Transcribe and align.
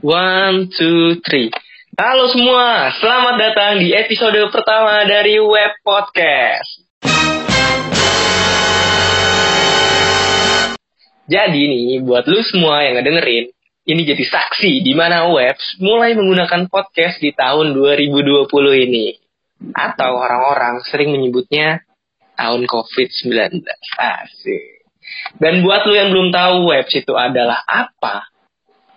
One, 0.00 0.72
two, 0.72 1.20
three. 1.28 1.52
Halo 1.92 2.32
semua, 2.32 2.88
selamat 2.88 3.36
datang 3.36 3.84
di 3.84 3.92
episode 3.92 4.48
pertama 4.48 5.04
dari 5.04 5.36
Web 5.36 5.76
Podcast. 5.84 6.88
Jadi 11.28 11.60
nih, 11.68 12.00
buat 12.00 12.24
lu 12.24 12.40
semua 12.40 12.80
yang 12.80 12.96
ngedengerin, 12.96 13.52
ini 13.92 14.02
jadi 14.08 14.24
saksi 14.24 14.80
di 14.80 14.96
mana 14.96 15.28
Webs 15.36 15.76
mulai 15.84 16.16
menggunakan 16.16 16.72
podcast 16.72 17.20
di 17.20 17.36
tahun 17.36 17.76
2020 17.76 18.48
ini. 18.88 19.20
Atau 19.76 20.16
orang-orang 20.16 20.80
sering 20.88 21.12
menyebutnya 21.12 21.84
tahun 22.40 22.64
COVID-19. 22.64 23.68
Asik. 24.00 24.80
Dan 25.36 25.60
buat 25.60 25.84
lu 25.84 25.92
yang 25.92 26.08
belum 26.08 26.32
tahu 26.32 26.72
Webs 26.72 26.96
itu 26.96 27.12
adalah 27.12 27.60
apa, 27.68 28.29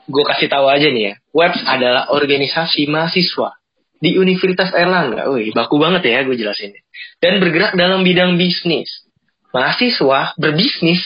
gue 0.08 0.24
kasih 0.24 0.52
tahu 0.52 0.68
aja 0.68 0.88
nih 0.90 1.04
ya. 1.12 1.14
Webs 1.32 1.62
adalah 1.64 2.12
organisasi 2.12 2.88
mahasiswa 2.92 3.56
di 4.04 4.20
Universitas 4.20 4.76
Erlangga. 4.76 5.32
Wih, 5.32 5.56
baku 5.56 5.80
banget 5.80 6.12
ya 6.12 6.28
gue 6.28 6.36
jelasin. 6.36 6.76
Dan 7.24 7.40
bergerak 7.40 7.80
dalam 7.80 8.04
bidang 8.04 8.36
bisnis. 8.36 9.08
Mahasiswa 9.56 10.36
berbisnis. 10.36 11.00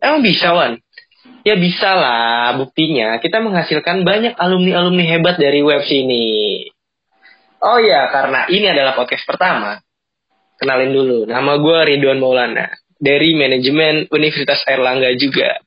Emang 0.00 0.24
bisa, 0.24 0.54
Wan? 0.54 0.80
Ya 1.42 1.54
bisa 1.54 1.94
lah, 1.94 2.56
buktinya 2.60 3.16
kita 3.22 3.40
menghasilkan 3.40 4.02
banyak 4.04 4.36
alumni-alumni 4.36 5.04
hebat 5.06 5.36
dari 5.38 5.64
Webs 5.64 5.88
ini. 5.88 6.66
Oh 7.58 7.78
ya, 7.82 8.06
karena 8.10 8.46
ini 8.46 8.70
adalah 8.70 8.94
podcast 8.94 9.26
pertama. 9.26 9.82
Kenalin 10.58 10.90
dulu, 10.90 11.18
nama 11.26 11.58
gue 11.58 11.78
Ridwan 11.94 12.18
Maulana. 12.18 12.70
Dari 12.98 13.34
manajemen 13.38 14.10
Universitas 14.10 14.62
Erlangga 14.66 15.14
juga. 15.14 15.62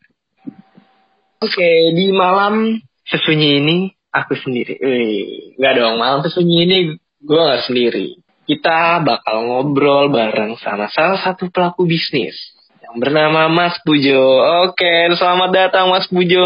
Oke, 1.41 1.97
di 1.97 2.13
malam 2.13 2.77
sesunyi 3.09 3.57
ini 3.57 3.77
aku 4.13 4.37
sendiri. 4.37 4.77
Wih, 4.77 5.57
nggak 5.57 5.73
dong, 5.73 5.97
malam 5.97 6.21
sesunyi 6.21 6.69
ini 6.69 6.77
gue 7.17 7.41
nggak 7.41 7.65
sendiri. 7.65 8.21
Kita 8.45 9.01
bakal 9.01 9.49
ngobrol 9.49 10.13
bareng 10.13 10.61
sama 10.61 10.85
salah 10.93 11.17
satu 11.17 11.49
pelaku 11.49 11.89
bisnis 11.89 12.37
yang 12.85 13.01
bernama 13.01 13.49
Mas 13.49 13.73
Pujo. 13.81 14.21
Oke, 14.69 15.09
selamat 15.17 15.49
datang 15.49 15.89
Mas 15.89 16.05
Pujo. 16.05 16.45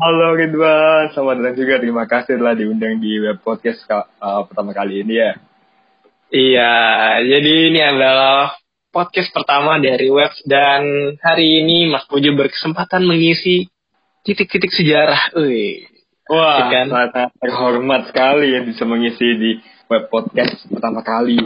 Halo 0.00 0.32
Ridwan, 0.32 1.12
selamat 1.12 1.36
datang 1.44 1.56
juga. 1.60 1.74
Terima 1.76 2.04
kasih 2.08 2.40
telah 2.40 2.56
diundang 2.56 3.04
di 3.04 3.20
web 3.20 3.36
podcast 3.44 3.84
uh, 3.92 4.48
pertama 4.48 4.72
kali 4.72 5.04
ini 5.04 5.20
ya. 5.20 5.36
Iya, 6.32 6.72
jadi 7.36 7.52
ini 7.68 7.80
adalah 7.84 8.56
podcast 8.96 9.28
pertama 9.28 9.76
dari 9.76 10.08
web 10.08 10.32
dan 10.48 11.12
hari 11.20 11.60
ini 11.60 11.92
Mas 11.92 12.08
Pujo 12.08 12.32
berkesempatan 12.32 13.04
mengisi 13.04 13.68
titik-titik 14.24 14.72
sejarah. 14.72 15.36
Wih. 15.36 15.84
Wah, 16.30 16.70
kan? 16.70 16.86
sangat 16.86 17.34
terhormat 17.42 18.06
sekali 18.06 18.54
ya 18.54 18.62
bisa 18.62 18.86
mengisi 18.86 19.28
di 19.34 19.50
web 19.90 20.06
podcast 20.06 20.62
pertama 20.70 21.02
kali. 21.02 21.42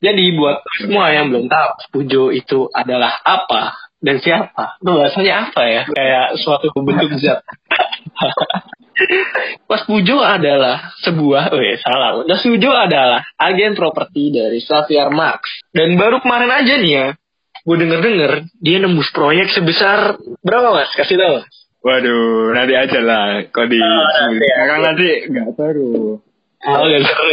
Jadi 0.00 0.24
buat 0.38 0.64
semua 0.78 1.12
yang 1.12 1.28
belum 1.28 1.50
tahu, 1.50 1.70
Pujo 1.92 2.22
itu 2.32 2.70
adalah 2.72 3.20
apa 3.20 3.76
dan 3.98 4.22
siapa? 4.22 4.78
Itu 4.78 4.94
bahasanya 4.94 5.50
apa 5.50 5.62
ya? 5.66 5.82
Kayak 5.90 6.38
suatu 6.38 6.70
bentuk 6.78 7.18
zat. 7.18 7.42
Mas 9.70 9.82
Pujo 9.86 10.22
adalah 10.22 10.94
sebuah, 11.02 11.54
oh 11.54 11.62
salah. 11.82 12.10
Mas 12.24 12.42
Pujo 12.46 12.70
adalah 12.70 13.26
agen 13.38 13.74
properti 13.74 14.30
dari 14.30 14.62
Xavier 14.62 15.10
Max. 15.10 15.50
Dan 15.74 15.98
baru 15.98 16.22
kemarin 16.22 16.50
aja 16.50 16.74
nih 16.78 16.92
ya, 16.94 17.06
gue 17.66 17.76
denger-denger 17.76 18.32
dia 18.62 18.78
nembus 18.78 19.10
proyek 19.10 19.50
sebesar 19.50 20.14
berapa 20.40 20.78
mas? 20.78 20.90
Kasih 20.94 21.18
tahu. 21.18 21.42
Waduh, 21.88 22.52
nanti 22.52 22.74
aja 22.76 23.00
lah. 23.00 23.48
Kok 23.48 23.66
di 23.72 23.80
oh, 23.80 24.04
nanti, 24.12 24.44
sekarang 24.44 24.80
nanti 24.84 25.08
nggak 25.32 25.48
seru. 25.56 26.20
Oh, 26.68 26.84
nggak 26.84 27.02
seru. 27.08 27.32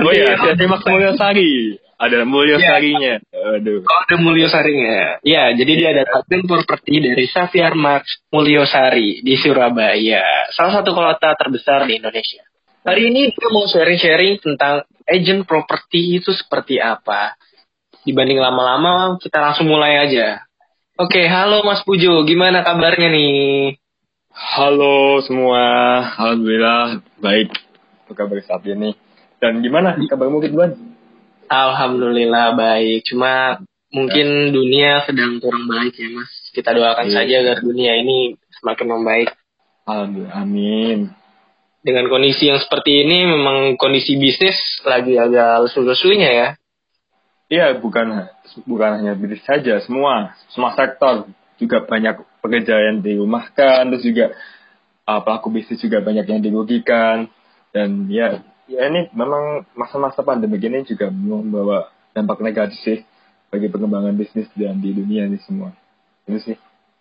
Oh 0.00 0.12
iya, 0.16 0.32
jadi 0.36 0.64
Max 0.64 0.80
Mulyosari. 0.88 1.76
Ada 1.98 2.24
Mulyosarinya. 2.24 3.14
Ya. 3.20 3.48
Aduh. 3.58 3.84
Oh, 3.84 3.98
ada 4.00 4.16
Mulyosarinya. 4.16 5.20
Ya, 5.26 5.52
jadi 5.52 5.72
dia 5.76 5.88
ada 5.92 6.04
agen 6.08 6.48
properti 6.48 7.04
dari 7.04 7.28
Xavier 7.28 7.76
Max 7.76 8.24
Mulyosari 8.32 9.20
di 9.20 9.34
Surabaya. 9.36 10.48
Salah 10.56 10.80
satu 10.80 10.96
kota 10.96 11.36
terbesar 11.36 11.84
di 11.84 12.00
Indonesia. 12.00 12.48
Hari 12.86 13.12
ini 13.12 13.28
dia 13.28 13.48
mau 13.52 13.68
sharing-sharing 13.68 14.40
tentang 14.40 14.88
agent 15.04 15.44
properti 15.44 16.16
itu 16.16 16.32
seperti 16.32 16.80
apa. 16.80 17.36
Dibanding 18.08 18.40
lama-lama, 18.40 19.20
kita 19.20 19.36
langsung 19.42 19.68
mulai 19.68 20.08
aja. 20.08 20.47
Oke, 20.98 21.30
halo 21.30 21.62
Mas 21.62 21.86
Pujo, 21.86 22.26
gimana 22.26 22.66
kabarnya 22.66 23.06
nih? 23.06 23.78
Halo 24.34 25.22
semua, 25.22 25.62
alhamdulillah 26.18 27.06
baik. 27.22 27.54
Apa 28.02 28.18
kabar 28.18 28.42
saat 28.42 28.66
ini? 28.66 28.98
Dan 29.38 29.62
gimana 29.62 29.94
kabarmu 29.94 30.42
Ridwan? 30.42 30.74
Alhamdulillah 31.46 32.50
baik, 32.58 33.06
cuma 33.06 33.62
mungkin 33.94 34.50
dunia 34.50 35.06
sedang 35.06 35.38
kurang 35.38 35.70
baik 35.70 35.94
ya 35.94 36.10
Mas. 36.10 36.34
Kita 36.50 36.74
doakan 36.74 37.06
iya. 37.06 37.14
saja 37.14 37.34
agar 37.46 37.62
dunia 37.62 37.94
ini 37.94 38.34
semakin 38.58 38.86
membaik. 38.98 39.30
Alhamdulillah, 39.86 40.34
amin. 40.34 41.14
Dengan 41.78 42.10
kondisi 42.10 42.50
yang 42.50 42.58
seperti 42.58 43.06
ini, 43.06 43.22
memang 43.22 43.78
kondisi 43.78 44.18
bisnis 44.18 44.82
lagi 44.82 45.14
agak 45.14 45.62
lesu-lesunya 45.62 46.30
ya. 46.34 46.48
Iya, 47.46 47.78
bukan 47.78 48.34
bukan 48.64 49.02
hanya 49.02 49.12
bisnis 49.18 49.44
saja, 49.44 49.80
semua 49.84 50.36
semua 50.52 50.72
sektor 50.76 51.28
juga 51.58 51.82
banyak 51.82 52.22
pekerja 52.40 52.78
yang 52.90 53.02
dirumahkan, 53.02 53.88
terus 53.90 54.04
juga 54.06 54.26
uh, 55.08 55.20
pelaku 55.24 55.48
bisnis 55.50 55.82
juga 55.82 55.98
banyak 56.04 56.24
yang 56.28 56.40
dirugikan 56.44 57.26
dan 57.72 58.06
ya 58.08 58.44
ya 58.68 58.88
ini 58.92 59.08
memang 59.16 59.64
masa-masa 59.72 60.20
pandemi 60.20 60.60
ini 60.60 60.84
juga 60.84 61.08
membawa 61.08 61.88
dampak 62.12 62.44
negatif 62.44 62.78
sih 62.84 63.00
bagi 63.48 63.72
pengembangan 63.72 64.12
bisnis 64.12 64.48
dan 64.52 64.76
di 64.78 64.92
dunia 64.92 65.24
ini 65.24 65.40
semua. 65.40 65.72
Ini 66.28 66.38
sih. 66.44 66.56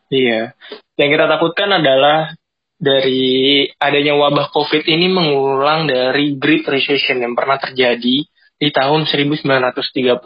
Iya. 0.08 0.56
Yang 0.96 1.10
kita 1.20 1.26
takutkan 1.28 1.70
adalah 1.76 2.32
dari 2.80 3.66
adanya 3.76 4.16
wabah 4.16 4.54
COVID 4.56 4.88
ini 4.88 5.12
mengulang 5.12 5.92
dari 5.92 6.40
Great 6.40 6.64
Recession 6.64 7.20
yang 7.20 7.36
pernah 7.36 7.60
terjadi 7.60 8.24
di 8.58 8.70
tahun 8.72 9.04
1930. 9.06 10.24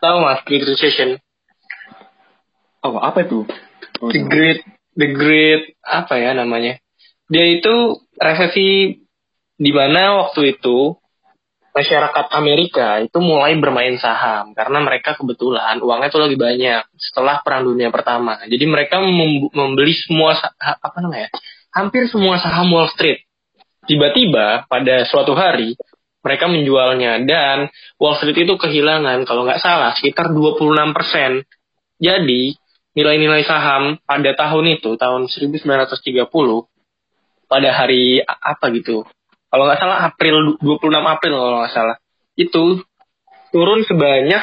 Tahu 0.00 0.16
mas 0.24 0.40
Great 0.48 0.64
Recession? 0.64 1.20
Oh, 2.80 2.96
apa 2.96 3.28
itu? 3.28 3.44
Oh, 4.00 4.08
the 4.08 4.24
Great, 4.24 4.64
the 4.96 5.08
Great 5.12 5.76
apa 5.84 6.16
ya 6.16 6.32
namanya? 6.32 6.80
Dia 7.28 7.44
itu 7.60 8.00
resesi 8.16 8.96
di 9.60 9.70
mana 9.76 10.24
waktu 10.24 10.56
itu 10.56 10.96
masyarakat 11.70 12.26
Amerika 12.34 12.98
itu 12.98 13.20
mulai 13.22 13.54
bermain 13.60 13.94
saham 14.00 14.56
karena 14.56 14.82
mereka 14.82 15.14
kebetulan 15.14 15.78
uangnya 15.78 16.10
itu 16.10 16.18
lagi 16.18 16.36
banyak 16.40 16.82
setelah 16.98 17.44
Perang 17.44 17.68
Dunia 17.68 17.92
Pertama. 17.92 18.40
Jadi 18.48 18.64
mereka 18.66 18.98
membeli 19.52 19.94
semua 19.94 20.34
apa 20.58 20.98
namanya? 20.98 21.30
hampir 21.70 22.10
semua 22.10 22.38
saham 22.42 22.70
Wall 22.74 22.90
Street. 22.90 23.22
Tiba-tiba 23.86 24.66
pada 24.66 25.06
suatu 25.06 25.34
hari 25.34 25.74
mereka 26.20 26.44
menjualnya 26.48 27.24
dan 27.24 27.72
Wall 27.96 28.16
Street 28.20 28.44
itu 28.44 28.54
kehilangan 28.56 29.24
kalau 29.24 29.48
nggak 29.48 29.60
salah 29.60 29.96
sekitar 29.96 30.32
26 30.32 30.96
persen. 30.96 31.44
Jadi 32.00 32.56
nilai-nilai 32.96 33.46
saham 33.46 33.96
pada 34.02 34.34
tahun 34.34 34.80
itu 34.80 34.98
tahun 34.98 35.30
1930 35.30 36.26
pada 37.46 37.70
hari 37.70 38.18
apa 38.26 38.66
gitu 38.74 39.06
kalau 39.50 39.66
nggak 39.66 39.78
salah 39.78 39.98
April 40.10 40.58
26 40.58 40.90
April 40.98 41.32
kalau 41.38 41.56
nggak 41.62 41.74
salah 41.74 41.96
itu 42.34 42.82
turun 43.54 43.86
sebanyak 43.86 44.42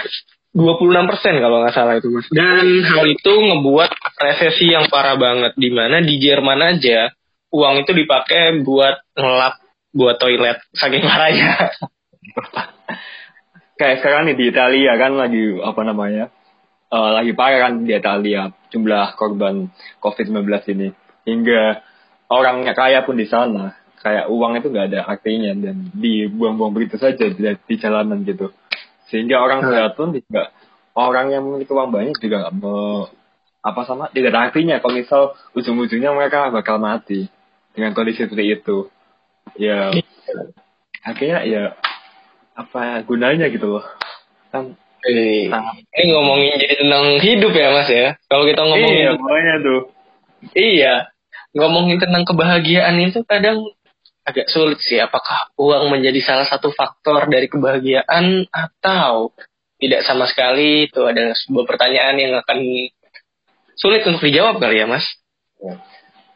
26 0.55 1.11
persen 1.11 1.33
kalau 1.43 1.63
nggak 1.63 1.75
salah 1.75 1.93
itu 1.99 2.07
mas 2.07 2.27
dan 2.31 2.65
hal 2.87 3.03
itu 3.03 3.31
ngebuat 3.35 3.91
resesi 4.15 4.71
yang 4.71 4.87
parah 4.87 5.19
banget 5.19 5.51
di 5.59 5.69
mana 5.71 5.99
di 5.99 6.15
Jerman 6.15 6.59
aja 6.63 7.11
uang 7.51 7.83
itu 7.83 7.91
dipakai 7.91 8.63
buat 8.63 8.95
ngelap 9.15 9.59
buat 9.97 10.21
toilet 10.21 10.61
saking 10.77 11.01
parahnya. 11.01 11.73
Kayak 13.81 13.97
sekarang 14.01 14.29
nih 14.29 14.37
di 14.37 14.45
Italia 14.53 14.93
kan 14.97 15.17
lagi 15.17 15.57
apa 15.57 15.81
namanya? 15.81 16.29
Uh, 16.87 17.11
lagi 17.19 17.35
parah 17.35 17.67
kan 17.67 17.83
di 17.83 17.91
Italia 17.91 18.47
jumlah 18.71 19.19
korban 19.19 19.67
COVID-19 19.99 20.47
ini 20.71 20.87
hingga 21.27 21.83
orangnya 22.31 22.71
kaya 22.71 23.03
pun 23.03 23.19
di 23.19 23.27
sana 23.27 23.75
kayak 23.99 24.31
uang 24.31 24.55
itu 24.55 24.71
nggak 24.71 24.87
ada 24.95 25.01
artinya 25.03 25.51
dan 25.51 25.91
dibuang-buang 25.91 26.71
begitu 26.71 26.95
saja 26.95 27.27
di, 27.27 27.43
di 27.43 27.75
jalanan 27.75 28.23
gitu 28.23 28.55
sehingga 29.11 29.43
orang 29.43 29.67
sehat 29.67 29.99
pun 29.99 30.15
juga 30.15 30.55
orang 30.95 31.35
yang 31.35 31.43
memiliki 31.43 31.75
uang 31.75 31.91
banyak 31.91 32.15
juga 32.23 32.47
nggak 32.47 32.55
mau 32.55 33.11
apa 33.59 33.81
sama 33.83 34.07
tidak 34.15 34.31
ada 34.31 34.41
artinya 34.47 34.79
kalau 34.79 34.95
misal 34.95 35.21
ujung-ujungnya 35.59 36.15
mereka 36.15 36.47
bakal 36.55 36.79
mati 36.79 37.27
dengan 37.75 37.91
kondisi 37.91 38.23
seperti 38.23 38.63
itu 38.63 38.87
ya 39.57 39.91
akhirnya 41.03 41.39
ya 41.45 41.63
apa 42.57 43.05
gunanya 43.05 43.49
gitu 43.53 43.77
loh 43.77 43.85
kan 44.49 44.73
eh, 45.05 45.49
ini 45.97 46.03
ngomongin 46.13 46.57
jadi 46.57 46.75
tentang 46.81 47.05
hidup 47.21 47.53
ya 47.53 47.67
mas 47.73 47.89
ya 47.89 48.07
kalau 48.31 48.43
kita 48.45 48.61
ngomongin 48.65 48.97
iya 48.97 49.11
makanya 49.13 49.55
tuh 49.61 49.81
iya 50.57 50.95
ngomongin 51.57 51.97
tentang 51.97 52.23
kebahagiaan 52.25 52.97
itu 53.01 53.25
kadang 53.25 53.65
agak 54.27 54.51
sulit 54.51 54.83
sih. 54.83 54.99
Apakah 54.99 55.55
uang 55.55 55.87
menjadi 55.87 56.19
salah 56.19 56.43
satu 56.43 56.75
faktor 56.75 57.31
dari 57.31 57.47
kebahagiaan 57.47 58.43
atau 58.51 59.31
tidak 59.79 60.03
sama 60.03 60.27
sekali? 60.27 60.91
Itu 60.91 61.07
adalah 61.07 61.31
sebuah 61.31 61.63
pertanyaan 61.63 62.19
yang 62.19 62.35
akan 62.35 62.59
sulit 63.79 64.03
untuk 64.03 64.27
dijawab 64.27 64.59
kali 64.59 64.83
ya, 64.83 64.85
Mas. 64.91 65.07
Ya. 65.63 65.79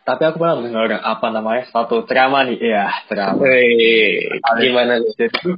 Tapi 0.01 0.21
aku 0.25 0.41
pernah 0.41 0.57
dengar 0.57 0.97
apa 0.97 1.27
namanya 1.29 1.69
satu 1.69 2.01
ceramah 2.09 2.41
nih, 2.49 2.57
ya 2.57 2.89
ceramah. 3.05 3.45
Gimana 4.57 4.97
nih? 4.97 5.13
Jadi 5.13 5.53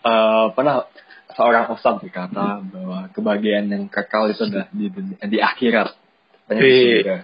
uh, 0.00 0.48
pernah 0.56 0.88
seorang 1.36 1.68
ustadz 1.68 2.00
berkata 2.00 2.64
bahwa 2.64 3.12
kebahagiaan 3.12 3.68
yang 3.68 3.84
kekal 3.92 4.32
itu 4.32 4.48
adalah 4.48 4.72
di 4.72 4.88
dunia, 4.88 5.20
di 5.28 5.38
akhirat, 5.44 5.92
bukan 6.48 6.56
di 6.56 6.72
surga, 6.72 7.16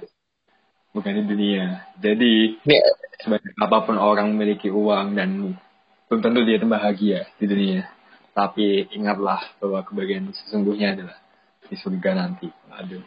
bukan 0.92 1.12
di 1.16 1.24
dunia. 1.24 1.64
Jadi 1.96 2.32
ya. 2.68 2.84
sebanyak 3.24 3.54
apa 3.56 3.78
pun 3.88 3.96
orang 3.96 4.36
memiliki 4.36 4.68
uang 4.68 5.16
dan 5.16 5.56
belum 6.12 6.20
tentu 6.20 6.44
dia 6.44 6.60
bahagia 6.60 7.32
di 7.40 7.48
dunia. 7.48 7.88
Tapi 8.36 8.92
ingatlah 8.92 9.56
bahwa 9.56 9.80
kebahagiaan 9.88 10.36
sesungguhnya 10.36 11.00
adalah 11.00 11.16
di 11.64 11.76
surga 11.80 12.10
nanti. 12.12 12.48
Aduh. 12.68 13.00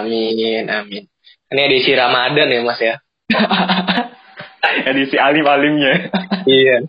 amin, 0.00 0.64
amin. 0.72 1.11
Ini 1.52 1.60
edisi 1.68 1.92
Ramadan 1.92 2.48
ya 2.48 2.60
Mas 2.64 2.80
ya. 2.80 2.94
edisi 4.90 5.16
alim-alimnya. 5.20 6.08
iya. 6.48 6.88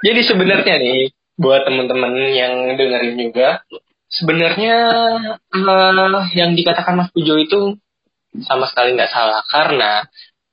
Jadi 0.00 0.20
sebenarnya 0.24 0.74
nih 0.80 1.12
buat 1.38 1.66
teman-teman 1.68 2.12
yang 2.32 2.74
dengerin 2.74 3.14
juga, 3.18 3.62
sebenarnya 4.08 4.76
uh, 5.52 6.24
yang 6.32 6.56
dikatakan 6.56 6.96
Mas 6.96 7.12
Pujo 7.12 7.36
itu 7.36 7.76
sama 8.44 8.68
sekali 8.68 8.96
nggak 8.96 9.12
salah 9.12 9.40
karena 9.48 10.04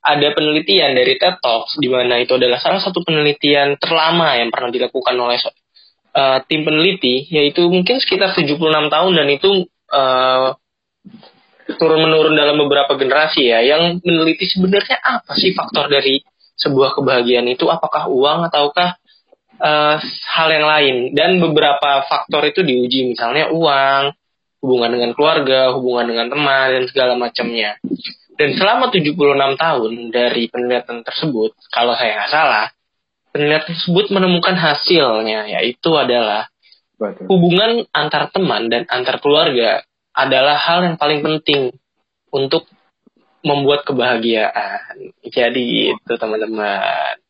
ada 0.06 0.28
penelitian 0.32 0.94
dari 0.94 1.18
TED 1.18 1.42
Talks 1.42 1.76
di 1.82 1.90
mana 1.90 2.22
itu 2.22 2.38
adalah 2.38 2.62
salah 2.62 2.78
satu 2.78 3.02
penelitian 3.02 3.74
terlama 3.76 4.38
yang 4.38 4.54
pernah 4.54 4.70
dilakukan 4.70 5.18
oleh 5.18 5.38
uh, 6.14 6.38
tim 6.46 6.62
peneliti 6.62 7.26
yaitu 7.28 7.66
mungkin 7.66 7.98
sekitar 7.98 8.32
76 8.32 8.56
tahun 8.62 9.12
dan 9.18 9.28
itu 9.28 9.66
uh, 9.90 10.54
turun 11.74 11.98
menurun 12.06 12.38
dalam 12.38 12.54
beberapa 12.62 12.94
generasi 12.94 13.50
ya 13.50 13.58
yang 13.66 13.98
meneliti 14.06 14.46
sebenarnya 14.46 15.02
apa 15.02 15.34
sih 15.34 15.50
faktor 15.50 15.90
dari 15.90 16.22
sebuah 16.54 16.94
kebahagiaan 16.94 17.50
itu? 17.50 17.66
Apakah 17.66 18.06
uang 18.06 18.46
ataukah 18.46 18.94
uh, 19.58 19.96
hal 20.02 20.48
yang 20.54 20.66
lain? 20.66 20.96
Dan 21.12 21.42
beberapa 21.42 22.06
faktor 22.06 22.46
itu 22.46 22.62
diuji 22.62 23.10
misalnya 23.10 23.50
uang 23.50 24.14
hubungan 24.62 24.90
dengan 24.94 25.10
keluarga 25.14 25.74
hubungan 25.74 26.06
dengan 26.14 26.26
teman 26.30 26.66
dan 26.70 26.84
segala 26.86 27.12
macamnya. 27.18 27.78
Dan 28.36 28.52
selama 28.52 28.92
76 28.92 29.16
tahun 29.56 29.92
dari 30.12 30.46
penelitian 30.52 31.00
tersebut 31.02 31.56
kalau 31.72 31.96
saya 31.96 32.20
nggak 32.20 32.32
salah 32.32 32.66
penelitian 33.36 33.64
tersebut 33.68 34.06
menemukan 34.08 34.56
hasilnya 34.56 35.48
yaitu 35.60 35.92
adalah 35.92 36.48
Betul. 36.96 37.28
hubungan 37.28 37.84
antar 37.92 38.32
teman 38.32 38.72
dan 38.72 38.88
antar 38.88 39.20
keluarga 39.20 39.84
adalah 40.16 40.56
hal 40.56 40.80
yang 40.88 40.96
paling 40.96 41.20
penting 41.20 41.76
untuk 42.32 42.64
membuat 43.44 43.84
kebahagiaan. 43.84 45.12
Jadi 45.28 45.92
itu 45.92 46.12
teman-teman. 46.16 47.20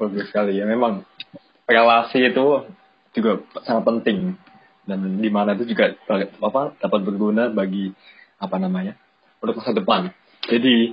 Bagus 0.00 0.24
sekali 0.32 0.56
ya. 0.58 0.64
Memang 0.64 1.04
relasi 1.68 2.32
itu 2.32 2.64
juga 3.14 3.44
sangat 3.62 3.84
penting 3.86 4.34
dan 4.84 4.98
di 5.20 5.30
mana 5.30 5.54
itu 5.54 5.68
juga 5.70 5.94
apa 6.42 6.74
dapat 6.80 7.00
berguna 7.06 7.52
bagi 7.52 7.92
apa 8.40 8.56
namanya 8.58 8.98
untuk 9.38 9.60
masa 9.60 9.76
depan. 9.76 10.10
Jadi 10.48 10.92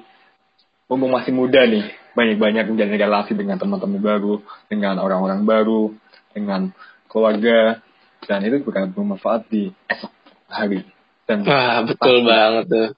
mumpung 0.86 1.12
masih 1.12 1.34
muda 1.34 1.64
nih 1.66 1.88
banyak-banyak 2.12 2.68
menjalin 2.68 3.00
relasi 3.00 3.34
dengan 3.34 3.56
teman-teman 3.56 4.04
baru, 4.04 4.44
dengan 4.68 5.00
orang-orang 5.00 5.48
baru, 5.48 5.96
dengan 6.36 6.72
keluarga 7.08 7.82
dan 8.28 8.46
itu 8.46 8.62
bukan 8.62 8.94
bermanfaat 8.94 9.50
di 9.50 9.74
esok 9.90 10.21
hari 10.52 10.84
dan 11.26 11.48
Wah, 11.48 11.82
betul 11.88 12.28
banget 12.28 12.66
tuh 12.68 12.90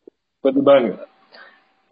betul 0.41 0.63
banget 0.65 0.97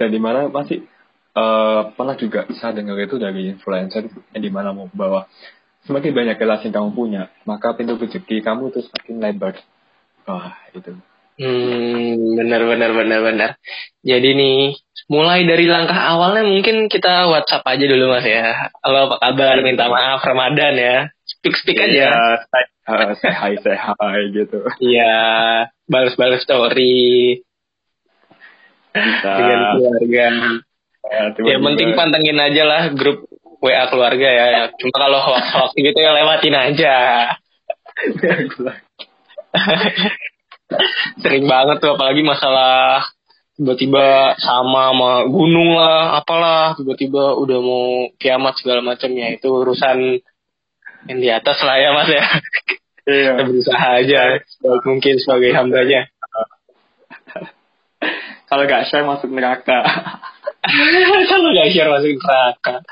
dan 0.02 0.10
di 0.10 0.20
mana 0.20 0.50
masih 0.50 0.90
uh, 1.38 1.94
pernah 1.94 2.18
juga 2.18 2.50
saya 2.58 2.74
dengar 2.74 2.98
itu 2.98 3.22
dari 3.22 3.54
influencer 3.54 4.10
yang 4.34 4.44
di 4.44 4.52
mana 4.52 4.74
mau 4.74 4.90
bahwa 4.92 5.30
semakin 5.86 6.12
banyak 6.12 6.38
relasi 6.42 6.70
yang 6.70 6.76
kamu 6.82 6.90
punya 6.98 7.24
maka 7.46 7.78
pintu 7.78 7.96
rezeki 7.96 8.42
kamu 8.42 8.74
itu 8.74 8.82
semakin 8.90 9.16
lebar 9.22 9.54
wah 10.26 10.58
itu 10.74 10.98
Hmm, 11.42 12.38
benar 12.38 12.62
benar 12.70 12.94
benar 12.94 13.20
benar. 13.26 13.50
Jadi 14.06 14.30
nih, 14.38 14.78
mulai 15.10 15.42
dari 15.50 15.66
langkah 15.66 15.98
awalnya 16.14 16.46
mungkin 16.46 16.86
kita 16.86 17.34
WhatsApp 17.34 17.66
aja 17.66 17.86
dulu 17.90 18.14
Mas 18.14 18.28
ya. 18.30 18.70
Halo 18.86 19.10
apa 19.10 19.16
kabar? 19.18 19.58
Minta 19.66 19.90
maaf 19.90 20.22
Ramadan 20.22 20.78
ya. 20.78 21.10
Speak 21.26 21.58
speak 21.58 21.82
aja. 21.82 22.14
Iya, 22.14 22.46
uh, 22.88 23.12
say 23.20 23.34
hi 23.34 23.54
say 23.62 23.78
hi 23.78 24.20
gitu. 24.34 24.66
Iya 24.82 25.18
balas-balas 25.86 26.42
story. 26.46 27.42
Bisa. 28.92 29.32
dengan 29.40 29.60
keluarga. 29.80 30.26
Ya, 31.02 31.34
yang 31.56 31.62
penting 31.64 31.96
pantengin 31.96 32.38
aja 32.38 32.64
lah 32.68 32.84
grup 32.94 33.26
WA 33.64 33.88
keluarga 33.88 34.28
ya. 34.28 34.68
Cuma 34.76 34.96
kalau 34.98 35.20
hoax-hoax 35.22 35.72
gitu 35.78 35.96
ya 35.96 36.12
lewatin 36.12 36.56
aja. 36.58 36.96
Sering 41.24 41.46
banget 41.48 41.78
tuh 41.84 41.94
apalagi 41.96 42.24
masalah 42.24 43.04
tiba-tiba 43.60 44.34
sama 44.42 44.90
sama 44.90 45.12
gunung 45.30 45.76
lah 45.78 46.18
apalah 46.18 46.74
tiba-tiba 46.74 47.38
udah 47.38 47.60
mau 47.62 48.10
kiamat 48.18 48.58
segala 48.58 48.82
macamnya 48.82 49.38
itu 49.38 49.46
urusan 49.52 50.24
yang 51.10 51.20
di 51.22 51.30
atas 51.30 51.58
lah 51.64 51.78
ya 51.80 51.90
mas 51.96 52.10
ya. 52.10 52.26
Iya. 53.02 53.34
kita 53.34 53.44
berusaha 53.50 53.88
aja 53.98 54.22
sebaik 54.46 54.84
mungkin 54.86 55.18
sebagai 55.18 55.58
hambanya 55.58 56.06
kalau 58.52 58.68
gak 58.68 58.92
share 58.92 59.08
masuk 59.08 59.32
neraka. 59.32 59.80
Kalau 61.32 61.56
gak 61.56 61.72
share 61.72 61.88
masuk 61.88 62.20
neraka. 62.20 62.84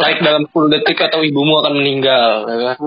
Like 0.00 0.24
dalam 0.24 0.48
10 0.48 0.72
detik 0.72 1.04
atau 1.04 1.20
ibumu 1.20 1.60
akan 1.60 1.84
meninggal 1.84 2.48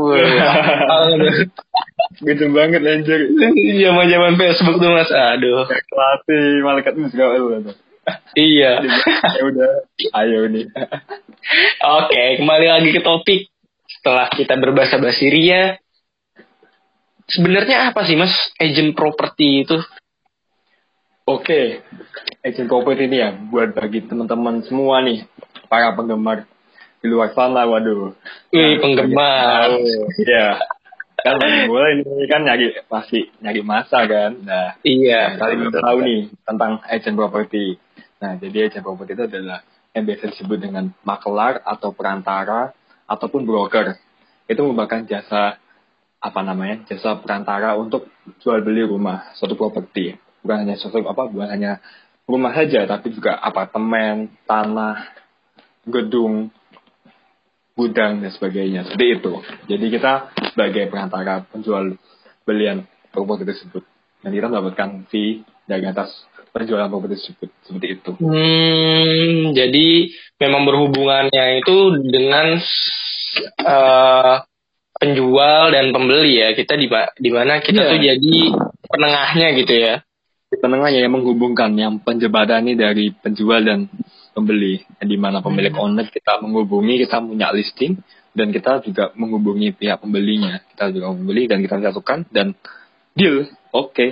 gitu 2.25 2.49
banget 2.49 2.81
anjir. 2.81 3.29
Zaman 3.77 4.09
zaman 4.09 4.33
Facebook 4.41 4.81
tuh 4.81 4.89
mas. 4.89 5.13
Aduh. 5.13 5.69
Klasi 5.69 6.65
malaikat 6.65 6.97
musgaul 6.97 7.61
iya. 8.33 8.81
Ya 9.37 9.41
udah 9.45 9.71
ayo 10.25 10.49
nih. 10.49 10.65
Oke 12.01 12.41
kembali 12.41 12.65
lagi 12.65 12.89
ke 12.89 13.05
topik 13.05 13.53
setelah 14.05 14.29
kita 14.29 14.53
berbahasa 14.61 15.01
basi 15.01 15.33
ria, 15.33 15.81
sebenarnya 17.25 17.89
apa 17.89 18.05
sih 18.05 18.13
mas 18.13 18.37
agent 18.61 18.93
property 18.93 19.65
itu? 19.65 19.81
Oke, 21.25 21.41
okay. 21.41 21.65
agent 22.45 22.69
property 22.69 23.09
ini 23.09 23.17
ya 23.17 23.33
buat 23.33 23.73
bagi 23.73 24.05
teman-teman 24.05 24.61
semua 24.61 25.01
nih 25.01 25.25
para 25.65 25.89
penggemar 25.97 26.45
di 27.01 27.09
luar 27.09 27.33
sana, 27.33 27.65
waduh. 27.65 28.13
Wih, 28.53 28.77
penggemar. 28.77 29.73
Iya. 30.21 30.61
kan 31.25 31.41
mulai 31.65 32.05
ini 32.05 32.29
kan 32.29 32.45
nyari 32.45 32.77
pasti 32.85 33.25
nyari 33.41 33.65
masa 33.65 34.05
kan. 34.05 34.37
Nah, 34.37 34.77
iya. 34.85 35.33
Nah, 35.33 35.41
kalian 35.41 35.57
belum 35.65 35.73
tahu 35.81 35.97
nih 36.05 36.21
tentang 36.45 36.71
agent 36.85 37.17
property. 37.17 37.81
Nah, 38.21 38.37
jadi 38.37 38.69
agent 38.69 38.85
property 38.85 39.17
itu 39.17 39.25
adalah 39.25 39.65
yang 39.97 40.05
biasa 40.05 40.29
disebut 40.29 40.61
dengan 40.61 40.93
makelar 41.01 41.65
atau 41.65 41.89
perantara 41.89 42.69
ataupun 43.05 43.45
broker 43.45 43.97
itu 44.45 44.61
merupakan 44.61 45.01
jasa 45.05 45.57
apa 46.21 46.41
namanya 46.41 46.85
jasa 46.89 47.21
perantara 47.21 47.77
untuk 47.77 48.09
jual 48.41 48.61
beli 48.65 48.85
rumah 48.85 49.33
suatu 49.37 49.53
properti. 49.53 50.17
Bukan 50.41 50.65
hanya 50.65 50.75
suatu 50.77 51.01
apa 51.05 51.29
bukan 51.29 51.49
hanya 51.49 51.81
rumah 52.25 52.53
saja 52.53 52.85
tapi 52.89 53.13
juga 53.13 53.37
apartemen 53.37 54.33
tanah 54.49 55.05
gedung 55.85 56.49
gudang 57.75 58.23
dan 58.23 58.31
sebagainya. 58.31 58.87
Seperti 58.87 59.07
itu. 59.21 59.33
Jadi 59.69 59.85
kita 59.91 60.33
sebagai 60.55 60.87
perantara 60.89 61.43
penjual 61.45 61.99
belian 62.47 62.87
properti 63.11 63.43
tersebut. 63.45 63.83
Dan 64.23 64.33
kita 64.33 64.49
mendapatkan 64.49 65.05
fee 65.11 65.45
dari 65.69 65.85
atas 65.85 66.09
penjualan 66.55 66.87
properti 66.87 67.19
tersebut 67.19 67.49
seperti 67.67 67.87
itu. 67.99 68.11
Hmm, 68.15 69.51
jadi 69.51 69.87
memang 70.39 70.63
berhubungannya 70.63 71.59
itu 71.59 71.77
dengan 72.07 72.55
uh, 73.59 74.35
penjual 74.95 75.75
dan 75.75 75.91
pembeli 75.91 76.39
ya. 76.39 76.55
Kita 76.55 76.79
di 76.79 76.87
di 77.19 77.29
mana 77.35 77.59
kita 77.59 77.83
yeah. 77.83 77.91
tuh 77.91 77.99
jadi 77.99 78.35
penengahnya 78.87 79.47
gitu 79.59 79.75
ya. 79.75 79.95
Penengahnya 80.55 81.03
yang 81.03 81.19
menghubungkan 81.19 81.75
yang 81.75 81.99
penjembatan 81.99 82.63
ini 82.63 82.79
dari 82.79 83.11
penjual 83.11 83.59
dan 83.59 83.91
pembeli. 84.31 84.79
Di 85.03 85.19
mana 85.19 85.43
pemilik 85.43 85.75
hmm. 85.75 85.83
owner 85.83 86.07
kita 86.07 86.39
menghubungi, 86.39 87.03
kita 87.03 87.19
punya 87.19 87.51
listing 87.51 87.99
dan 88.31 88.55
kita 88.55 88.79
juga 88.79 89.11
menghubungi 89.19 89.75
pihak 89.75 89.99
pembelinya. 89.99 90.63
Kita 90.71 90.87
juga 90.95 91.11
membeli 91.11 91.51
dan 91.51 91.59
kita 91.59 91.83
satukan 91.91 92.31
dan 92.31 92.55
deal. 93.11 93.43
Oke. 93.75 93.91
Okay. 93.91 94.09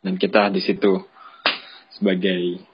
Dan 0.00 0.14
kita 0.16 0.54
di 0.54 0.62
situ 0.62 1.09
sebagai 2.00 2.64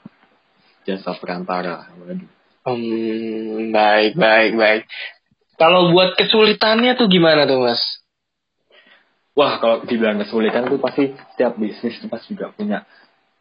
jasa 0.86 1.18
perantara. 1.18 1.90
Waduh. 1.98 2.30
Hmm, 2.66 3.74
baik, 3.74 4.14
baik, 4.14 4.52
baik. 4.54 4.82
Kalau 5.58 5.90
buat 5.90 6.14
kesulitannya 6.14 6.94
tuh 6.94 7.10
gimana 7.10 7.46
tuh, 7.46 7.62
Mas? 7.62 7.82
Wah, 9.36 9.58
kalau 9.60 9.84
dibilang 9.84 10.22
kesulitan 10.22 10.70
tuh 10.70 10.80
pasti 10.80 11.12
setiap 11.34 11.58
bisnis 11.58 11.98
itu 12.00 12.06
pasti 12.08 12.32
juga 12.32 12.54
punya 12.54 12.86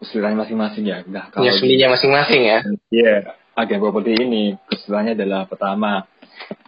kesulitan 0.02 0.36
masing-masing 0.36 0.84
ya. 0.86 0.98
Nah, 1.08 1.32
kalau 1.32 1.48
Punya 1.48 1.56
sulitnya 1.56 1.88
masing-masing 1.94 2.42
ya? 2.44 2.60
Iya, 2.92 3.16
agen 3.56 3.80
properti 3.80 4.12
ini 4.20 4.60
kesulitannya 4.68 5.16
adalah 5.16 5.48
pertama 5.48 6.04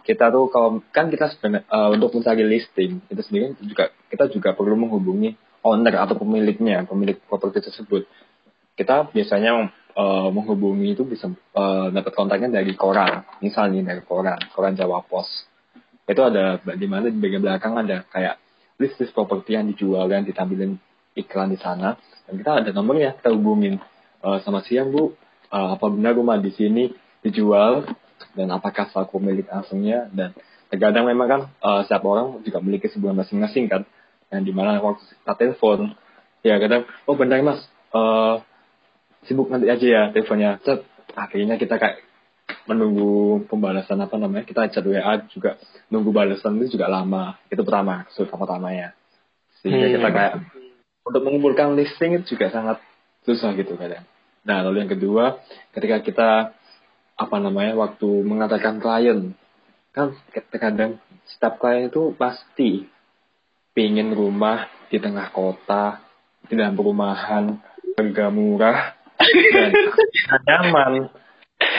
kita 0.00 0.32
tuh 0.32 0.48
kalau 0.48 0.80
kan 0.88 1.12
kita 1.12 1.28
sebenarnya 1.28 1.68
uh, 1.68 1.92
untuk 1.92 2.16
mencari 2.16 2.40
listing 2.40 3.04
itu 3.12 3.20
sendiri 3.20 3.52
juga 3.60 3.92
kita 4.08 4.32
juga 4.32 4.56
perlu 4.56 4.80
menghubungi 4.80 5.36
owner 5.60 6.00
atau 6.00 6.16
pemiliknya, 6.16 6.88
pemilik 6.88 7.20
properti 7.28 7.68
tersebut. 7.68 8.08
Kita 8.78 9.10
biasanya 9.10 9.74
uh, 9.98 10.28
menghubungi 10.30 10.94
itu 10.94 11.02
bisa 11.02 11.26
uh, 11.58 11.90
dapat 11.90 12.14
kontaknya 12.14 12.62
dari 12.62 12.78
koran, 12.78 13.26
misalnya 13.42 13.90
dari 13.90 14.02
koran, 14.06 14.38
koran 14.54 14.78
Jawa 14.78 15.02
Pos. 15.02 15.26
Itu 16.06 16.22
ada 16.22 16.62
di 16.62 16.86
mana 16.86 17.10
di 17.10 17.18
bagian 17.18 17.42
belakang 17.42 17.74
ada 17.74 18.06
kayak 18.08 18.38
list 18.78 18.96
list 19.02 19.12
properti 19.12 19.58
yang 19.58 19.66
dijual 19.66 20.06
dan 20.06 20.22
ditampilin 20.22 20.78
iklan 21.18 21.50
di 21.50 21.58
sana. 21.58 21.98
Dan 22.30 22.38
kita 22.38 22.62
ada 22.62 22.70
nomornya, 22.70 23.18
kita 23.18 23.34
hubungin. 23.34 23.82
Uh, 24.18 24.42
sama 24.42 24.66
siang 24.66 24.90
bu, 24.90 25.14
uh, 25.54 25.78
apa 25.78 25.86
benar 25.94 26.14
rumah 26.14 26.38
di 26.38 26.50
sini 26.54 26.90
dijual? 27.22 27.86
Dan 28.34 28.50
apakah 28.50 28.90
selaku 28.90 29.22
milik 29.22 29.46
langsungnya 29.46 30.10
dan 30.10 30.34
terkadang 30.70 31.06
memang 31.06 31.26
kan 31.30 31.40
uh, 31.62 31.80
setiap 31.86 32.02
orang 32.02 32.42
juga 32.42 32.58
memiliki 32.58 32.90
sebuah 32.90 33.14
masing-masing 33.14 33.70
kan. 33.70 33.82
Yang 34.30 34.42
di 34.50 34.52
mana 34.54 34.78
waktu 34.82 35.02
kita 35.06 35.34
telepon 35.38 35.94
ya 36.42 36.58
kadang 36.62 36.82
oh 37.06 37.14
benar 37.14 37.42
mas. 37.42 37.62
Uh, 37.94 38.42
sibuk 39.28 39.52
nanti 39.52 39.68
aja 39.68 39.86
ya 39.86 40.02
teleponnya. 40.10 40.58
Cet, 40.64 40.88
akhirnya 41.12 41.60
kita 41.60 41.76
kayak 41.76 42.00
menunggu 42.64 43.44
pembalasan 43.44 44.00
apa 44.00 44.16
namanya 44.16 44.48
kita 44.48 44.72
chat 44.72 44.84
WA 44.84 45.20
juga 45.28 45.60
nunggu 45.92 46.10
balasan 46.10 46.56
itu 46.58 46.80
juga 46.80 46.88
lama. 46.88 47.36
Itu 47.52 47.60
pertama 47.62 48.08
kesulitan 48.08 48.40
pertamanya 48.40 48.88
sehingga 49.62 49.86
hmm. 49.90 49.94
kita 49.98 50.08
kayak 50.14 50.34
untuk 51.06 51.22
mengumpulkan 51.24 51.74
listing 51.74 52.20
itu 52.20 52.36
juga 52.36 52.52
sangat 52.52 52.78
susah 53.26 53.54
gitu 53.58 53.74
kadang 53.74 54.06
nah 54.46 54.62
lalu 54.64 54.86
yang 54.86 54.90
kedua 54.90 55.42
ketika 55.74 55.96
kita 56.00 56.30
apa 57.18 57.36
namanya 57.42 57.74
waktu 57.74 58.08
mengatakan 58.22 58.78
klien 58.78 59.34
kan 59.90 60.14
kadang 60.54 61.02
setiap 61.26 61.58
klien 61.58 61.90
itu 61.90 62.14
pasti 62.14 62.86
pingin 63.74 64.14
rumah 64.14 64.70
di 64.88 65.02
tengah 65.02 65.34
kota 65.34 66.00
di 66.46 66.54
dalam 66.54 66.78
perumahan 66.78 67.58
harga 67.98 68.26
murah 68.30 68.94
dan 69.18 70.40
nyaman 70.46 70.92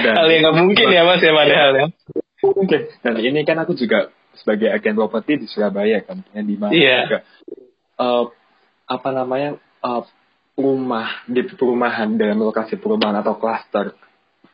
dan 0.04 0.14
hal 0.16 0.28
yang 0.28 0.42
nggak 0.44 0.58
mungkin 0.60 0.88
ya 0.92 1.02
mas 1.08 1.22
ya 1.24 1.32
padahal 1.32 1.72
ya 1.76 1.86
mungkin 2.44 2.82
dan 3.04 3.16
ini 3.20 3.40
kan 3.48 3.58
aku 3.64 3.76
juga 3.76 4.12
sebagai 4.36 4.72
agen 4.72 4.96
properti 4.96 5.44
di 5.44 5.48
Surabaya 5.48 6.04
kan 6.04 6.24
yang 6.32 6.46
di 6.48 6.56
mana 6.56 6.72
yeah. 6.72 7.04
juga 7.08 7.20
uh, 8.00 8.24
apa 8.88 9.10
namanya 9.12 9.60
uh, 9.84 10.04
rumah 10.60 11.24
di 11.28 11.48
perumahan 11.48 12.20
dalam 12.20 12.40
lokasi 12.40 12.76
perumahan 12.76 13.24
atau 13.24 13.40
klaster 13.40 13.96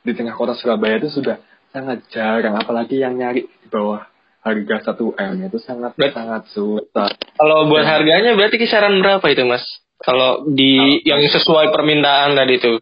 di 0.05 0.13
tengah 0.13 0.37
kota 0.37 0.53
Surabaya 0.53 1.01
itu 1.01 1.09
sudah 1.09 1.41
sangat 1.73 2.05
jarang 2.13 2.55
apalagi 2.55 3.01
yang 3.01 3.17
nyari 3.17 3.49
di 3.49 3.67
bawah 3.67 4.05
harga 4.45 4.93
1 4.93 5.01
M 5.17 5.33
itu 5.49 5.57
sangat 5.57 5.97
Ber 5.97 6.13
sangat 6.13 6.45
susah. 6.53 7.09
Kalau 7.33 7.65
buat 7.65 7.81
harganya 7.81 8.37
berarti 8.37 8.61
kisaran 8.61 9.01
berapa 9.01 9.25
itu 9.33 9.41
Mas? 9.49 9.65
Kalau 10.05 10.45
di 10.45 11.01
yang 11.01 11.17
sesuai 11.25 11.73
permintaan 11.73 12.37
tadi 12.37 12.61
itu 12.61 12.77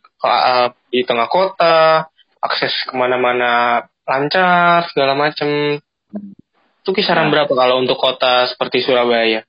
di 0.91 1.01
tengah 1.07 1.31
kota, 1.31 2.11
akses 2.43 2.75
ke 2.83 2.93
mana-mana 2.99 3.87
lancar 4.03 4.91
segala 4.91 5.15
macam. 5.15 5.79
Itu 6.83 6.91
kisaran 6.91 7.31
nah, 7.31 7.39
berapa 7.39 7.53
kalau 7.55 7.79
untuk 7.79 7.95
kota 7.95 8.51
seperti 8.51 8.83
Surabaya? 8.83 9.47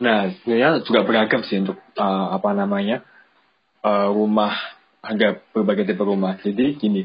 Nah, 0.00 0.32
sebenarnya 0.40 0.80
juga 0.88 1.04
beragam 1.04 1.44
sih 1.44 1.60
untuk 1.60 1.76
uh, 2.00 2.32
apa 2.32 2.56
namanya 2.56 3.04
uh, 3.84 4.08
rumah 4.08 4.56
ada 5.04 5.36
berbagai 5.52 5.92
tipe 5.92 6.00
rumah. 6.00 6.40
Jadi 6.40 6.80
gini, 6.80 7.04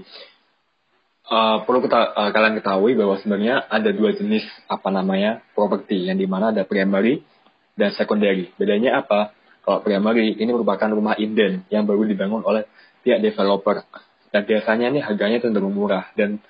uh, 1.27 1.67
perlu 1.67 1.83
kita, 1.83 2.15
uh, 2.15 2.29
kalian 2.31 2.63
ketahui 2.63 2.95
bahwa 2.95 3.19
sebenarnya 3.19 3.67
ada 3.67 3.91
dua 3.91 4.15
jenis 4.15 4.47
apa 4.71 4.87
namanya 4.87 5.43
properti 5.51 6.07
yang 6.07 6.15
di 6.15 6.31
mana 6.31 6.55
ada 6.55 6.63
primary 6.63 7.27
dan 7.75 7.91
secondary. 7.91 8.55
Bedanya 8.55 9.03
apa? 9.03 9.35
Kalau 9.69 9.85
primary 9.85 10.33
ini 10.33 10.49
merupakan 10.49 10.89
rumah 10.89 11.13
inden 11.21 11.61
yang 11.69 11.85
baru 11.85 12.09
dibangun 12.09 12.41
oleh 12.41 12.65
pihak 13.05 13.21
developer 13.21 13.85
dan 14.33 14.41
biasanya 14.49 14.89
ini 14.89 14.99
harganya 15.05 15.37
cenderung 15.45 15.77
murah 15.77 16.09
dan 16.17 16.41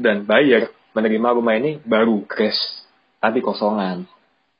dan 0.00 0.24
buyer 0.24 0.72
menerima 0.96 1.28
rumah 1.36 1.52
ini 1.60 1.76
baru 1.84 2.24
crash 2.24 2.80
tapi 3.20 3.44
kosongan 3.44 4.08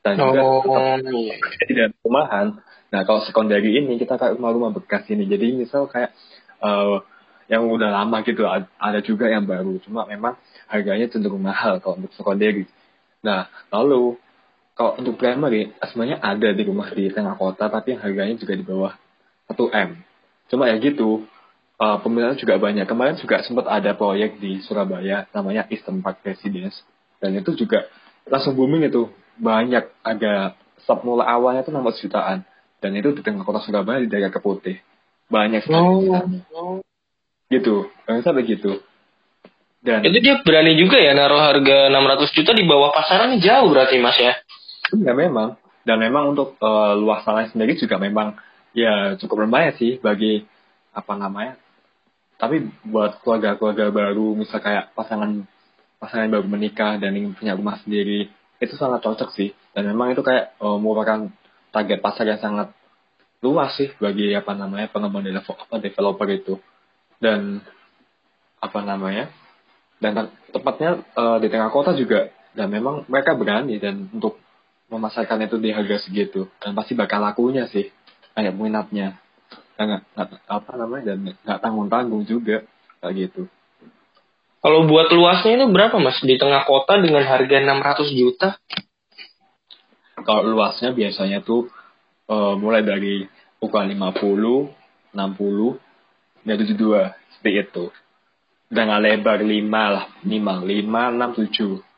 dan 0.04 0.21
juga 0.21 0.45
oh, 0.45 0.61
iya. 1.00 1.88
dalam 1.88 1.92
rumahan 2.04 2.47
Nah 2.92 3.09
kalau 3.09 3.25
sekondari 3.25 3.73
ini 3.73 3.97
kita 3.97 4.21
kayak 4.21 4.37
rumah-rumah 4.37 4.71
bekas 4.76 5.09
ini. 5.09 5.25
Jadi 5.25 5.57
misal 5.57 5.88
kayak 5.88 6.12
uh, 6.61 7.00
yang 7.49 7.64
udah 7.64 7.88
lama 7.88 8.21
gitu 8.21 8.45
ada 8.45 9.00
juga 9.00 9.33
yang 9.33 9.49
baru. 9.49 9.81
Cuma 9.81 10.04
memang 10.04 10.37
harganya 10.69 11.09
cenderung 11.09 11.40
mahal 11.40 11.81
kalau 11.81 11.97
untuk 11.97 12.12
sekondari. 12.12 12.69
Nah 13.25 13.49
lalu 13.73 14.21
kalau 14.73 14.97
untuk 14.97 15.21
primary 15.21 15.73
sebenarnya 15.85 16.19
ada 16.25 16.49
di 16.57 16.62
rumah 16.64 16.88
di 16.93 17.12
tengah 17.12 17.37
kota 17.37 17.69
tapi 17.69 17.97
yang 17.97 18.00
harganya 18.00 18.35
juga 18.41 18.55
di 18.57 18.64
bawah 18.64 18.93
1 19.52 19.59
M. 19.69 19.91
Cuma 20.49 20.69
ya 20.69 20.76
gitu 20.81 21.29
uh, 21.76 21.97
peminatnya 22.00 22.41
juga 22.41 22.57
banyak. 22.57 22.88
Kemarin 22.88 23.21
juga 23.21 23.45
sempat 23.45 23.69
ada 23.69 23.93
proyek 23.93 24.41
di 24.41 24.64
Surabaya 24.64 25.29
namanya 25.37 25.69
Eastern 25.69 26.00
Park 26.00 26.25
Residence 26.25 26.81
dan 27.23 27.38
itu 27.38 27.55
juga 27.55 27.87
langsung 28.26 28.59
booming 28.59 28.91
itu 28.91 29.07
banyak 29.38 29.87
ada 30.02 30.59
sub 30.83 31.07
mula 31.07 31.23
awalnya 31.26 31.62
itu 31.62 31.71
600 31.71 32.02
jutaan 32.02 32.38
dan 32.83 32.91
itu 32.99 33.14
di 33.14 33.23
tengah 33.23 33.47
kota 33.47 33.62
Surabaya 33.62 34.02
di 34.02 34.11
daerah 34.11 34.35
Keputih 34.35 34.83
banyak 35.31 35.62
sekali 35.64 36.11
oh. 36.11 36.26
oh. 36.52 36.79
gitu 37.49 37.88
sampai 38.05 38.45
gitu 38.45 38.83
dan 39.83 40.02
itu 40.02 40.19
dia 40.19 40.43
berani 40.43 40.75
juga 40.79 40.99
ya 40.99 41.14
naruh 41.14 41.38
harga 41.38 41.91
600 41.91 42.37
juta 42.37 42.50
di 42.55 42.64
bawah 42.67 42.91
pasaran 42.91 43.38
jauh 43.38 43.71
berarti 43.71 43.97
mas 44.02 44.19
ya 44.19 44.35
ya 45.00 45.16
memang. 45.16 45.56
Dan 45.82 45.99
memang 45.99 46.37
untuk 46.37 46.54
uh, 46.62 46.94
luas 46.94 47.26
tanah 47.26 47.50
sendiri 47.50 47.75
juga 47.75 47.99
memang 47.99 48.38
ya 48.70 49.18
cukup 49.18 49.49
lumayan 49.49 49.75
sih 49.75 49.99
bagi 49.99 50.46
apa 50.94 51.18
namanya 51.18 51.58
tapi 52.42 52.66
buat 52.82 53.22
keluarga-keluarga 53.22 53.94
baru 53.94 54.34
misal 54.34 54.58
kayak 54.58 54.90
pasangan 54.99 55.46
pasangan 56.02 56.26
baru 56.26 56.42
menikah 56.50 56.99
dan 56.99 57.14
ingin 57.14 57.38
punya 57.38 57.54
rumah 57.54 57.78
sendiri 57.87 58.26
itu 58.58 58.75
sangat 58.75 58.99
cocok 59.06 59.30
sih. 59.30 59.54
Dan 59.70 59.87
memang 59.87 60.11
itu 60.11 60.26
kayak 60.26 60.58
uh, 60.58 60.75
merupakan 60.75 61.30
target 61.70 62.02
pasar 62.02 62.26
yang 62.26 62.42
sangat 62.42 62.75
luas 63.46 63.70
sih 63.78 63.94
bagi 64.02 64.34
apa 64.34 64.58
namanya 64.58 64.90
pengembang 64.90 65.22
developer, 65.22 65.78
developer 65.78 66.28
itu. 66.34 66.54
Dan 67.22 67.62
apa 68.58 68.78
namanya 68.82 69.30
dan 70.02 70.34
tepatnya 70.50 70.99
uh, 71.14 71.38
di 71.38 71.46
tengah 71.46 71.70
kota 71.70 71.94
juga. 71.94 72.26
Dan 72.58 72.75
memang 72.75 73.06
mereka 73.06 73.38
berani 73.38 73.78
dan 73.78 74.11
untuk 74.11 74.42
memasarkan 74.92 75.49
itu 75.49 75.56
di 75.56 75.72
harga 75.72 76.04
segitu 76.04 76.52
dan 76.61 76.76
pasti 76.76 76.92
bakal 76.92 77.25
lakunya 77.25 77.64
sih 77.72 77.88
kayak 78.37 78.52
minatnya 78.52 79.16
nggak 79.80 80.04
apa 80.46 80.72
namanya 80.78 81.16
dan 81.16 81.32
nggak 81.32 81.58
tanggung 81.58 81.88
tanggung 81.88 82.22
juga 82.28 82.62
kayak 83.00 83.14
gitu 83.16 83.49
kalau 84.62 84.87
buat 84.87 85.11
luasnya 85.11 85.58
ini 85.58 85.66
berapa 85.72 85.96
mas 85.99 86.20
di 86.22 86.38
tengah 86.38 86.62
kota 86.68 87.00
dengan 87.00 87.25
harga 87.25 87.56
600 87.58 88.12
juta 88.14 88.49
kalau 90.22 90.54
luasnya 90.54 90.94
biasanya 90.94 91.42
tuh 91.42 91.66
uh, 92.30 92.54
mulai 92.54 92.87
dari 92.87 93.26
ukuran 93.62 93.94
50, 93.94 95.14
60, 95.14 95.22
dan 96.42 96.56
72 96.58 97.14
seperti 97.38 97.50
itu. 97.62 97.84
Dengan 98.72 98.99
lebar 99.04 99.44
5 99.44 99.52
lah, 99.68 100.08
minimal 100.25 100.58
5, 100.64 101.44
6, 101.44 101.78
7. 101.78 101.91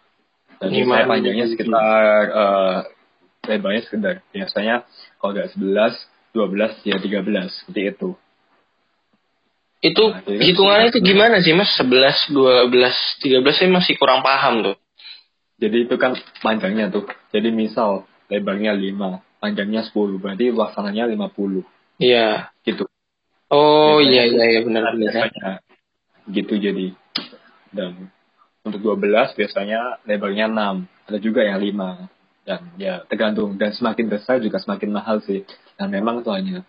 Dan 0.64 0.72
5, 0.72 0.88
saya 0.88 1.04
panjangnya 1.06 1.46
7. 1.46 1.52
sekitar 1.52 2.02
uh, 2.32 2.76
lebarnya 3.44 3.82
sekitar 3.84 4.14
biasanya 4.32 4.76
kalau 5.20 5.30
nggak 5.36 5.48
11, 5.56 6.34
12 6.34 6.88
ya 6.88 6.96
13 6.98 7.56
seperti 7.60 7.82
itu. 7.92 8.10
Itu 9.84 10.04
nah, 10.08 10.24
hitungannya 10.24 10.88
itu 10.88 11.00
gimana 11.04 11.44
sih 11.44 11.52
mas? 11.52 11.76
11, 11.76 12.32
12, 12.32 12.72
13 12.72 13.44
saya 13.52 13.68
masih 13.68 13.94
kurang 14.00 14.24
paham 14.24 14.72
tuh. 14.72 14.76
Jadi 15.60 15.84
itu 15.84 15.94
kan 16.00 16.16
panjangnya 16.40 16.88
tuh. 16.88 17.04
Jadi 17.30 17.52
misal 17.52 18.08
lebarnya 18.32 18.72
5, 18.72 19.20
panjangnya 19.44 19.84
10, 19.84 20.16
berarti 20.16 20.48
luas 20.48 20.72
tanahnya 20.72 21.04
50. 21.04 22.00
Iya. 22.00 22.48
Gitu. 22.64 22.88
Oh 23.52 24.00
iya 24.00 24.24
iya 24.24 24.44
iya 24.56 24.60
benar 24.64 24.96
benar. 24.96 25.28
Ya. 25.30 25.60
Gitu 26.32 26.56
jadi. 26.56 26.96
Dan 27.70 28.08
untuk 28.64 28.80
12 28.80 29.36
biasanya 29.36 30.00
lebarnya 30.08 30.48
6, 30.48 30.88
ada 31.06 31.18
juga 31.20 31.44
yang 31.44 31.60
5. 31.60 32.08
Dan 32.44 32.60
ya 32.76 33.00
tergantung 33.08 33.56
dan 33.56 33.72
semakin 33.72 34.08
besar 34.08 34.36
juga 34.40 34.60
semakin 34.60 34.90
mahal 34.92 35.20
sih. 35.24 35.44
Dan 35.76 35.88
memang 35.88 36.20
itu 36.20 36.28
hanya 36.32 36.64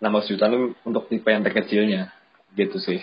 600 0.00 0.30
juta 0.30 0.44
itu 0.48 0.76
untuk 0.84 1.08
tipe 1.08 1.28
yang 1.28 1.42
terkecilnya. 1.42 2.12
gitu 2.54 2.78
sih 2.78 3.02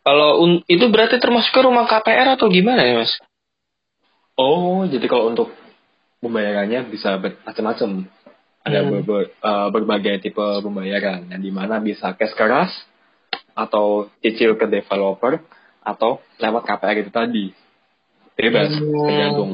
Kalau 0.00 0.40
un- 0.40 0.64
itu 0.64 0.88
berarti 0.88 1.20
termasuk 1.20 1.52
ke 1.52 1.60
rumah 1.60 1.84
KPR 1.84 2.32
atau 2.32 2.48
gimana 2.48 2.80
ya 2.80 2.96
mas? 2.96 3.12
oh 4.40 4.88
jadi 4.88 5.04
kalau 5.04 5.28
untuk 5.28 5.52
pembayarannya 6.18 6.88
bisa 6.88 7.20
bermacam-macam 7.20 8.08
ada 8.64 8.78
Hmm. 8.80 8.88
ber- 8.88 9.04
ber- 9.04 9.32
eh, 9.36 9.68
berbagai 9.68 10.24
tipe 10.24 10.40
pembayaran 10.64 11.28
yang 11.28 11.42
di 11.44 11.52
mana 11.52 11.76
bisa 11.76 12.16
cash 12.16 12.32
keras 12.32 12.72
atau 13.52 14.08
cicil 14.24 14.56
ke 14.56 14.64
developer 14.64 15.44
atau 15.82 16.22
lewat 16.38 16.62
KPR 16.64 16.96
itu 17.02 17.12
tadi. 17.12 17.46
Bebas 18.38 18.70
Hmm. 18.72 19.06
tergantung. 19.06 19.50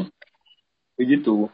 Begitu. 0.94 1.48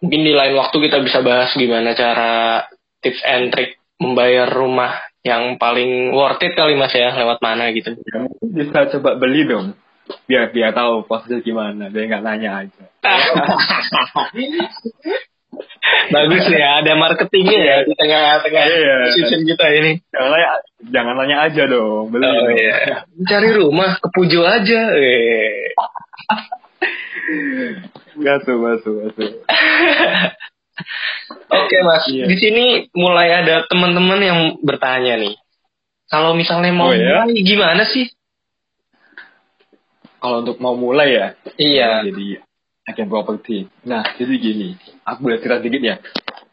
Mungkin 0.00 0.20
di 0.22 0.32
lain 0.32 0.54
waktu 0.56 0.76
kita 0.76 1.02
bisa 1.02 1.20
bahas 1.20 1.52
gimana 1.56 1.92
cara 1.92 2.64
tips 3.02 3.20
and 3.26 3.52
trick 3.52 3.76
membayar 3.96 4.48
rumah 4.48 4.92
yang 5.24 5.58
paling 5.58 6.14
worth 6.14 6.42
it 6.42 6.54
kali 6.54 6.78
mas 6.78 6.94
ya. 6.94 7.12
Lewat 7.12 7.42
mana 7.42 7.74
gitu. 7.74 7.92
Ya, 7.92 8.20
bisa 8.40 8.78
coba 8.96 9.18
beli 9.18 9.44
dong. 9.44 9.74
Biar 10.30 10.54
biar 10.54 10.70
tahu 10.70 11.02
proses 11.04 11.42
gimana. 11.42 11.90
Biar 11.90 12.06
nggak 12.06 12.24
nanya 12.24 12.50
aja 12.62 12.84
Bagus 16.14 16.44
ya 16.48 16.82
ada 16.82 16.92
marketingnya 16.94 17.58
ya 17.58 17.76
di 17.82 17.94
tengah-tengah 17.94 18.64
Iya. 18.66 18.96
season 19.14 19.42
kita 19.44 19.66
ini. 19.72 19.92
jangan 20.10 20.30
nanya 20.30 20.48
jangan 20.86 21.14
nanya 21.16 21.36
aja 21.46 21.62
dong 21.66 22.10
beli 22.10 22.24
Oh 22.24 22.50
iya. 22.50 23.06
Cari 23.24 23.50
rumah 23.52 23.96
ke 23.96 24.08
Pujo 24.10 24.42
aja. 24.42 24.80
Masuk 28.16 28.56
masuk 28.56 28.94
masuk 29.02 29.30
Oke 31.48 31.76
mas, 31.80 32.04
Iya. 32.06 32.24
di 32.28 32.36
sini 32.36 32.64
mulai 32.92 33.32
ada 33.32 33.64
teman-teman 33.64 34.20
yang 34.20 34.40
bertanya 34.60 35.16
nih. 35.16 35.34
Kalau 36.06 36.36
misalnya 36.36 36.70
mau 36.70 36.90
Oh, 36.90 36.94
iya? 36.94 37.24
mulai 37.24 37.40
gimana 37.40 37.82
sih? 37.84 38.06
kalau 40.16 40.42
untuk 40.42 40.58
mau 40.58 40.74
mulai 40.74 41.12
ya 41.12 41.26
Iya. 41.54 42.02
jadi 42.04 42.42
agen 42.86 43.06
properti 43.06 43.66
nah 43.82 44.06
jadi 44.14 44.34
gini 44.36 44.78
aku 45.02 45.26
boleh 45.26 45.38
cerita 45.38 45.58
sedikit 45.60 45.82
ya? 45.82 45.96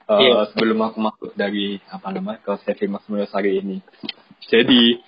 Eh, 0.03 0.19
Iya. 0.19 0.51
sebelum 0.51 0.83
aku 0.83 0.97
masuk 0.99 1.31
dari 1.33 1.79
apa 1.87 2.11
namanya 2.11 2.43
ke 2.43 2.51
CV 2.59 2.91
Mas 2.91 3.07
Mulyosari 3.07 3.55
ini. 3.55 3.79
Jadi 4.51 4.99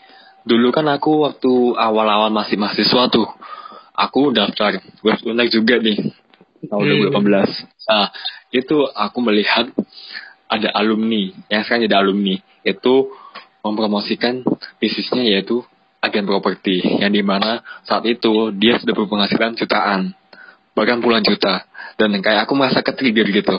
dulu 0.47 0.71
kan 0.71 0.87
aku 0.87 1.27
waktu 1.27 1.51
awal-awal 1.75 2.31
masih 2.31 2.55
mahasiswa 2.55 3.11
tuh 3.11 3.27
aku 3.91 4.31
daftar 4.31 4.79
web 5.03 5.19
unek 5.19 5.51
juga 5.51 5.83
nih 5.83 5.99
tahun 6.63 7.11
Hmm. 7.11 7.11
2018 7.11 7.67
nah 7.85 8.07
itu 8.49 8.87
aku 8.87 9.17
melihat 9.19 9.67
ada 10.47 10.71
alumni 10.71 11.27
yang 11.51 11.61
sekarang 11.67 11.83
jadi 11.85 11.97
alumni 11.99 12.39
itu 12.63 13.11
mempromosikan 13.59 14.47
bisnisnya 14.79 15.27
yaitu 15.27 15.59
agen 15.99 16.23
properti 16.23 16.79
yang 17.01 17.11
di 17.11 17.19
mana 17.19 17.59
saat 17.83 18.05
itu 18.05 18.53
dia 18.55 18.79
sudah 18.79 18.95
berpenghasilan 18.95 19.59
jutaan 19.59 20.15
bahkan 20.75 20.99
puluhan 20.99 21.23
juta. 21.23 21.65
Dan 21.95 22.19
kayak 22.19 22.45
aku 22.45 22.53
merasa 22.59 22.83
ketrigger 22.83 23.31
gitu. 23.31 23.55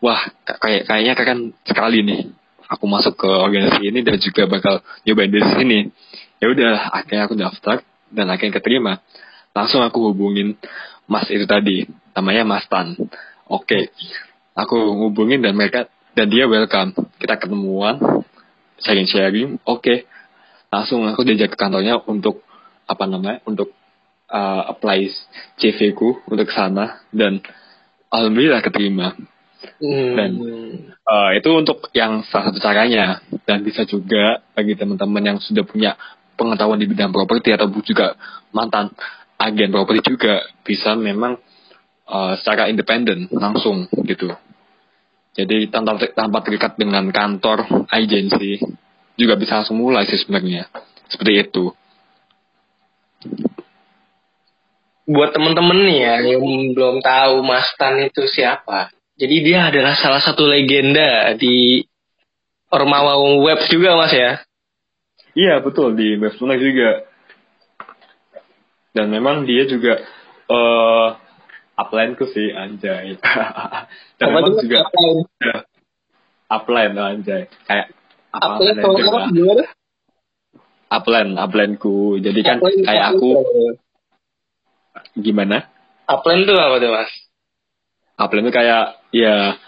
Wah 0.00 0.20
kayak 0.60 0.88
kayaknya 0.88 1.14
keren 1.14 1.40
sekali 1.68 2.00
nih. 2.02 2.32
Aku 2.66 2.90
masuk 2.90 3.14
ke 3.14 3.30
organisasi 3.30 3.94
ini 3.94 4.02
dan 4.02 4.18
juga 4.18 4.50
bakal 4.50 4.82
nyobain 5.06 5.30
di 5.30 5.38
sini. 5.38 5.78
Ya 6.42 6.50
udah 6.50 6.90
akhirnya 6.90 7.22
aku 7.30 7.34
daftar 7.38 7.76
dan 8.10 8.26
akhirnya 8.32 8.58
keterima. 8.58 8.98
Langsung 9.54 9.84
aku 9.86 10.10
hubungin 10.10 10.58
mas 11.06 11.30
itu 11.30 11.46
tadi. 11.46 11.86
Namanya 12.16 12.42
mas 12.42 12.66
Tan. 12.66 12.96
Oke 13.46 13.94
aku 14.56 14.74
hubungin 15.06 15.44
dan 15.44 15.52
mereka 15.54 15.86
dan 16.16 16.32
dia 16.32 16.48
welcome. 16.48 16.96
Kita 17.20 17.36
ketemuan 17.36 18.24
sharing 18.80 19.08
sharing 19.08 19.60
oke 19.64 20.08
langsung 20.72 21.04
aku 21.04 21.24
diajak 21.24 21.54
ke 21.54 21.56
kantornya 21.56 22.00
untuk 22.08 22.44
apa 22.88 23.04
namanya 23.08 23.40
untuk 23.48 23.72
uh, 24.30 24.62
apply 24.70 25.10
CV 25.58 25.92
ku 25.94 26.20
untuk 26.26 26.50
sana 26.50 27.02
dan 27.10 27.40
alhamdulillah 28.10 28.62
keterima 28.62 29.14
Hmm. 29.80 30.14
Dan- 30.14 30.38
Uh, 31.06 31.30
itu 31.38 31.46
untuk 31.54 31.86
yang 31.94 32.26
salah 32.26 32.50
satu 32.50 32.58
caranya 32.58 33.22
dan 33.46 33.62
bisa 33.62 33.86
juga 33.86 34.42
bagi 34.58 34.74
teman-teman 34.74 35.22
yang 35.22 35.38
sudah 35.38 35.62
punya 35.62 35.94
pengetahuan 36.34 36.82
di 36.82 36.90
bidang 36.90 37.14
properti 37.14 37.54
atau 37.54 37.70
juga 37.78 38.18
mantan 38.50 38.90
agen 39.38 39.70
properti 39.70 40.02
juga 40.02 40.42
bisa 40.66 40.98
memang 40.98 41.38
uh, 42.10 42.34
secara 42.42 42.66
independen 42.66 43.30
langsung 43.30 43.86
gitu. 44.02 44.34
Jadi 45.38 45.70
tanpa 45.70 45.94
tanpa 46.10 46.42
terikat 46.42 46.74
dengan 46.74 47.06
kantor 47.14 47.86
agensi 47.86 48.58
juga 49.14 49.38
bisa 49.38 49.62
langsung 49.62 49.78
mulai 49.78 50.10
sih 50.10 50.18
sebenarnya 50.18 50.66
seperti 51.06 51.32
itu. 51.38 51.70
Buat 55.06 55.30
temen-temen 55.30 55.78
nih 55.86 55.98
ya 55.98 56.14
yang 56.34 56.42
belum 56.74 56.98
tahu 56.98 57.40
Mas 57.40 57.70
Tan 57.78 58.02
itu 58.02 58.26
siapa. 58.26 58.90
Jadi 59.16 59.36
dia 59.40 59.70
adalah 59.70 59.94
salah 59.94 60.20
satu 60.20 60.44
legenda 60.44 61.32
di 61.34 61.80
Ormawa 62.68 63.14
Web 63.40 63.70
juga 63.70 63.94
Mas 63.94 64.12
ya. 64.12 64.42
Iya 65.32 65.62
betul 65.62 65.94
di 65.94 66.18
Websunak 66.18 66.58
juga. 66.58 67.06
Dan 68.90 69.08
memang 69.08 69.44
dia 69.44 69.64
juga 69.64 70.00
eh 70.46 71.08
upline 71.76 72.12
ku 72.12 72.26
sih 72.26 72.50
anjay. 72.50 73.14
Dan 74.18 74.26
Apa 74.26 74.36
memang 74.36 74.54
juga 74.58 74.76
Apa? 74.84 75.00
upline 76.50 76.94
anjay. 77.14 77.42
Kayak 77.64 77.86
apa 78.32 78.58
upline 78.58 79.32
juga. 79.32 79.64
Upline, 80.86 81.30
upline 81.34 81.74
ku. 81.76 82.14
Jadi 82.16 82.40
kan 82.42 82.58
Upline- 82.58 82.84
kayak 82.84 83.04
aku 83.14 83.30
gimana? 85.14 85.66
Upline 86.06 86.46
tuh 86.46 86.56
apa 86.56 86.76
tuh 86.78 86.90
Mas? 86.92 87.10
Upline 88.16 88.46
itu 88.46 88.54
kayak 88.54 88.84
ya 89.10 89.58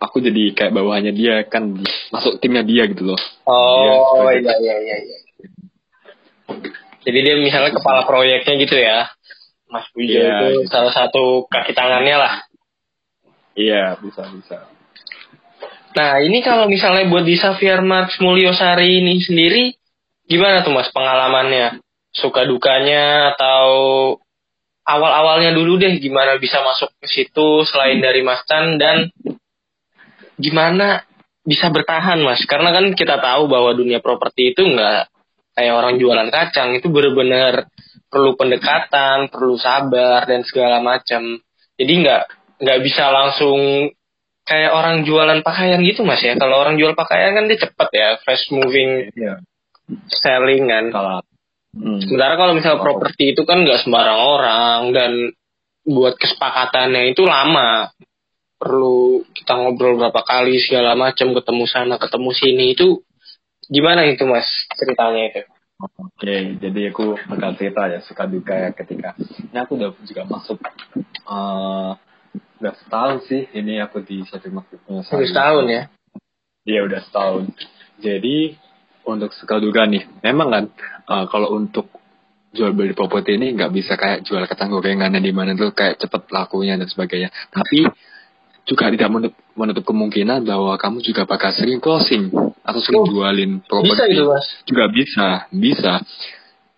aku 0.00 0.20
jadi 0.20 0.52
kayak 0.52 0.72
bawahannya 0.72 1.12
dia 1.12 1.44
kan 1.46 1.76
masuk 2.10 2.40
timnya 2.40 2.64
dia 2.64 2.84
gitu 2.88 3.12
loh. 3.12 3.20
Oh 3.46 4.24
Iya, 4.28 4.40
iya 4.40 4.54
iya 4.60 4.76
iya. 4.80 4.96
iya. 5.00 5.18
Jadi 7.04 7.18
dia 7.20 7.34
misalnya 7.36 7.72
kepala 7.72 8.08
proyeknya 8.08 8.54
gitu 8.60 8.76
ya. 8.80 9.08
Mas 9.68 9.84
Pujo 9.92 10.06
Iya. 10.06 10.54
itu 10.54 10.68
salah 10.70 10.92
satu 10.92 11.44
kaki 11.48 11.72
tangannya 11.74 12.16
lah. 12.16 12.34
Iya 13.54 13.96
bisa 14.00 14.24
bisa. 14.32 14.56
Nah 15.94 16.18
ini 16.20 16.42
kalau 16.42 16.66
misalnya 16.66 17.06
buat 17.06 17.22
di 17.22 17.38
Xavier 17.38 17.78
Marx 17.80 18.18
Mulyosari 18.18 18.98
ini 18.98 19.22
sendiri 19.22 19.74
gimana 20.26 20.64
tuh 20.66 20.74
mas 20.74 20.90
pengalamannya? 20.90 21.78
Suka 22.14 22.46
dukanya 22.46 23.34
atau 23.34 23.66
awal-awalnya 24.84 25.56
dulu 25.56 25.80
deh 25.80 25.96
gimana 25.98 26.36
bisa 26.36 26.60
masuk 26.60 26.92
ke 27.00 27.08
situ 27.08 27.64
selain 27.68 28.00
dari 28.00 28.20
Mas 28.20 28.44
Chan 28.44 28.76
dan 28.76 29.08
gimana 30.36 31.02
bisa 31.44 31.68
bertahan 31.68 32.24
mas? 32.24 32.40
Karena 32.48 32.72
kan 32.72 32.88
kita 32.96 33.20
tahu 33.20 33.46
bahwa 33.46 33.76
dunia 33.76 34.00
properti 34.00 34.56
itu 34.56 34.64
nggak 34.64 35.12
kayak 35.54 35.74
orang 35.76 36.00
jualan 36.00 36.28
kacang 36.32 36.74
itu 36.74 36.88
benar-benar 36.88 37.68
perlu 38.08 38.34
pendekatan, 38.34 39.28
perlu 39.28 39.54
sabar 39.60 40.24
dan 40.24 40.42
segala 40.42 40.80
macam. 40.80 41.38
Jadi 41.76 41.92
nggak 42.00 42.22
nggak 42.64 42.80
bisa 42.80 43.12
langsung 43.12 43.90
kayak 44.44 44.72
orang 44.72 45.04
jualan 45.04 45.40
pakaian 45.44 45.80
gitu 45.84 46.02
mas 46.02 46.20
ya. 46.24 46.34
Kalau 46.36 46.60
orang 46.60 46.80
jual 46.80 46.96
pakaian 46.96 47.36
kan 47.36 47.44
dia 47.48 47.60
cepet 47.60 47.88
ya, 47.92 48.08
fast 48.24 48.48
moving 48.50 49.12
Iya. 49.12 49.44
selling 50.08 50.64
kan. 50.64 50.84
Kalau 50.90 51.20
hmm. 51.74 51.98
Sementara 52.06 52.34
kalau 52.38 52.52
misalnya 52.54 52.78
Oh. 52.80 52.86
properti 52.86 53.34
itu 53.34 53.42
kan 53.42 53.62
nggak 53.66 53.82
sembarang 53.82 54.20
orang 54.20 54.80
dan 54.94 55.12
buat 55.84 56.16
kesepakatannya 56.16 57.12
itu 57.12 57.26
lama. 57.26 57.92
Perlu 58.56 59.26
kita 59.36 59.60
ngobrol 59.60 60.00
berapa 60.00 60.22
kali 60.24 60.56
segala 60.62 60.96
macam, 60.96 61.34
ketemu 61.36 61.64
sana, 61.68 62.00
ketemu 62.00 62.30
sini 62.32 62.64
itu 62.72 63.02
gimana 63.68 64.08
itu 64.08 64.24
mas 64.24 64.46
ceritanya 64.78 65.28
itu? 65.28 65.42
Oke, 66.00 66.56
jadi 66.62 66.94
aku 66.94 67.18
bakal 67.28 67.58
cerita 67.58 67.90
ya 67.90 68.00
suka 68.00 68.24
duka 68.30 68.54
ya 68.54 68.70
ketika 68.72 69.18
ini 69.18 69.58
aku 69.58 69.74
udah 69.76 69.90
juga 70.06 70.22
masuk 70.24 70.62
eh 70.62 71.92
udah 72.62 72.74
setahun 72.80 73.26
sih 73.28 73.50
ini 73.52 73.82
aku 73.82 74.00
di 74.00 74.22
satu 74.24 74.48
maksudnya 74.48 75.02
Satu 75.04 75.26
tahun 75.28 75.64
ya? 75.68 75.82
Iya 76.64 76.80
udah 76.88 77.00
setahun. 77.04 77.52
Jadi 78.00 78.56
untuk 79.06 79.30
suka 79.30 79.56
duka 79.56 79.84
nih, 79.84 80.04
memang 80.20 80.48
kan 80.48 80.64
eh, 81.04 81.24
kalau 81.28 81.52
untuk 81.52 81.88
jual 82.50 82.70
beli 82.70 82.92
properti 82.92 83.34
ini 83.34 83.52
nggak 83.52 83.70
bisa 83.70 83.94
kayak 83.94 84.22
jual 84.22 84.40
kacang 84.44 84.70
gorengan 84.70 85.12
di 85.12 85.30
mana 85.30 85.52
tuh 85.52 85.70
kayak 85.70 85.98
cepet 85.98 86.22
lakunya 86.28 86.74
dan 86.74 86.86
sebagainya. 86.86 87.28
Tapi 87.50 87.82
juga 88.64 88.88
tidak 88.88 89.10
menutup, 89.10 89.34
menutup 89.52 89.84
kemungkinan 89.84 90.40
bahwa 90.42 90.72
kamu 90.74 91.02
juga 91.02 91.22
bakal 91.24 91.50
sering 91.50 91.76
closing 91.78 92.32
atau 92.62 92.80
sering 92.80 93.02
Oh, 93.02 93.06
jualin 93.06 93.58
Bisa 93.58 93.68
properti 93.68 94.14
itu 94.14 94.24
mas? 94.24 94.46
juga 94.64 94.84
bisa 94.88 95.26
bisa 95.50 95.92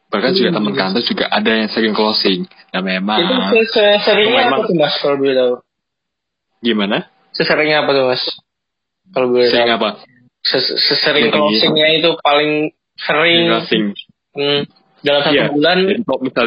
bahkan 0.07 0.33
juga 0.33 0.51
Hmm. 0.51 0.57
teman 0.57 0.75
kantor 0.75 1.03
juga 1.05 1.25
ada 1.29 1.51
yang 1.53 1.69
sering 1.69 1.91
closing 1.91 2.43
nah 2.71 2.81
memang 2.81 3.23
itu 3.23 3.35
se- 3.67 3.71
se- 3.71 3.99
seringnya 4.03 4.43
memang- 4.45 4.63
apa 4.63 4.67
tuh 4.67 4.77
mas 4.77 4.95
kalau 4.97 5.17
boleh 5.17 5.35
tahu? 5.35 5.55
gimana 6.59 6.99
Seseringnya 7.31 7.85
apa 7.85 7.91
tuh 7.93 8.05
mas? 8.09 8.23
Kalau 9.07 9.27
boleh 9.29 9.47
sering 9.47 9.71
apa 9.71 9.89
Sesering 10.47 11.27
Jadi- 11.29 11.35
closingnya 11.35 11.89
itu 11.97 12.11
paling 12.23 12.71
sering 12.97 13.51
Closing. 13.51 13.85
hmm, 14.33 14.61
dalam 15.03 15.21
satu 15.23 15.35
Iya, 15.35 15.45
bulan. 15.51 15.79
Kalau 16.01 16.21
misal 16.23 16.47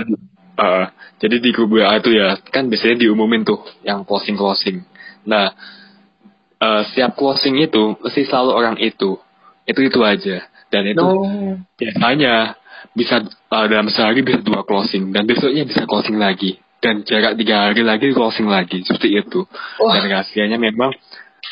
uh, 0.58 0.86
jadi 1.20 1.36
di 1.38 1.50
grup 1.52 1.70
WA 1.72 2.00
itu 2.00 2.12
ya 2.12 2.40
kan 2.50 2.68
biasanya 2.68 2.96
diumumin 2.98 3.44
tuh 3.44 3.60
yang 3.84 4.02
closing 4.04 4.34
closing. 4.34 4.82
Nah 5.24 5.52
uh, 6.58 6.82
setiap 6.88 7.14
closing 7.14 7.60
itu 7.60 8.00
mesti 8.00 8.24
selalu 8.24 8.52
orang 8.52 8.76
itu 8.80 9.20
itu 9.64 9.80
itu 9.84 10.00
aja 10.02 10.48
dan 10.70 10.84
itu 10.86 11.04
Oh. 11.04 11.60
biasanya 11.76 12.56
bisa 12.96 13.22
uh, 13.52 13.66
dalam 13.68 13.92
sehari 13.92 14.24
bisa 14.24 14.42
dua 14.42 14.64
closing 14.64 15.12
dan 15.12 15.24
besoknya 15.24 15.64
bisa 15.64 15.86
closing 15.86 16.18
lagi 16.18 16.58
dan 16.80 17.04
jarak 17.04 17.36
tiga 17.36 17.70
hari 17.70 17.84
lagi 17.84 18.10
closing 18.12 18.48
lagi 18.48 18.82
seperti 18.82 19.20
itu 19.20 19.46
Wah. 19.78 19.94
dan 19.94 20.10
rahasianya 20.10 20.58
memang 20.58 20.96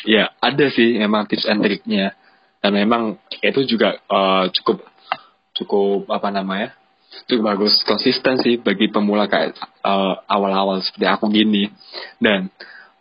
ya 0.02 0.32
ada 0.38 0.66
sih 0.68 0.96
memang 0.96 1.28
tips 1.28 1.46
and 1.46 1.60
triknya 1.60 2.17
dan 2.58 2.70
memang 2.74 3.16
itu 3.42 3.64
juga 3.64 3.98
uh, 4.10 4.50
cukup 4.50 4.82
cukup 5.54 6.10
apa 6.10 6.28
namanya 6.30 6.74
cukup 7.26 7.54
bagus 7.54 7.82
konsisten 7.82 8.38
sih 8.42 8.58
bagi 8.58 8.90
pemula 8.90 9.26
kayak 9.26 9.56
uh, 9.82 10.22
awal-awal 10.28 10.78
seperti 10.82 11.06
aku 11.08 11.30
gini. 11.32 11.70
Dan 12.18 12.50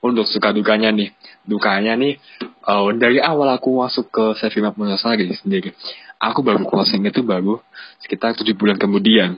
untuk 0.01 0.29
suka 0.29 0.53
dukanya 0.53 0.93
nih 0.93 1.11
dukanya 1.43 1.97
nih 1.97 2.21
uh, 2.69 2.85
dari 2.95 3.17
awal 3.17 3.49
aku 3.55 3.81
masuk 3.81 4.13
ke 4.13 4.25
Sevilla 4.37 4.71
Munyosari 4.75 5.27
sendiri 5.35 5.73
aku 6.21 6.41
baru 6.41 6.65
closing 6.65 7.05
itu 7.05 7.21
baru 7.21 7.61
sekitar 8.01 8.33
tujuh 8.37 8.57
bulan 8.57 8.77
kemudian. 8.77 9.37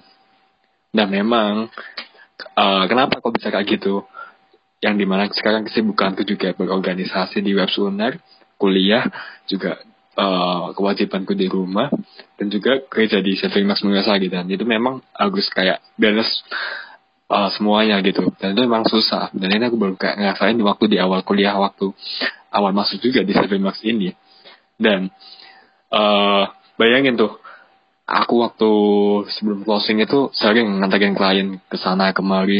Dan 0.89 1.08
memang 1.13 1.69
uh, 2.58 2.84
kenapa 2.89 3.21
kok 3.21 3.36
bisa 3.36 3.53
kayak 3.53 3.67
gitu? 3.67 4.03
Yang 4.79 4.95
di 4.95 5.05
mana 5.05 5.27
sekarang 5.29 5.67
kesibukanku 5.67 6.23
juga 6.23 6.55
berorganisasi 6.55 7.43
di 7.43 7.51
web 7.51 7.67
Sunar, 7.67 8.15
kuliah 8.55 9.05
juga 9.45 9.77
uh, 10.19 10.75
kewajibanku 10.75 11.32
di 11.32 11.47
rumah 11.47 11.88
dan 12.36 12.51
juga 12.51 12.84
kerja 12.84 13.23
di 13.23 13.39
Saving 13.39 13.63
Max 13.63 13.79
Munyosari 13.82 14.27
dan 14.27 14.51
itu 14.51 14.67
memang 14.67 14.99
harus 15.15 15.47
kayak 15.47 15.79
balance 15.95 16.43
uh, 17.32 17.47
semuanya 17.55 18.03
gitu. 18.03 18.27
Dan 18.36 18.53
itu 18.58 18.62
memang 18.67 18.84
susah. 18.84 19.32
Dan 19.32 19.55
ini 19.55 19.63
aku 19.63 19.79
baru 19.79 19.95
kayak 19.95 20.19
ngerasain 20.19 20.60
waktu 20.60 20.86
di 20.91 20.97
awal 20.99 21.23
kuliah 21.23 21.55
waktu 21.55 21.95
awal 22.51 22.75
masuk 22.75 22.99
juga 22.99 23.23
di 23.23 23.32
Saving 23.32 23.63
Max 23.63 23.79
ini. 23.88 24.12
Dan 24.75 25.08
uh, 25.93 26.43
bayangin 26.75 27.15
tuh 27.15 27.39
aku 28.10 28.43
waktu 28.43 28.71
sebelum 29.38 29.63
closing 29.63 30.01
itu 30.01 30.34
sering 30.36 30.82
nganterin 30.82 31.15
klien 31.15 31.47
ke 31.69 31.77
sana 31.77 32.12
kemari 32.12 32.60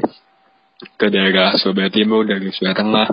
ke 0.80 1.08
daerah 1.12 1.56
Surabaya 1.60 1.92
Timur 1.92 2.24
dari 2.24 2.52
Surabaya 2.52 2.78
Tengah. 2.80 3.08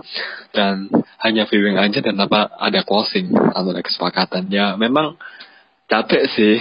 Dan 0.55 0.75
hanya 1.23 1.45
viewing 1.51 1.77
aja 1.77 1.99
dan 1.99 2.15
tanpa 2.15 2.51
ada 2.55 2.81
closing. 2.87 3.31
Atau 3.35 3.75
ada 3.75 3.83
kesepakatan. 3.83 4.47
Ya 4.49 4.75
memang 4.79 5.19
capek 5.87 6.23
sih. 6.31 6.57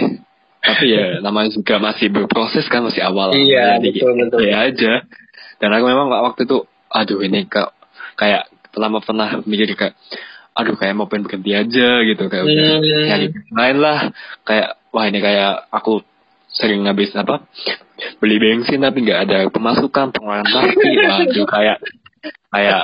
Tapi 0.58 0.86
ya 0.90 1.04
namanya 1.24 1.54
juga 1.54 1.78
masih 1.78 2.10
berproses 2.10 2.66
kan 2.66 2.82
masih 2.82 3.02
awal. 3.06 3.30
Iya, 3.34 3.78
jadi 3.78 4.02
betul, 4.02 4.12
betul. 4.18 4.38
ya 4.42 4.56
aja. 4.66 4.92
Dan 5.56 5.68
aku 5.72 5.84
memang 5.86 6.10
waktu 6.10 6.44
itu 6.44 6.66
aduh 6.86 7.20
ini 7.22 7.46
kak 7.46 7.70
kayak 8.16 8.46
lama 8.76 9.00
pernah 9.00 9.40
mikir 9.46 9.72
kayak 9.72 9.96
aduh 10.56 10.72
kayak 10.76 10.96
mau 10.96 11.06
pengen 11.06 11.28
berhenti 11.28 11.52
aja 11.54 12.02
gitu. 12.02 12.24
Kayak 12.26 12.44
udah 12.44 12.66
Hmm. 12.82 13.06
nyari 13.06 13.26
lain 13.32 13.76
lah. 13.78 13.98
Kayak 14.42 14.68
wah 14.90 15.04
ini 15.06 15.18
kayak 15.22 15.70
aku 15.70 16.02
sering 16.56 16.88
ngabis 16.88 17.12
apa 17.16 17.44
beli 18.20 18.36
bensin 18.40 18.80
tapi 18.80 19.04
nggak 19.04 19.20
ada 19.28 19.38
pemasukan 19.52 20.12
pengeluaran 20.12 20.48
pasti. 20.48 20.90
Waduh 21.12 21.46
kayak 21.48 21.78
kayak 22.50 22.82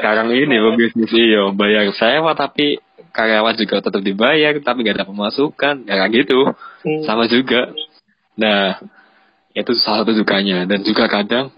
sekarang 0.00 0.28
ini 0.36 0.56
lo 0.60 0.76
bisnis 0.76 1.10
iyo 1.16 1.56
bayar 1.56 1.88
sewa 1.96 2.36
tapi 2.36 2.78
karyawan 3.16 3.56
juga 3.56 3.80
tetap 3.80 4.02
dibayar 4.04 4.52
tapi 4.60 4.84
nggak 4.84 4.96
ada 5.00 5.08
pemasukan 5.08 5.88
ya 5.88 5.94
kayak 6.04 6.12
gitu. 6.12 6.52
Hmm. 6.84 7.02
sama 7.08 7.26
juga 7.26 7.72
nah 8.36 8.78
itu 9.56 9.72
salah 9.80 10.04
satu 10.04 10.12
dukanya 10.12 10.68
dan 10.68 10.84
juga 10.84 11.08
kadang 11.08 11.48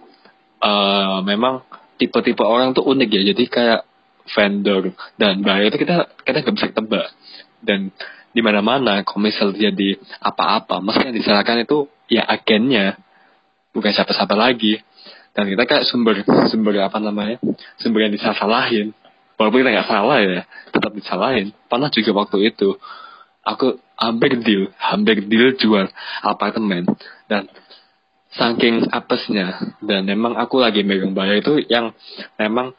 eh 0.63 1.19
memang 1.27 1.67
tipe-tipe 1.99 2.47
orang 2.47 2.71
tuh 2.71 2.87
unik 2.87 3.11
ya 3.11 3.23
jadi 3.35 3.45
kayak 3.51 3.81
vendor 4.31 4.93
dan 5.17 5.41
bayar 5.41 5.73
itu 5.73 5.83
kita 5.83 6.07
kita 6.23 6.37
nggak 6.45 6.55
bisa 6.55 6.69
tebak. 6.73 7.09
Dan 7.59 7.91
di 8.33 8.41
mana-mana 8.45 9.01
kalau 9.03 9.25
misal 9.25 9.51
jadi 9.57 9.97
apa-apa 10.21 10.85
mesti 10.85 11.11
yang 11.11 11.17
disalahkan 11.17 11.65
itu 11.65 11.89
ya 12.09 12.25
agennya 12.25 13.01
bukan 13.73 13.93
siapa-siapa 13.93 14.35
lagi. 14.35 14.81
Dan 15.37 15.47
kita 15.55 15.71
kayak 15.71 15.87
sumber 15.87 16.27
sumber 16.51 16.83
apa 16.83 16.99
namanya 16.99 17.39
sumber 17.79 18.09
yang 18.09 18.13
disalahin. 18.13 18.91
Walaupun 19.39 19.63
kita 19.63 19.71
nggak 19.71 19.89
salah 19.89 20.19
ya 20.19 20.43
tetap 20.75 20.93
disalahin. 20.99 21.55
Pernah 21.71 21.95
juga 21.95 22.11
waktu 22.27 22.39
itu 22.51 22.75
aku 23.47 23.79
hampir 23.95 24.35
deal 24.43 24.75
hampir 24.77 25.23
deal 25.31 25.55
jual 25.55 25.87
apartemen. 26.27 26.91
Dan 27.31 27.47
saking 28.35 28.91
apesnya 28.93 29.79
dan 29.81 30.05
memang 30.05 30.37
aku 30.37 30.59
lagi 30.61 30.83
megang 30.83 31.15
bayar 31.15 31.41
itu 31.41 31.63
yang 31.71 31.95
memang 32.37 32.75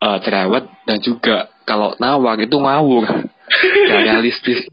eh, 0.00 0.18
cerewet 0.24 0.64
dan 0.88 0.98
juga 1.04 1.52
kalau 1.68 1.92
nawar 2.00 2.40
itu 2.40 2.56
ngawur 2.56 3.28
gak 3.88 4.00
realistis 4.04 4.60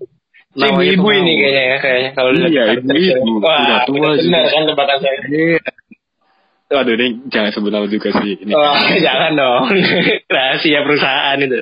Si 0.56 0.64
Nawarnya 0.64 0.96
tuh 0.96 1.04
ibu 1.04 1.08
ini 1.12 1.34
kayaknya 1.36 1.64
ya 1.68 1.78
kayaknya 1.84 2.12
kalau 2.16 2.30
Iya, 2.32 2.64
ibu-ibu. 2.80 3.44
Wah, 3.44 3.60
Udah 3.60 3.80
tua 3.84 4.10
benar 4.16 4.16
juga. 4.24 4.40
kan 4.56 4.64
tebakan 4.72 4.98
saya. 5.04 5.18
Iya. 5.28 5.60
Aduh 6.72 6.94
ini 6.96 7.08
jangan 7.28 7.52
sebut 7.52 7.72
nama 7.76 7.88
juga 7.92 8.10
sih 8.24 8.40
ini. 8.40 8.56
Wah, 8.56 8.80
jangan 9.06 9.32
dong. 9.36 9.64
Rahasia 10.32 10.80
perusahaan 10.88 11.38
itu. 11.44 11.60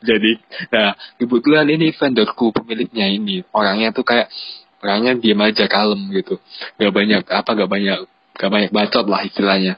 Jadi, 0.00 0.40
nah 0.72 0.96
kebetulan 1.20 1.68
ini 1.68 1.92
vendorku 1.92 2.48
pemiliknya 2.48 3.12
ini 3.12 3.44
orangnya 3.52 3.92
tuh 3.92 4.08
kayak 4.08 4.32
orangnya 4.80 5.20
diam 5.20 5.44
aja 5.44 5.68
kalem 5.68 6.00
gitu, 6.16 6.40
gak 6.80 6.92
banyak 6.96 7.28
apa 7.28 7.50
gak 7.52 7.68
banyak 7.68 7.98
gak 8.40 8.48
banyak 8.48 8.70
bacot 8.72 9.04
lah 9.04 9.20
istilahnya. 9.20 9.76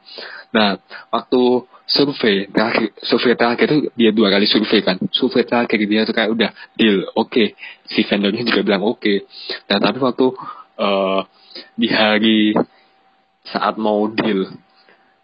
Nah 0.55 0.79
waktu 1.11 1.67
survei 1.93 2.49
terakhir 2.49 2.97
survei 3.05 3.37
terakhir 3.37 3.67
itu 3.69 3.79
dia 3.93 4.11
dua 4.17 4.33
kali 4.33 4.49
survei 4.49 4.81
kan, 4.81 4.97
survei 5.13 5.45
terakhir 5.45 5.79
dia 5.85 6.09
tuh 6.09 6.15
kayak 6.17 6.31
udah 6.33 6.51
deal, 6.75 7.05
oke 7.13 7.53
si 7.87 8.01
vendornya 8.09 8.43
juga 8.49 8.61
bilang 8.65 8.83
oke. 8.89 9.29
Nah 9.69 9.79
tapi 9.79 9.99
waktu 10.01 10.27
eh, 10.81 11.21
di 11.77 11.89
hari 11.93 12.57
saat 13.45 13.77
mau 13.77 14.09
deal 14.09 14.49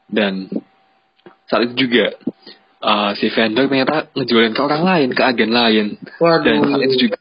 dan 0.09 0.49
saat 1.49 1.65
itu 1.73 1.89
juga 1.89 2.13
uh, 2.83 3.11
si 3.17 3.33
vendor 3.33 3.67
ternyata 3.67 4.11
ngejualin 4.13 4.55
ke 4.55 4.63
orang 4.63 4.83
lain, 4.85 5.09
ke 5.15 5.23
agen 5.25 5.51
lain. 5.53 5.87
Dan 6.45 6.57
saat 6.69 6.83
itu 6.85 6.97
juga 7.09 7.19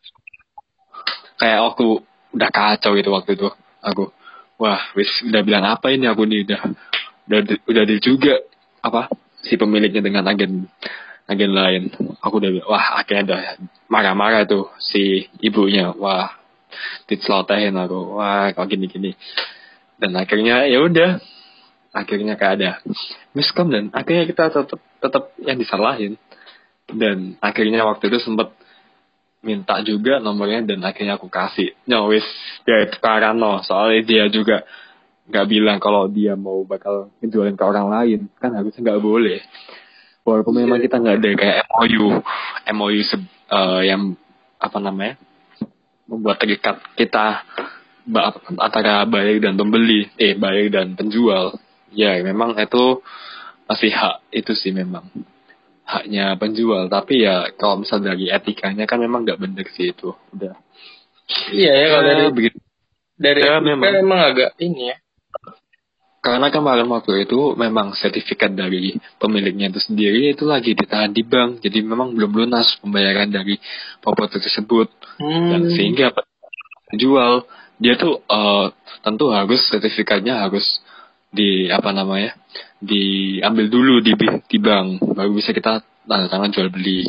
kayak 1.38 1.60
aku 1.74 2.04
udah 2.36 2.50
kacau 2.52 2.92
gitu 2.98 3.10
waktu 3.14 3.40
itu. 3.40 3.48
Aku, 3.82 4.12
wah, 4.60 4.82
wis 4.98 5.10
udah 5.24 5.42
bilang 5.46 5.64
apa 5.64 5.94
ini 5.94 6.10
aku 6.10 6.28
nih 6.28 6.44
udah 6.44 6.62
udah 7.28 7.40
udah 7.72 7.84
di 7.88 7.96
juga 8.04 8.36
apa 8.84 9.12
si 9.43 9.60
pemiliknya 9.60 10.02
dengan 10.02 10.26
agen 10.26 10.69
agen 11.28 11.52
lain. 11.52 11.84
Aku 12.23 12.39
udah 12.39 12.52
wah 12.65 13.02
akhirnya 13.02 13.23
udah 13.34 13.41
marah-marah 13.91 14.47
tuh 14.47 14.71
si 14.80 15.28
ibunya. 15.43 15.91
Wah, 15.93 16.34
dicelotehin 17.06 17.76
aku. 17.76 18.17
Wah, 18.17 18.50
kok 18.56 18.67
gini-gini. 18.71 19.13
Dan 19.97 20.13
akhirnya 20.15 20.69
ya 20.69 20.82
udah 20.82 21.19
akhirnya 21.97 22.38
kayak 22.38 22.54
ada 22.62 22.71
miskom 23.34 23.73
dan 23.73 23.89
akhirnya 23.89 24.30
kita 24.30 24.54
tetap 24.54 24.80
tetap 25.02 25.23
yang 25.41 25.58
disalahin 25.58 26.13
dan 26.93 27.36
akhirnya 27.41 27.84
waktu 27.89 28.13
itu 28.13 28.21
sempat 28.21 28.54
minta 29.41 29.82
juga 29.82 30.21
nomornya 30.21 30.65
dan 30.65 30.86
akhirnya 30.86 31.17
aku 31.17 31.30
kasih 31.30 31.73
no 31.89 32.10
wis 32.13 32.26
ya 32.69 32.86
sekarang 32.93 33.41
no 33.41 33.62
soalnya 33.65 34.02
dia 34.06 34.23
juga 34.30 34.65
nggak 35.28 35.48
bilang 35.48 35.78
kalau 35.78 36.08
dia 36.08 36.34
mau 36.34 36.63
bakal 36.63 37.12
ngejualin 37.20 37.56
ke 37.56 37.63
orang 37.63 37.88
lain. 37.88 38.20
Kan 38.40 38.56
harusnya 38.56 38.82
nggak 38.82 39.04
boleh. 39.04 39.40
Walaupun 40.24 40.56
memang 40.56 40.80
kita 40.80 41.00
nggak 41.00 41.18
ada 41.20 41.30
kayak 41.36 41.58
MOU 41.72 42.06
MOU 42.74 43.00
se- 43.04 43.32
eh, 43.48 43.82
yang 43.88 44.16
apa 44.58 44.78
namanya 44.80 45.16
membuat 46.08 46.40
terikat 46.40 46.80
kita 46.96 47.44
antara 48.58 49.04
buyer 49.04 49.40
dan 49.40 49.56
pembeli 49.56 50.08
eh 50.16 50.36
buyer 50.36 50.68
dan 50.68 50.96
penjual. 50.96 51.56
Ya 51.92 52.20
memang 52.20 52.56
itu 52.56 53.04
masih 53.68 53.92
hak 53.92 54.24
itu 54.32 54.52
sih 54.56 54.72
memang. 54.72 55.08
Haknya 55.88 56.36
penjual. 56.36 56.88
Tapi 56.88 57.24
ya 57.24 57.48
kalau 57.56 57.84
misal 57.84 58.04
dari 58.04 58.28
etikanya 58.28 58.84
kan 58.84 59.00
memang 59.00 59.24
nggak 59.24 59.40
bener 59.40 59.68
sih 59.72 59.92
itu. 59.92 60.12
Udah. 60.36 60.56
Iya 61.52 61.72
ya 61.72 61.86
kalau 61.92 62.04
dari 62.04 62.24
Ya, 62.24 62.32
begitu. 62.32 62.58
dari 63.16 63.40
Ya, 63.44 63.60
memang. 63.60 63.92
memang 64.04 64.20
agak 64.32 64.52
ini 64.60 64.92
ya. 64.92 64.98
Karena 66.28 66.52
kemarin 66.52 66.92
waktu 66.92 67.24
itu 67.24 67.56
memang 67.56 67.96
sertifikat 67.96 68.52
dari 68.52 69.00
pemiliknya 69.16 69.72
itu 69.72 69.80
sendiri 69.80 70.36
itu 70.36 70.44
lagi 70.44 70.76
ditahan 70.76 71.16
di 71.16 71.24
bank. 71.24 71.63
Jadi 71.63 71.80
memang 71.88 72.12
belum 72.12 72.36
lunas 72.36 72.76
pembayaran 72.84 73.32
dari 73.32 73.56
properti 74.04 74.44
tersebut. 74.44 74.92
Dan 75.18 75.66
Hmm. 75.66 75.72
sehingga 75.72 76.12
penjual 76.92 77.48
dia 77.80 77.96
tuh 77.96 78.20
eh, 78.28 78.68
tentu 79.08 79.32
harus 79.32 79.62
sertifikatnya 79.72 80.44
harus 80.44 80.66
di 81.32 81.72
apa 81.72 81.96
namanya 81.96 82.36
diambil 82.84 83.72
dulu 83.72 83.96
di 84.04 84.12
di 84.52 84.58
bank. 84.60 85.00
Baru 85.16 85.32
bisa 85.32 85.56
kita 85.56 85.80
tanda 86.04 86.28
tangan 86.28 86.52
jual 86.52 86.68
beli. 86.68 87.08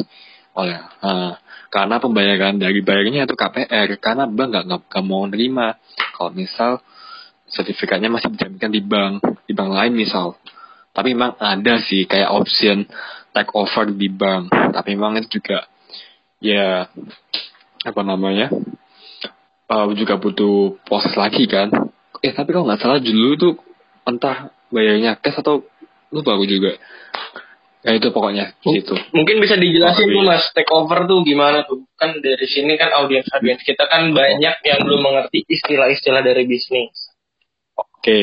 Oleh 0.55 0.79
uh, 0.79 1.35
karena 1.71 2.03
pembayaran 2.03 2.59
dari 2.59 2.83
bayarnya 2.83 3.27
itu 3.27 3.35
KPR 3.35 3.99
karena 3.99 4.31
bank 4.31 4.49
nggak 4.55 4.65
nggak 4.91 5.05
mau 5.07 5.27
nerima. 5.27 5.75
Kalau 6.15 6.31
misal 6.35 6.83
sertifikatnya 7.49 8.13
masih 8.13 8.33
dijaminkan 8.33 8.71
di 8.71 8.83
bank 8.85 9.15
di 9.49 9.53
bank 9.57 9.71
lain 9.73 9.93
misal. 9.97 10.37
Tapi 10.93 11.15
memang 11.15 11.37
ada 11.39 11.81
sih 11.85 12.05
kayak 12.05 12.33
option 12.33 12.85
take 13.33 13.53
over 13.57 13.89
di 13.89 14.09
bank. 14.13 14.53
Tapi 14.53 14.89
memang 14.97 15.21
itu 15.21 15.41
juga 15.41 15.65
ya 16.39 16.87
apa 17.85 18.03
namanya 18.03 18.53
uh, 19.71 19.89
juga 19.95 20.21
butuh 20.21 20.77
proses 20.85 21.15
lagi 21.17 21.49
kan. 21.49 21.73
Eh 22.21 22.33
tapi 22.35 22.53
kalau 22.53 22.69
nggak 22.69 22.81
salah 22.83 23.01
dulu 23.01 23.29
itu 23.35 23.49
entah 24.05 24.53
bayarnya 24.69 25.17
cash 25.21 25.41
atau 25.41 25.65
lu 26.13 26.21
baru 26.21 26.45
juga. 26.45 26.77
Ya 27.87 27.95
itu 27.95 28.11
pokoknya 28.11 28.59
gitu 28.67 28.99
mungkin 29.15 29.39
bisa 29.39 29.55
dijelasin 29.55 30.11
tuh 30.11 30.27
mas 30.27 30.51
take 30.51 30.67
over 30.75 31.07
tuh 31.07 31.23
gimana 31.23 31.63
tuh? 31.63 31.87
Kan 31.95 32.19
dari 32.19 32.45
sini 32.51 32.75
kan 32.75 32.91
audiens 32.91 33.31
audiens 33.31 33.63
kita 33.63 33.87
kan 33.87 34.11
banyak 34.11 34.55
yang 34.67 34.79
belum 34.83 34.99
mengerti 34.99 35.47
istilah-istilah 35.47 36.27
dari 36.27 36.43
bisnis 36.51 37.08
oke 37.99 38.19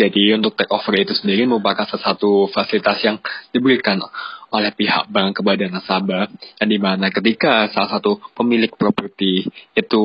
jadi 0.00 0.38
untuk 0.38 0.56
take 0.56 0.72
over 0.72 0.94
itu 0.96 1.12
sendiri 1.12 1.44
merupakan 1.44 1.84
salah 1.84 2.14
satu 2.14 2.48
fasilitas 2.48 3.02
yang 3.04 3.20
diberikan 3.52 4.00
oleh 4.50 4.72
pihak 4.72 5.12
bank 5.12 5.42
kepada 5.42 5.68
nasabah 5.68 6.30
yang 6.56 6.68
di 6.70 6.78
mana 6.78 7.12
ketika 7.12 7.68
salah 7.68 7.98
satu 7.98 8.16
pemilik 8.32 8.70
properti 8.72 9.44
itu 9.76 10.02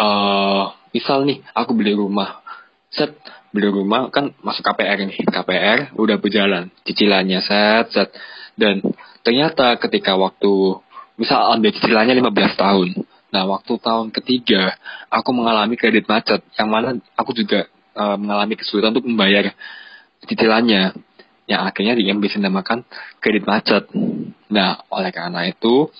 uh, 0.00 0.64
misal 0.94 1.28
nih 1.28 1.44
aku 1.52 1.76
beli 1.76 1.92
rumah. 1.92 2.40
Set 2.92 3.12
beli 3.52 3.68
rumah 3.68 4.08
kan 4.08 4.32
masuk 4.40 4.64
KPR 4.64 5.04
nih 5.04 5.28
KPR 5.28 5.78
udah 5.96 6.16
berjalan 6.16 6.72
cicilannya 6.88 7.40
set 7.44 7.86
set. 7.92 8.08
Dan 8.56 8.80
ternyata 9.20 9.76
ketika 9.76 10.16
waktu 10.16 10.80
misal 11.20 11.52
ambil 11.52 11.74
cicilannya 11.74 12.16
15 12.16 12.56
tahun. 12.56 12.88
Nah 13.32 13.42
waktu 13.48 13.72
tahun 13.76 14.08
ketiga 14.12 14.72
aku 15.08 15.36
mengalami 15.36 15.76
kredit 15.76 16.08
macet 16.08 16.40
yang 16.56 16.68
mana 16.68 16.96
aku 17.16 17.32
juga 17.36 17.68
uh, 17.96 18.16
mengalami 18.16 18.54
kesulitan 18.58 18.94
untuk 18.96 19.08
membayar 19.08 19.52
cicilannya. 20.26 20.96
Yang 21.50 21.60
akhirnya 21.68 21.92
yang 21.98 22.22
bisa 22.22 22.38
dinamakan 22.38 22.86
kredit 23.18 23.44
macet. 23.44 23.90
Nah 24.48 24.86
oleh 24.88 25.10
karena 25.10 25.44
itu 25.48 25.90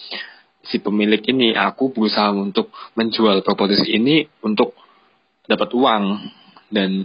si 0.63 0.79
pemilik 0.79 1.21
ini 1.27 1.59
aku 1.59 1.91
berusaha 1.91 2.31
untuk 2.31 2.71
menjual 2.95 3.43
properti 3.43 3.99
ini 3.99 4.23
untuk 4.47 4.79
dapat 5.51 5.75
uang 5.75 6.05
dan 6.71 7.05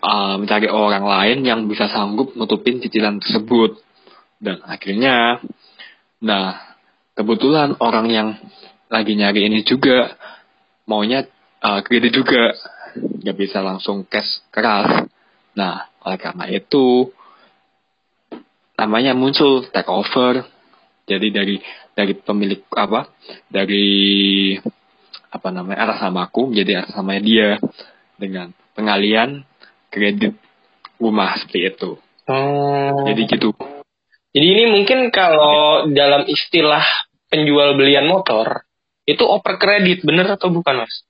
uh, 0.00 0.34
mencari 0.40 0.66
orang 0.72 1.04
lain 1.04 1.38
yang 1.44 1.60
bisa 1.68 1.86
sanggup 1.92 2.32
nutupin 2.34 2.80
cicilan 2.80 3.20
tersebut. 3.20 3.78
Dan 4.40 4.64
akhirnya, 4.64 5.36
nah 6.24 6.56
kebetulan 7.12 7.76
orang 7.76 8.08
yang 8.08 8.28
lagi 8.88 9.12
nyari 9.12 9.52
ini 9.52 9.60
juga 9.68 10.16
maunya 10.88 11.28
uh, 11.60 11.84
kredit 11.84 12.16
juga, 12.16 12.56
nggak 12.96 13.36
bisa 13.36 13.60
langsung 13.60 14.06
cash 14.06 14.42
keras. 14.54 15.06
Nah, 15.54 15.90
oleh 16.06 16.18
karena 16.18 16.46
itu 16.48 17.10
namanya 18.78 19.12
muncul 19.12 19.66
take 19.68 19.90
over. 19.90 20.46
Jadi 21.04 21.28
dari 21.34 21.56
dari 21.92 22.14
pemilik 22.14 22.62
apa? 22.72 23.10
Dari 23.50 23.88
apa 25.30 25.48
namanya 25.54 25.90
atas 25.90 26.02
namaku 26.06 26.50
menjadi 26.50 26.86
atas 26.86 26.94
namanya 26.98 27.22
dia 27.22 27.48
dengan 28.18 28.50
pengalian 28.74 29.46
kredit 29.90 30.34
rumah 30.96 31.34
seperti 31.38 31.60
itu. 31.66 31.90
Oh. 32.30 33.04
Jadi 33.10 33.22
gitu. 33.26 33.50
Jadi 34.30 34.46
ini 34.46 34.64
mungkin 34.70 35.10
kalau 35.10 35.90
dalam 35.90 36.22
istilah 36.30 36.86
penjual 37.26 37.74
belian 37.74 38.06
motor 38.06 38.62
itu 39.02 39.26
oper 39.26 39.58
kredit 39.58 40.06
bener 40.06 40.38
atau 40.38 40.54
bukan 40.54 40.86
mas? 40.86 41.02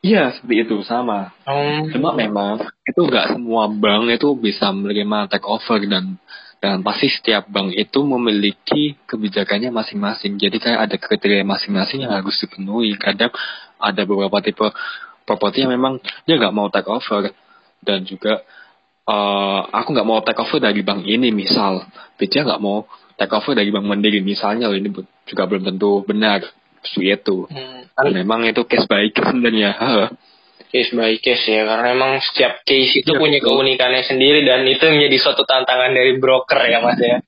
Iya 0.00 0.32
seperti 0.32 0.64
itu 0.64 0.76
sama. 0.88 1.36
Hmm. 1.44 1.92
Cuma 1.92 2.16
memang 2.16 2.64
itu 2.88 3.00
nggak 3.04 3.36
semua 3.36 3.68
bank 3.68 4.08
itu 4.08 4.32
bisa 4.32 4.72
menerima 4.72 5.28
take 5.28 5.44
over 5.44 5.76
dan 5.84 6.16
dan 6.60 6.80
pasti 6.80 7.08
setiap 7.12 7.48
bank 7.48 7.72
itu 7.76 8.00
memiliki 8.04 8.96
kebijakannya 9.04 9.68
masing-masing. 9.68 10.40
Jadi 10.40 10.56
kayak 10.56 10.88
ada 10.88 10.96
kriteria 10.96 11.44
masing-masing 11.44 12.08
yang 12.08 12.16
harus 12.16 12.36
dipenuhi. 12.40 12.96
Kadang 12.96 13.32
ada 13.76 14.02
beberapa 14.08 14.40
tipe 14.40 14.68
properti 15.28 15.64
yang 15.64 15.72
memang 15.76 16.00
dia 16.24 16.40
nggak 16.40 16.54
mau 16.56 16.72
take 16.72 16.88
over 16.88 17.32
dan 17.84 18.04
juga 18.04 18.40
uh, 19.04 19.68
aku 19.68 19.92
nggak 19.92 20.08
mau 20.08 20.20
take 20.24 20.40
over 20.40 20.58
dari 20.64 20.80
bank 20.80 21.04
ini 21.04 21.28
misal 21.32 21.84
BCA 22.16 22.44
nggak 22.48 22.62
mau 22.62 22.88
take 23.16 23.32
over 23.36 23.52
dari 23.52 23.68
bank 23.68 23.84
mandiri 23.84 24.20
misalnya 24.24 24.68
ini 24.72 24.88
juga 25.28 25.42
belum 25.44 25.64
tentu 25.64 26.04
benar 26.08 26.44
itu 27.00 27.46
hmm. 27.48 27.92
Dan 28.00 28.16
memang 28.16 28.48
itu 28.48 28.64
case 28.64 28.88
by 28.88 29.12
case 29.12 29.28
sebenarnya 29.28 29.70
case 30.70 30.94
by 30.94 31.12
case 31.18 31.44
ya 31.50 31.66
karena 31.66 31.92
memang 31.92 32.22
setiap 32.22 32.62
case 32.62 33.02
itu 33.02 33.10
ya, 33.10 33.18
punya 33.18 33.42
betul. 33.42 33.58
keunikannya 33.58 34.02
sendiri 34.06 34.46
dan 34.46 34.62
itu 34.64 34.86
menjadi 34.86 35.16
suatu 35.18 35.42
tantangan 35.42 35.90
dari 35.90 36.16
broker 36.22 36.60
ya 36.62 36.78
mas 36.78 37.00
ya. 37.02 37.18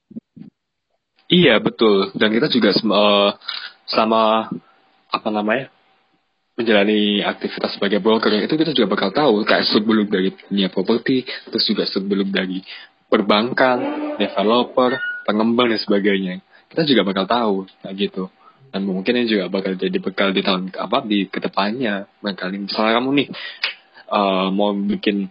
Iya 1.33 1.55
betul. 1.59 2.15
Dan 2.15 2.31
kita 2.31 2.47
juga 2.53 2.71
uh, 2.77 3.31
sama 3.91 4.47
apa 5.11 5.29
namanya 5.29 5.75
menjalani 6.55 7.25
aktivitas 7.25 7.77
sebagai 7.77 7.99
broker. 7.99 8.31
Itu 8.47 8.55
kita 8.55 8.73
juga 8.77 8.95
bakal 8.95 9.11
tahu 9.11 9.43
kayak 9.43 9.67
belum 9.83 10.07
dari 10.07 10.31
dunia 10.49 10.71
properti 10.71 11.27
terus 11.51 11.67
juga 11.67 11.89
belum 11.89 12.31
dari 12.31 12.63
perbankan 13.11 13.79
developer 14.23 14.97
pengembang 15.27 15.75
dan 15.75 15.81
sebagainya. 15.83 16.35
Kita 16.71 16.87
juga 16.87 17.03
bakal 17.05 17.25
tahu 17.27 17.55
kayak 17.83 17.97
gitu 17.99 18.31
dan 18.73 18.89
mungkin 18.89 19.13
ini 19.21 19.29
juga 19.29 19.53
bakal 19.53 19.77
jadi 19.77 20.01
bekal 20.01 20.33
di 20.33 20.41
tahun 20.41 20.73
apa 20.73 21.05
di 21.05 21.29
ke 21.29 21.45
depannya. 21.45 22.09
Bakal 22.25 22.57
misalnya 22.57 22.97
kamu 22.97 23.09
nih 23.21 23.29
uh, 24.09 24.49
mau 24.49 24.73
bikin 24.73 25.29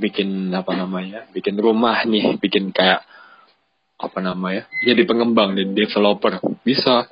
bikin 0.00 0.48
apa 0.56 0.72
namanya 0.72 1.28
bikin 1.28 1.60
rumah 1.60 2.00
nih 2.08 2.40
bikin 2.40 2.72
kayak 2.72 3.04
apa 4.00 4.18
namanya 4.24 4.64
jadi 4.80 5.04
pengembang 5.04 5.52
dan 5.52 5.76
developer. 5.76 6.40
Bisa. 6.64 7.04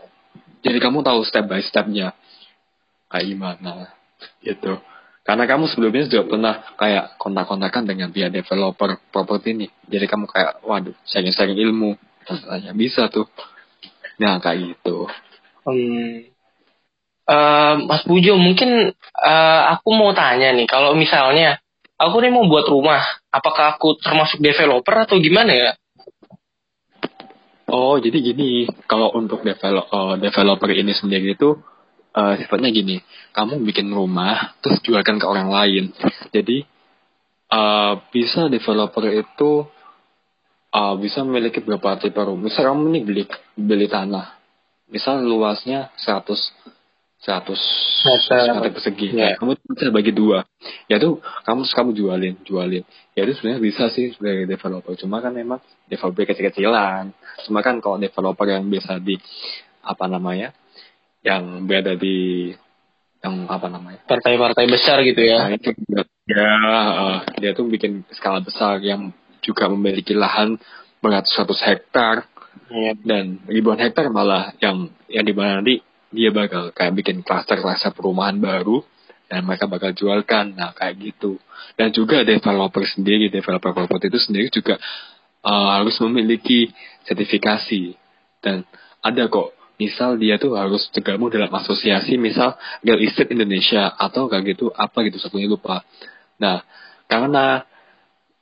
Jadi 0.64 0.80
kamu 0.80 1.04
tahu 1.04 1.20
step 1.28 1.44
by 1.44 1.60
stepnya. 1.60 2.16
Kayak 3.12 3.26
gimana? 3.28 3.72
Gitu. 4.40 4.72
Karena 5.20 5.44
kamu 5.44 5.68
sebelumnya 5.68 6.08
juga 6.08 6.24
pernah 6.24 6.54
kayak 6.80 7.20
kontak-kontakan 7.20 7.84
dengan 7.84 8.08
pihak 8.08 8.32
developer 8.32 8.96
properti 9.12 9.52
ini. 9.52 9.68
Jadi 9.84 10.08
kamu 10.08 10.24
kayak 10.32 10.64
waduh 10.64 10.96
sharing-sharing 11.04 11.60
ilmu. 11.60 11.92
Tanya 12.24 12.72
bisa 12.72 13.12
tuh. 13.12 13.28
Nah 14.16 14.40
kayak 14.40 14.80
gitu 14.80 15.04
hmm. 15.68 16.32
uh, 17.28 17.74
Mas 17.84 18.02
Pujo 18.08 18.40
mungkin 18.40 18.92
uh, 19.20 19.62
aku 19.76 19.88
mau 19.92 20.10
tanya 20.16 20.56
nih 20.56 20.64
kalau 20.64 20.96
misalnya 20.96 21.60
aku 22.00 22.18
nih 22.24 22.32
mau 22.32 22.48
buat 22.48 22.66
rumah 22.66 23.04
apakah 23.28 23.76
aku 23.76 24.00
termasuk 24.00 24.40
developer 24.40 25.04
atau 25.04 25.20
gimana 25.20 25.52
ya 25.52 25.70
Oh, 27.68 28.00
jadi 28.00 28.32
gini, 28.32 28.64
kalau 28.88 29.12
untuk 29.12 29.44
develop, 29.44 29.92
uh, 29.92 30.16
developer 30.16 30.72
ini 30.72 30.96
sendiri 30.96 31.36
itu 31.36 31.52
uh, 32.16 32.32
sifatnya 32.40 32.72
gini, 32.72 32.96
kamu 33.36 33.60
bikin 33.60 33.92
rumah 33.92 34.56
terus 34.64 34.80
jualkan 34.80 35.20
ke 35.20 35.28
orang 35.28 35.52
lain. 35.52 35.92
Jadi 36.32 36.64
uh, 37.52 38.00
bisa 38.08 38.48
developer 38.48 39.04
itu 39.12 39.68
uh, 40.72 40.94
bisa 40.96 41.20
memiliki 41.28 41.60
beberapa 41.60 42.00
tipe 42.00 42.16
rumah. 42.16 42.48
Misal 42.48 42.72
kamu 42.72 42.84
nih 42.88 43.02
beli 43.04 43.24
beli 43.52 43.86
tanah, 43.92 44.37
misal 44.88 45.20
luasnya 45.24 45.92
100 46.00 46.78
100 47.18 48.62
meter 48.62 48.70
persegi. 48.70 49.10
Yeah. 49.10 49.34
Kamu 49.42 49.58
bisa 49.58 49.90
bagi 49.90 50.14
dua. 50.14 50.46
Ya 50.86 51.02
tuh 51.02 51.18
kamu 51.42 51.66
kamu 51.66 51.90
jualin, 51.98 52.34
jualin. 52.46 52.86
Ya 53.18 53.26
itu 53.26 53.34
sebenarnya 53.34 53.58
bisa 53.58 53.90
sih 53.90 54.14
sebagai 54.14 54.46
developer. 54.46 54.94
Cuma 54.94 55.18
kan 55.18 55.34
memang 55.34 55.58
developer 55.90 56.22
kecil-kecilan. 56.22 57.10
Cuma 57.50 57.58
kan 57.60 57.82
kalau 57.82 57.98
developer 57.98 58.46
yang 58.46 58.70
bisa 58.70 59.02
di 59.02 59.18
apa 59.82 60.06
namanya 60.06 60.54
yang 61.26 61.66
berada 61.66 61.98
di 61.98 62.54
yang 63.18 63.50
apa 63.50 63.66
namanya 63.66 63.98
partai-partai 64.06 64.70
besar 64.70 65.02
gitu 65.02 65.18
ya 65.18 65.42
nah, 65.42 65.50
itu 65.50 65.74
ya 66.30 66.46
uh, 66.46 67.18
dia 67.42 67.50
tuh 67.50 67.66
bikin 67.66 68.06
skala 68.14 68.38
besar 68.38 68.78
yang 68.78 69.10
juga 69.42 69.66
memiliki 69.66 70.14
lahan 70.14 70.54
beratus-ratus 71.02 71.58
hektar 71.66 72.30
yeah. 72.70 72.94
dan 73.06 73.42
ribuan 73.46 73.78
hektar 73.78 74.10
malah 74.10 74.52
yang 74.58 74.90
yang 75.06 75.24
di 75.24 75.34
mana 75.34 75.62
nanti 75.62 75.80
dia 76.08 76.32
bakal 76.32 76.72
kayak 76.72 76.96
bikin 76.96 77.20
klaster-klaster 77.20 77.92
perumahan 77.92 78.40
baru 78.40 78.80
dan 79.28 79.44
mereka 79.44 79.68
bakal 79.68 79.92
jualkan. 79.92 80.56
Nah 80.56 80.72
kayak 80.72 80.96
gitu. 80.98 81.36
Dan 81.76 81.92
juga 81.92 82.24
developer 82.24 82.82
sendiri 82.88 83.28
developer 83.28 83.76
properti 83.76 84.08
itu 84.08 84.18
sendiri 84.18 84.48
juga 84.48 84.80
uh, 85.44 85.68
harus 85.78 86.00
memiliki 86.00 86.72
sertifikasi. 87.04 87.92
Dan 88.40 88.64
ada 89.04 89.28
kok 89.28 89.52
misal 89.78 90.16
dia 90.16 90.40
tuh 90.40 90.56
harus 90.56 90.88
tergabung 90.90 91.30
dalam 91.30 91.52
asosiasi 91.52 92.18
misal 92.18 92.56
Real 92.82 92.98
Estate 93.04 93.30
Indonesia 93.36 93.94
atau 93.94 94.26
kayak 94.26 94.56
gitu 94.56 94.72
apa 94.72 95.04
gitu 95.06 95.20
satunya 95.20 95.46
lupa. 95.46 95.84
Nah 96.40 96.64
karena 97.04 97.67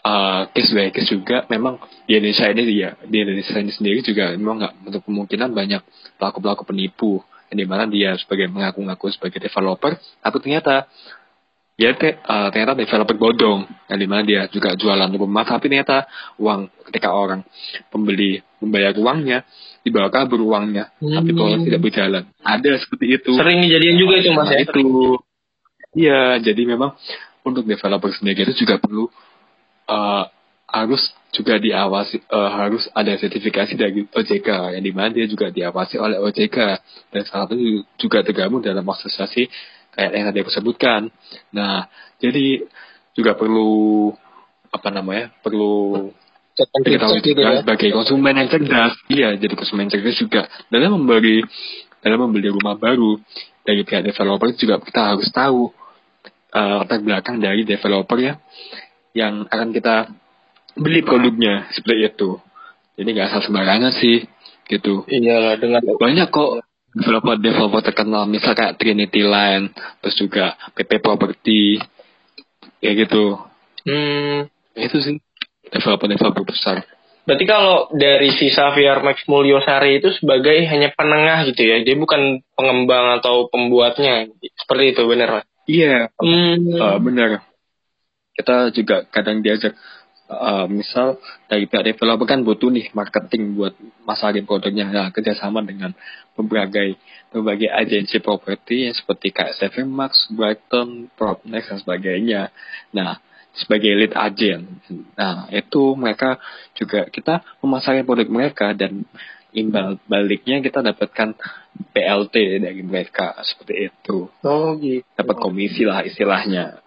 uh, 0.07 0.41
case 0.55 0.71
by 0.71 0.95
case 0.95 1.11
juga 1.11 1.43
memang 1.51 1.83
di 2.07 2.15
Indonesia 2.15 2.47
ini 2.47 2.63
ya 2.71 2.91
di 3.03 3.17
Indonesia 3.19 3.59
ini 3.59 3.73
sendiri 3.75 3.99
juga 4.07 4.31
memang 4.39 4.63
nggak 4.63 4.73
untuk 4.87 5.03
kemungkinan 5.11 5.51
banyak 5.51 5.83
pelaku 6.17 6.39
pelaku 6.39 6.63
penipu 6.63 7.13
yang 7.51 7.59
di 7.59 7.67
mana 7.67 7.85
dia 7.91 8.15
sebagai 8.19 8.47
mengaku-ngaku 8.51 9.11
sebagai 9.11 9.43
developer 9.43 9.99
tapi 10.23 10.37
ternyata 10.43 10.87
dia 11.77 11.93
te, 11.93 12.17
uh, 12.17 12.49
ternyata 12.49 12.73
developer 12.73 13.17
bodong 13.21 13.69
yang 13.93 13.99
di 14.01 14.09
mana 14.09 14.23
dia 14.25 14.49
juga 14.49 14.73
jualan 14.73 15.13
rumah 15.13 15.45
tapi 15.45 15.69
ternyata 15.69 16.09
uang 16.41 16.73
ketika 16.89 17.13
orang 17.13 17.45
pembeli 17.93 18.41
membayar 18.65 18.97
uangnya 18.97 19.45
dibawa 19.85 20.09
kabur 20.09 20.41
uangnya 20.41 20.89
hmm. 20.97 21.13
tapi 21.13 21.31
proses 21.37 21.61
tidak 21.69 21.81
berjalan. 21.85 22.25
Ada 22.41 22.81
seperti 22.81 23.21
itu. 23.21 23.31
Sering 23.37 23.61
kejadian 23.61 23.97
juga 24.01 24.15
itu 24.17 24.31
mas 24.33 24.49
nah, 24.49 24.57
ya 24.57 24.59
itu. 24.65 24.81
Iya 25.97 26.21
jadi 26.41 26.63
memang 26.65 26.97
untuk 27.45 27.69
developer 27.69 28.09
sendiri 28.09 28.49
itu 28.49 28.65
juga 28.65 28.81
perlu 28.81 29.13
uh, 29.91 30.25
harus 30.67 31.03
juga 31.31 31.61
diawasi 31.63 32.27
uh, 32.33 32.51
harus 32.51 32.91
ada 32.91 33.15
sertifikasi 33.15 33.79
dari 33.79 34.09
OJK 34.09 34.77
yang 34.77 34.85
di 34.85 34.93
mana 34.93 35.11
dia 35.15 35.27
juga 35.31 35.53
diawasi 35.53 35.97
oleh 36.01 36.19
OJK 36.19 36.59
dan 37.13 37.23
salah 37.29 37.47
satu 37.47 37.57
juga 38.01 38.27
tergabung 38.27 38.65
dalam 38.65 38.83
asosiasi 38.83 39.47
kayak 39.95 40.11
yang 40.13 40.27
tadi 40.29 40.39
aku 40.45 40.53
sebutkan. 40.53 41.09
Nah, 41.55 41.89
jadi 42.21 42.67
juga 43.17 43.33
perlu 43.39 44.13
apa 44.69 44.89
namanya? 44.93 45.33
Perlu 45.41 46.11
diketahui 46.57 47.21
juga 47.21 47.43
ya? 47.53 47.61
sebagai 47.65 47.91
konsumen 47.93 48.35
yang 48.37 48.49
cerdas. 48.49 48.95
Iya, 49.09 49.29
jadi 49.37 49.55
konsumen 49.57 49.89
cerdas 49.89 50.17
juga 50.17 50.49
dalam 50.69 51.01
membeli 51.01 51.45
dalam 52.01 52.29
membeli 52.29 52.53
rumah 52.53 52.77
baru 52.77 53.21
dari 53.67 53.83
pihak 53.83 54.07
developer 54.07 54.51
juga 54.55 54.79
kita 54.79 55.01
harus 55.15 55.29
tahu 55.33 55.75
uh, 56.55 56.85
latar 56.85 57.03
belakang 57.03 57.43
dari 57.43 57.67
developer 57.67 58.15
ya 58.21 58.39
yang 59.17 59.49
akan 59.49 59.73
kita 59.73 60.13
beli 60.77 61.01
produknya 61.01 61.73
seperti 61.73 62.13
itu. 62.13 62.31
Jadi 63.01 63.09
nggak 63.17 63.29
asal 63.33 63.41
sembarangan 63.49 63.97
sih 63.97 64.29
gitu. 64.69 65.09
Iya 65.09 65.57
dengan 65.57 65.81
banyak 65.97 66.29
kok 66.29 66.67
developer 66.97 67.37
developer 67.37 67.83
terkenal 67.85 68.25
misal 68.25 68.57
kayak 68.57 68.81
Trinity 68.81 69.21
Line 69.21 69.69
terus 70.01 70.17
juga 70.17 70.57
PP 70.73 71.05
Property 71.05 71.77
kayak 72.81 72.95
gitu 73.05 73.37
hmm. 73.85 74.49
itu 74.81 74.97
sih 75.05 75.17
developer 75.69 76.09
developer 76.09 76.45
besar 76.49 76.89
berarti 77.29 77.45
kalau 77.45 77.93
dari 77.93 78.33
si 78.33 78.49
Xavier 78.49 79.05
Max 79.05 79.29
Mulyosari 79.29 80.01
itu 80.01 80.09
sebagai 80.17 80.57
hanya 80.73 80.89
penengah 80.97 81.45
gitu 81.53 81.69
ya 81.69 81.85
dia 81.85 81.97
bukan 82.01 82.41
pengembang 82.57 83.21
atau 83.21 83.53
pembuatnya 83.53 84.33
seperti 84.57 84.97
itu 84.97 85.03
benar 85.05 85.45
iya 85.69 86.09
yeah. 86.09 86.25
hmm. 86.25 86.81
uh, 86.81 86.97
benar 86.97 87.45
kita 88.37 88.71
juga 88.77 89.09
kadang 89.09 89.41
diajak 89.41 89.73
uh, 90.29 90.69
misal 90.69 91.17
dari 91.49 91.65
pihak 91.67 91.97
developer 91.97 92.29
kan 92.29 92.45
butuh 92.45 92.69
nih 92.69 92.93
marketing 92.93 93.57
buat 93.57 93.75
masarin 94.05 94.45
produknya 94.45 94.93
nah 94.93 95.09
kerjasama 95.11 95.65
dengan 95.65 95.97
berbagai 96.37 97.01
berbagai 97.33 97.73
agensi 97.73 98.21
properti 98.21 98.93
seperti 98.93 99.35
kayak 99.35 99.57
Seven 99.59 99.91
Max, 99.91 100.31
Brighton, 100.31 101.11
Propnex 101.17 101.69
dan 101.69 101.79
sebagainya. 101.83 102.43
Nah 102.93 103.19
sebagai 103.57 103.97
lead 103.97 104.13
agent, 104.13 104.69
nah 105.17 105.49
itu 105.49 105.97
mereka 105.97 106.37
juga 106.77 107.09
kita 107.09 107.41
memasarkan 107.65 108.05
produk 108.05 108.29
mereka 108.29 108.77
dan 108.77 109.09
imbal 109.57 109.97
baliknya 110.05 110.61
kita 110.61 110.85
dapatkan 110.85 111.33
PLT 111.97 112.61
dari 112.61 112.85
mereka 112.85 113.33
seperti 113.41 113.89
itu. 113.89 114.29
Oh 114.45 114.77
gitu. 114.77 115.09
Dapat 115.17 115.37
komisi 115.41 115.89
lah 115.89 116.05
istilahnya. 116.05 116.85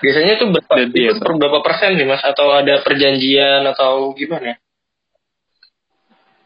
Biasanya 0.00 0.40
tuh 0.40 0.48
berapa, 0.52 0.74
itu 0.88 1.12
berapa 1.20 1.60
persen 1.60 1.96
nih 2.00 2.08
mas? 2.08 2.24
Atau 2.24 2.48
ada 2.52 2.80
perjanjian 2.80 3.64
atau 3.68 4.16
gimana? 4.16 4.56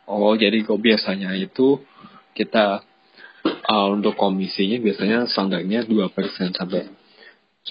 Oh 0.05 0.35
jadi 0.37 0.61
kok 0.67 0.83
biasanya 0.83 1.33
itu 1.39 1.81
kita 2.35 2.83
uh, 3.45 3.89
untuk 3.95 4.19
komisinya 4.19 4.77
biasanya 4.83 5.19
standarnya 5.31 5.87
dua 5.87 6.11
persen 6.13 6.53
sampai 6.53 6.91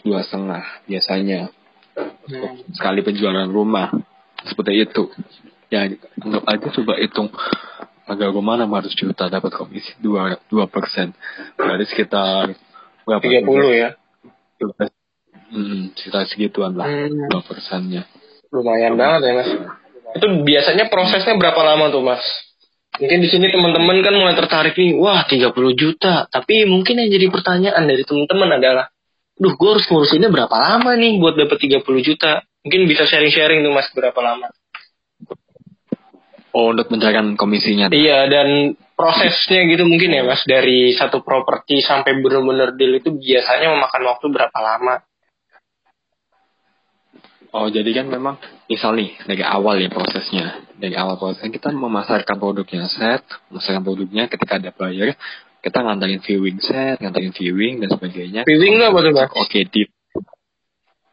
dua 0.02 0.26
setengah 0.26 0.66
biasanya 0.90 1.54
hmm. 1.94 2.74
sekali 2.74 3.06
penjualan 3.06 3.46
rumah 3.46 3.94
seperti 4.42 4.82
itu 4.82 5.14
ya 5.70 5.86
anggap 6.18 6.44
aja 6.50 6.68
coba 6.74 6.94
hitung 6.98 7.30
agak 8.04 8.30
rumah 8.34 8.60
600 8.60 9.00
juta 9.00 9.24
dapat 9.30 9.52
komisi 9.54 9.94
dua 10.02 10.42
dua 10.50 10.66
persen 10.66 11.14
berarti 11.56 11.86
sekitar 11.88 12.58
berapa 13.06 13.24
tiga 13.24 13.42
puluh 13.46 13.72
ya 13.72 13.90
Hmm, 15.54 15.94
sekitar 15.94 16.26
segituan 16.26 16.74
lah, 16.74 16.90
hmm. 16.90 17.30
dua 17.30 17.46
hmm. 17.46 17.46
persennya. 17.46 18.04
Lumayan 18.50 18.98
banget 18.98 19.22
ya 19.30 19.34
mas. 19.38 19.50
Itu 20.18 20.28
biasanya 20.42 20.90
prosesnya 20.90 21.38
berapa 21.38 21.62
lama 21.62 21.94
tuh 21.94 22.02
mas? 22.02 22.26
Mungkin 22.98 23.20
di 23.26 23.30
sini 23.30 23.50
teman-teman 23.50 24.06
kan 24.06 24.14
mulai 24.14 24.38
tertarik 24.38 24.78
nih, 24.78 24.98
wah 24.98 25.26
30 25.26 25.54
juta. 25.74 26.30
Tapi 26.30 26.66
mungkin 26.70 27.02
yang 27.02 27.10
jadi 27.10 27.26
pertanyaan 27.30 27.90
dari 27.90 28.06
teman-teman 28.06 28.62
adalah, 28.62 28.86
duh 29.34 29.54
gue 29.58 29.70
harus 29.78 29.86
ngurusinnya 29.90 30.30
berapa 30.30 30.54
lama 30.54 30.94
nih 30.94 31.18
buat 31.18 31.34
dapat 31.38 31.58
30 31.58 31.82
juta? 32.06 32.46
Mungkin 32.66 32.86
bisa 32.86 33.10
sharing-sharing 33.10 33.66
tuh 33.66 33.74
mas 33.74 33.90
berapa 33.94 34.20
lama? 34.22 34.50
Oh 36.54 36.70
untuk 36.70 36.94
mencarikan 36.94 37.34
komisinya? 37.34 37.90
Iya 37.90 38.30
dan 38.30 38.78
prosesnya 38.94 39.66
gitu 39.66 39.90
mungkin 39.90 40.14
ya 40.14 40.22
mas 40.22 40.46
dari 40.46 40.94
satu 40.94 41.26
properti 41.26 41.82
sampai 41.82 42.22
benar-benar 42.22 42.78
deal 42.78 42.94
itu 42.94 43.10
biasanya 43.10 43.74
memakan 43.74 44.02
waktu 44.06 44.26
berapa 44.30 44.60
lama? 44.62 45.02
Oh, 47.54 47.70
jadi 47.70 47.86
kan 47.94 48.10
memang 48.10 48.42
misal 48.66 48.98
nih 48.98 49.14
dari 49.30 49.46
awal 49.46 49.78
ya 49.78 49.94
prosesnya. 49.94 50.66
Dari 50.74 50.98
awal 50.98 51.22
prosesnya 51.22 51.54
kita 51.54 51.70
memasarkan 51.70 52.42
produknya 52.42 52.90
set, 52.90 53.22
memasarkan 53.54 53.86
produknya 53.86 54.26
ketika 54.26 54.58
ada 54.58 54.74
buyer, 54.74 55.14
kita 55.62 55.86
ngantarin 55.86 56.18
viewing 56.26 56.58
set, 56.58 56.98
ngantarin 56.98 57.30
viewing 57.30 57.86
dan 57.86 57.94
sebagainya. 57.94 58.42
Viewing 58.50 58.82
apa 58.82 59.00
tuh, 59.06 59.14
Oke, 59.14 59.30
okay, 59.38 59.64
di 59.70 59.86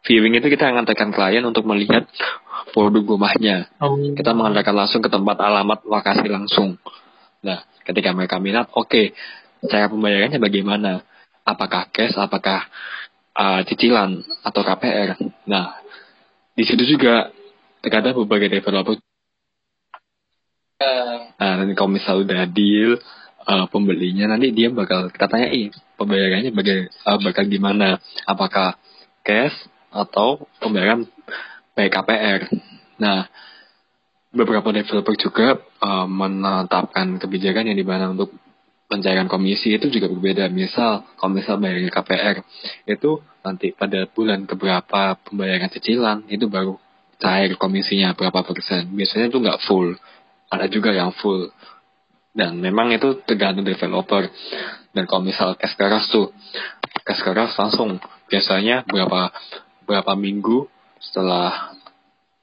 viewing 0.08 0.40
itu 0.40 0.48
kita 0.48 0.72
ngantarkan 0.72 1.12
klien 1.12 1.44
untuk 1.44 1.68
melihat 1.68 2.08
produk 2.72 3.04
rumahnya. 3.04 3.68
Oh. 3.76 4.00
Kita 4.16 4.32
mengantarkan 4.32 4.74
langsung 4.74 5.04
ke 5.04 5.12
tempat 5.12 5.36
alamat 5.36 5.84
lokasi 5.84 6.24
langsung. 6.24 6.80
Nah, 7.44 7.68
ketika 7.84 8.16
mereka 8.16 8.40
minat, 8.40 8.72
oke, 8.72 8.88
okay, 8.88 9.04
cara 9.68 9.92
pembayarannya 9.92 10.40
bagaimana? 10.40 11.04
Apakah 11.44 11.92
cash, 11.92 12.16
apakah 12.16 12.64
uh, 13.36 13.60
cicilan 13.68 14.24
atau 14.44 14.60
KPR? 14.64 15.20
Nah, 15.48 15.80
di 16.60 16.64
situ 16.68 16.84
juga 16.84 17.32
terkadang 17.80 18.12
berbagai 18.20 18.60
developer 18.60 19.00
nah 21.40 21.56
nanti 21.56 21.72
kalau 21.72 21.88
misal 21.96 22.20
udah 22.20 22.44
deal 22.44 23.00
uh, 23.48 23.64
pembelinya 23.72 24.28
nanti 24.28 24.52
dia 24.52 24.68
bakal 24.68 25.08
kita 25.08 25.24
tanyain 25.24 25.72
pembayarannya 25.96 26.52
bagai, 26.52 26.88
uh, 27.04 27.18
bakal 27.20 27.44
gimana? 27.48 28.00
Apakah 28.24 28.76
cash 29.24 29.56
atau 29.92 30.48
pembayaran 30.60 31.04
baik 31.74 31.92
KPR 31.92 32.40
nah 33.00 33.26
beberapa 34.30 34.70
developer 34.70 35.16
juga 35.18 35.58
uh, 35.82 36.06
menetapkan 36.06 37.18
kebijakan 37.18 37.72
yang 37.72 37.78
di 37.80 37.86
mana 37.86 38.12
untuk 38.12 38.30
pencairan 38.90 39.30
komisi 39.30 39.78
itu 39.78 39.86
juga 39.86 40.10
berbeda. 40.10 40.50
Misal, 40.50 41.06
kalau 41.14 41.38
misal 41.38 41.62
bayar 41.62 41.86
KPR, 41.94 42.42
itu 42.90 43.22
nanti 43.46 43.70
pada 43.70 44.10
bulan 44.10 44.50
keberapa 44.50 45.14
pembayaran 45.22 45.70
cicilan, 45.70 46.26
itu 46.26 46.50
baru 46.50 46.74
cair 47.22 47.54
komisinya 47.54 48.18
berapa 48.18 48.42
persen. 48.42 48.90
Biasanya 48.90 49.30
itu 49.30 49.38
nggak 49.38 49.62
full. 49.62 49.94
Ada 50.50 50.66
juga 50.66 50.90
yang 50.90 51.14
full. 51.14 51.54
Dan 52.34 52.58
memang 52.58 52.90
itu 52.90 53.22
tergantung 53.22 53.62
developer. 53.62 54.26
Dan 54.90 55.06
kalau 55.06 55.22
misal 55.22 55.54
cash 55.54 55.78
keras 55.78 56.10
tuh, 56.10 56.34
cash 57.06 57.22
keras 57.22 57.54
langsung 57.54 58.02
biasanya 58.26 58.82
berapa 58.90 59.30
berapa 59.86 60.12
minggu 60.18 60.66
setelah 60.98 61.74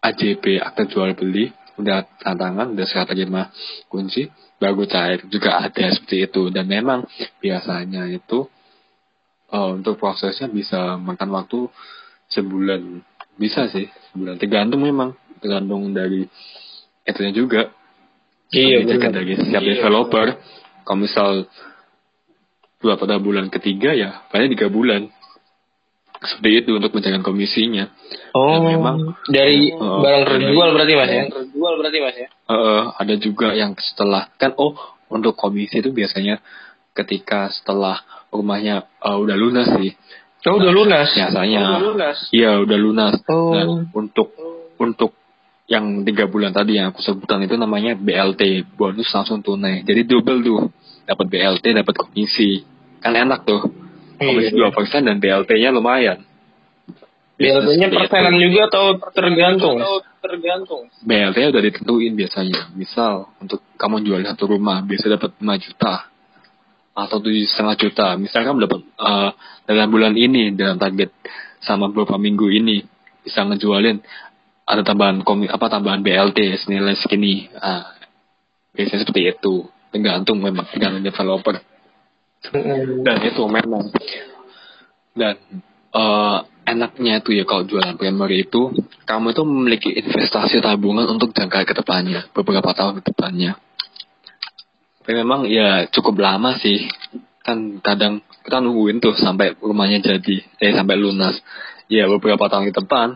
AJB 0.04 0.64
akte 0.64 0.88
jual 0.92 1.16
beli 1.16 1.52
udah 1.80 2.04
tantangan 2.20 2.74
udah 2.74 2.86
serah 2.90 3.08
terima 3.08 3.54
kunci 3.88 4.28
baru 4.58 4.84
cair 4.90 5.26
juga 5.30 5.62
ada 5.62 5.86
seperti 5.94 6.28
itu. 6.30 6.50
Dan 6.50 6.70
memang 6.70 7.06
biasanya 7.42 8.10
itu 8.10 8.46
uh, 9.54 9.70
untuk 9.74 9.98
prosesnya 10.02 10.50
bisa 10.50 10.98
makan 10.98 11.30
waktu 11.34 11.70
sebulan. 12.34 13.02
Bisa 13.38 13.70
sih 13.70 13.86
sebulan. 14.12 14.42
Tergantung 14.42 14.82
memang 14.82 15.14
tergantung 15.40 15.94
dari 15.94 16.26
itunya 17.06 17.34
juga. 17.34 17.62
Iya 18.48 18.88
benar. 18.88 19.12
dari 19.12 19.36
setiap 19.36 19.60
iya. 19.60 19.70
developer 19.76 20.28
kalau 20.88 21.04
misal 21.04 21.32
dua 22.80 22.96
pada 22.96 23.20
bulan 23.20 23.52
ketiga 23.52 23.92
ya 23.92 24.24
paling 24.32 24.54
tiga 24.56 24.72
bulan 24.72 25.12
seperti 26.22 26.66
itu 26.66 26.72
untuk 26.78 26.92
mencarikan 26.94 27.22
komisinya. 27.22 27.86
Oh, 28.34 28.58
Dan 28.58 28.62
memang 28.66 28.98
dari 29.30 29.70
uh, 29.74 30.02
barang 30.02 30.24
terjual 30.26 30.70
berarti 30.74 30.94
mas 30.98 31.12
ya? 31.12 31.24
Terjual 31.30 31.74
berarti 31.78 31.98
mas 32.02 32.16
ya? 32.18 32.28
Uh, 32.50 32.82
ada 32.98 33.16
juga 33.18 33.54
yang 33.54 33.78
setelah 33.78 34.30
kan 34.38 34.58
oh 34.58 34.74
untuk 35.08 35.38
komisi 35.38 35.80
itu 35.80 35.94
biasanya 35.94 36.42
ketika 36.98 37.54
setelah 37.54 38.02
rumahnya 38.34 38.90
uh, 39.04 39.18
udah 39.22 39.38
lunas 39.38 39.70
sih. 39.78 39.94
Oh 40.50 40.58
udah 40.58 40.74
lunas? 40.74 41.10
Biasanya. 41.14 41.60
Oh, 41.62 41.70
udah 41.70 41.84
lunas. 41.94 42.18
Iya 42.34 42.52
udah 42.64 42.78
lunas. 42.80 43.14
Oh. 43.30 43.54
Dan 43.54 43.68
untuk 43.94 44.34
untuk 44.78 45.12
yang 45.68 46.08
tiga 46.08 46.32
bulan 46.32 46.56
tadi 46.56 46.80
yang 46.80 46.96
aku 46.96 47.04
sebutkan 47.04 47.44
itu 47.44 47.60
namanya 47.60 47.92
BLT 48.00 48.64
bonus 48.80 49.12
langsung 49.12 49.44
tunai 49.44 49.84
jadi 49.84 50.08
double 50.08 50.40
tuh 50.40 50.72
dapat 51.04 51.28
BLT 51.28 51.76
dapat 51.76 51.92
komisi 51.92 52.64
kan 53.04 53.12
enak 53.12 53.44
tuh 53.44 53.68
komisi 54.18 54.52
Iya. 54.54 54.58
dua 54.58 54.70
persen 54.74 55.06
dan 55.06 55.22
BLT-nya 55.22 55.70
lumayan 55.72 56.26
BLT-nya 57.38 57.88
persenan 57.94 58.34
itu. 58.34 58.50
juga 58.50 58.62
atau 58.74 58.86
tergantung? 59.14 59.78
tergantung. 60.18 60.90
BLT 61.06 61.38
udah 61.54 61.62
ditentuin 61.62 62.14
biasanya 62.18 62.74
misal 62.74 63.30
untuk 63.38 63.62
kamu 63.78 64.02
jual 64.04 64.20
satu 64.26 64.58
rumah 64.58 64.82
biasa 64.84 65.14
dapat 65.16 65.38
5 65.40 65.66
juta 65.66 65.94
atau 66.98 67.18
tujuh 67.22 67.46
setengah 67.46 67.78
juta 67.78 68.08
misal 68.18 68.42
kamu 68.42 68.66
dapat 68.66 68.82
eh, 68.84 69.30
dalam 69.70 69.88
bulan 69.94 70.18
ini 70.18 70.58
dalam 70.58 70.82
target 70.82 71.14
sama 71.62 71.94
beberapa 71.94 72.18
minggu 72.18 72.50
ini 72.50 72.82
bisa 73.22 73.46
ngejualin 73.46 74.02
ada 74.68 74.82
tambahan 74.82 75.22
komi 75.22 75.46
apa 75.46 75.70
tambahan 75.70 76.02
BLT 76.02 76.58
senilai 76.66 76.98
segini 76.98 77.48
ah 77.56 77.94
biasanya 78.74 79.06
seperti 79.06 79.30
itu 79.30 79.70
tergantung 79.94 80.42
memang 80.42 80.66
tergantung 80.74 81.06
developer. 81.06 81.62
Dan 83.06 83.18
itu 83.26 83.44
memang 83.50 83.92
dan 85.18 85.36
eh, 85.94 86.38
enaknya 86.68 87.24
itu 87.24 87.32
ya 87.32 87.44
kalau 87.48 87.64
jualan 87.64 87.96
primer 87.96 88.30
itu 88.36 88.76
kamu 89.08 89.32
itu 89.32 89.44
memiliki 89.48 89.90
investasi 89.96 90.60
tabungan 90.60 91.08
untuk 91.08 91.32
jangka 91.32 91.64
ke 91.64 91.74
depannya 91.74 92.28
beberapa 92.36 92.76
tahun 92.76 93.00
ke 93.02 93.12
depannya. 93.16 93.56
Tapi 95.08 95.24
memang 95.24 95.48
ya 95.48 95.88
cukup 95.88 96.20
lama 96.20 96.60
sih. 96.60 96.84
Kan 97.40 97.80
kadang 97.80 98.20
kita 98.44 98.60
nungguin 98.60 99.00
tuh 99.00 99.16
sampai 99.16 99.56
rumahnya 99.64 100.04
jadi 100.04 100.44
eh 100.60 100.76
sampai 100.76 101.00
lunas. 101.00 101.40
Ya 101.88 102.12
beberapa 102.12 102.52
tahun 102.52 102.68
ke 102.68 102.84
depan 102.84 103.16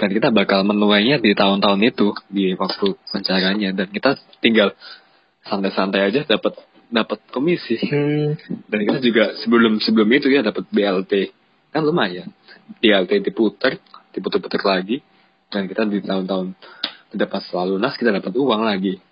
dan 0.00 0.08
kita 0.08 0.32
bakal 0.32 0.64
menuainya 0.64 1.20
di 1.20 1.36
tahun-tahun 1.36 1.80
itu 1.84 2.16
di 2.32 2.56
waktu 2.56 2.96
pencariannya. 3.12 3.76
Dan 3.76 3.92
kita 3.92 4.16
tinggal 4.40 4.72
santai-santai 5.44 6.08
aja 6.08 6.24
dapat 6.24 6.56
dapat 6.86 7.18
komisi 7.34 7.76
Hmm. 7.82 8.38
dan 8.70 8.78
kita 8.86 8.98
juga 9.02 9.24
sebelum 9.42 9.82
sebelum 9.82 10.08
itu 10.14 10.30
ya 10.30 10.42
dapat 10.46 10.66
BLT 10.70 11.34
kan 11.74 11.82
lumayan 11.82 12.30
BLT 12.78 13.26
diputer 13.26 13.82
diputer-puter 14.14 14.62
lagi 14.62 15.02
dan 15.50 15.66
kita 15.66 15.86
di 15.86 16.02
tahun-tahun 16.02 16.54
ke 17.10 17.16
depan 17.18 17.40
setelah 17.42 17.66
lunas 17.74 17.94
kita 17.98 18.14
dapat 18.14 18.32
uang 18.34 18.62
lagi 18.62 19.02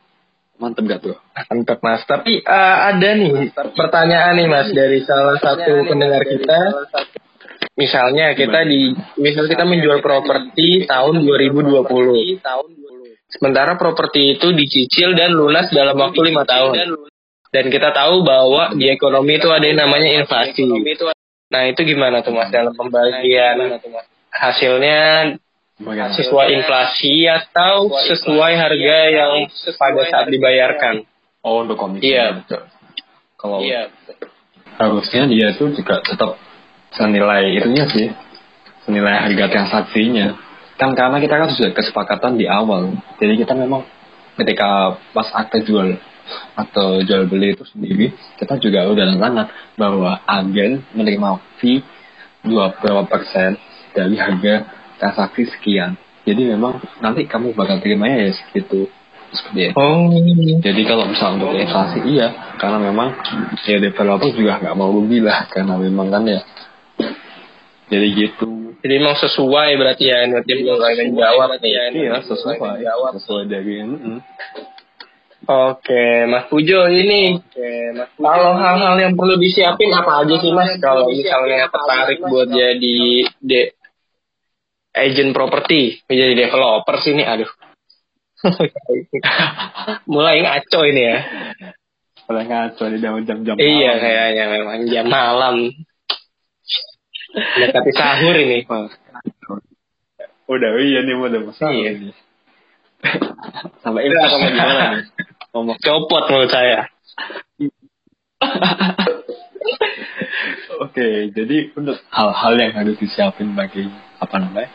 mantep 0.59 0.87
gak 0.87 1.03
tuh 1.03 1.19
Mantap 1.35 1.83
mas. 1.83 2.03
Tapi 2.07 2.47
eh, 2.47 2.77
ada 2.95 3.09
nih 3.19 3.51
pertanyaan 3.75 4.39
nih 4.39 4.47
mas 4.47 4.71
dari 4.71 5.03
salah 5.03 5.35
satu 5.43 5.83
pendengar 5.83 6.23
kita. 6.23 6.87
Misalnya 7.75 8.39
kita 8.39 8.63
di, 8.71 8.95
misal 9.19 9.51
kita 9.51 9.67
menjual 9.67 9.99
properti 9.99 10.87
tahun 10.87 11.27
2020. 11.27 12.39
tahun 12.39 12.69
Sementara 13.35 13.75
properti 13.75 14.39
itu 14.39 14.55
dicicil 14.55 15.19
dan 15.19 15.35
lunas 15.35 15.67
dalam 15.75 15.99
waktu 15.99 16.23
lima 16.23 16.47
tahun. 16.47 17.11
Dan 17.55 17.71
kita 17.71 17.95
tahu 17.95 18.27
bahwa 18.27 18.75
di 18.75 18.91
ekonomi 18.91 19.39
itu 19.39 19.47
ada 19.47 19.63
yang 19.63 19.79
namanya 19.79 20.11
inflasi. 20.11 20.67
Nah 21.55 21.63
itu 21.71 21.81
gimana 21.87 22.19
tuh 22.27 22.35
mas 22.35 22.51
dalam 22.51 22.75
pembagian 22.75 23.79
hasilnya 24.35 25.39
sesuai 26.19 26.47
inflasi 26.51 27.31
atau 27.31 27.95
sesuai 28.11 28.53
harga 28.59 28.99
yang 29.07 29.33
pada 29.79 30.03
saat 30.11 30.27
dibayarkan? 30.35 31.07
oh 31.45 31.63
untuk 31.63 31.77
komisi 31.77 32.09
Iya. 32.11 32.41
betul. 32.41 32.63
kalau 33.37 33.61
Iya. 33.61 33.93
harusnya 34.81 35.29
dia 35.29 35.53
tuh 35.55 35.77
juga 35.77 36.01
tetap 36.01 36.41
senilai 36.97 37.53
itunya 37.61 37.85
sih 37.93 38.09
senilai 38.89 39.29
harga 39.29 39.45
transaksinya 39.53 40.41
kan 40.81 40.97
karena 40.97 41.21
kita 41.21 41.37
kan 41.37 41.53
sudah 41.53 41.71
kesepakatan 41.77 42.41
di 42.41 42.49
awal 42.49 42.97
jadi 43.21 43.37
kita 43.39 43.53
memang 43.55 43.85
ketika 44.41 44.99
pas 45.13 45.29
akte 45.37 45.63
jual 45.69 46.01
atau 46.55 47.03
jual 47.03 47.27
beli 47.29 47.55
itu 47.55 47.65
sendiri 47.69 48.13
kita 48.41 48.57
juga 48.59 48.89
udah 48.89 49.05
tangan 49.19 49.49
bahwa 49.77 50.21
agen 50.25 50.85
menerima 50.97 51.41
fee 51.61 51.85
dua 52.45 52.77
berapa 52.77 53.09
persen 53.09 53.57
dari 53.97 54.17
harga 54.17 54.69
transaksi 55.01 55.49
sekian 55.53 55.97
jadi 56.25 56.57
memang 56.57 56.81
nanti 57.05 57.29
kamu 57.29 57.53
bakal 57.53 57.81
terimanya 57.81 58.29
ya 58.29 58.33
segitu 58.33 58.89
seperti 59.35 59.61
itu 59.71 59.77
Oh. 59.77 60.15
jadi 60.63 60.83
kalau 60.87 61.11
misal 61.11 61.35
untuk 61.37 61.59
inflasi 61.59 62.07
iya, 62.07 62.55
karena 62.57 62.79
memang 62.79 63.19
ya 63.67 63.83
developer 63.83 64.31
juga 64.31 64.63
nggak 64.63 64.77
mau 64.79 64.95
rugi 64.95 65.19
lah, 65.19 65.51
karena 65.51 65.75
memang 65.75 66.07
kan 66.07 66.23
ya. 66.23 66.41
Jadi 67.91 68.07
gitu. 68.15 68.79
Jadi 68.81 68.95
emang 69.01 69.17
sesuai 69.19 69.75
berarti 69.75 70.05
ya 70.07 70.23
nanti 70.29 70.53
belum 70.55 70.79
akan 70.79 71.09
jawab 71.19 71.51
nih. 71.59 71.73
Iya 71.99 72.23
sesuai, 72.23 72.57
sesuai 73.19 73.45
dari. 73.51 73.83
mm-mm. 73.83 74.19
Oke, 75.45 76.05
Mas 76.25 76.49
Pujo 76.49 76.89
ini 76.89 77.37
kalau 78.17 78.57
hal-hal 78.57 78.97
yang 78.97 79.13
perlu 79.13 79.37
disiapin 79.37 79.93
apa 79.93 80.25
aja 80.25 80.35
sih 80.41 80.51
Mas 80.57 80.73
kalau 80.81 81.09
misalnya 81.13 81.69
tertarik 81.69 82.19
buat 82.25 82.49
jadi 82.49 83.29
de 83.45 83.77
agent 84.95 85.35
properti, 85.35 86.01
menjadi 86.07 86.47
developer 86.47 86.97
sini, 87.03 87.27
aduh. 87.27 87.51
Mulai 90.13 90.41
ngaco 90.47 90.81
ini 90.87 91.03
ya. 91.03 91.19
Kalau 92.25 92.41
ngaco 92.41 92.85
di 92.95 92.99
dalam 93.03 93.21
jam-jam. 93.27 93.59
Iya 93.59 93.91
malam. 93.91 94.01
kayaknya 94.01 94.45
memang 94.55 94.79
jam 94.87 95.07
malam. 95.11 95.57
Mendekati 97.35 97.91
sahur 97.91 98.37
ini. 98.39 98.63
Udah 100.47 100.71
iya 100.79 101.01
nih 101.03 101.15
udah 101.19 101.41
masalah 101.43 101.75
Iya. 101.75 101.91
ini. 101.99 102.11
Sampai 103.83 104.07
ini 104.09 104.15
sama 104.17 104.47
gimana 104.49 104.85
nih? 104.95 105.05
Ngomong. 105.55 105.79
Copot 105.79 106.23
menurut 106.27 106.51
saya. 106.51 106.91
Oke, 110.83 111.31
jadi 111.31 111.71
untuk 111.79 111.95
hal-hal 112.11 112.55
yang 112.59 112.73
harus 112.75 112.99
disiapin 112.99 113.55
bagi 113.55 113.87
apa 114.19 114.37
namanya 114.43 114.71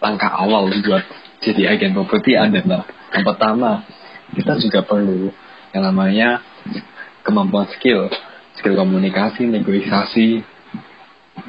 langkah 0.00 0.32
awal 0.32 0.72
buat 0.72 1.04
jadi 1.44 1.76
agen 1.76 1.92
properti 1.92 2.32
adalah 2.32 2.88
yang 3.12 3.24
pertama 3.28 3.84
kita 4.32 4.56
juga 4.56 4.80
perlu 4.88 5.28
yang 5.76 5.84
namanya 5.84 6.40
kemampuan 7.22 7.68
skill, 7.76 8.08
skill 8.56 8.72
komunikasi, 8.72 9.44
negosiasi, 9.44 10.40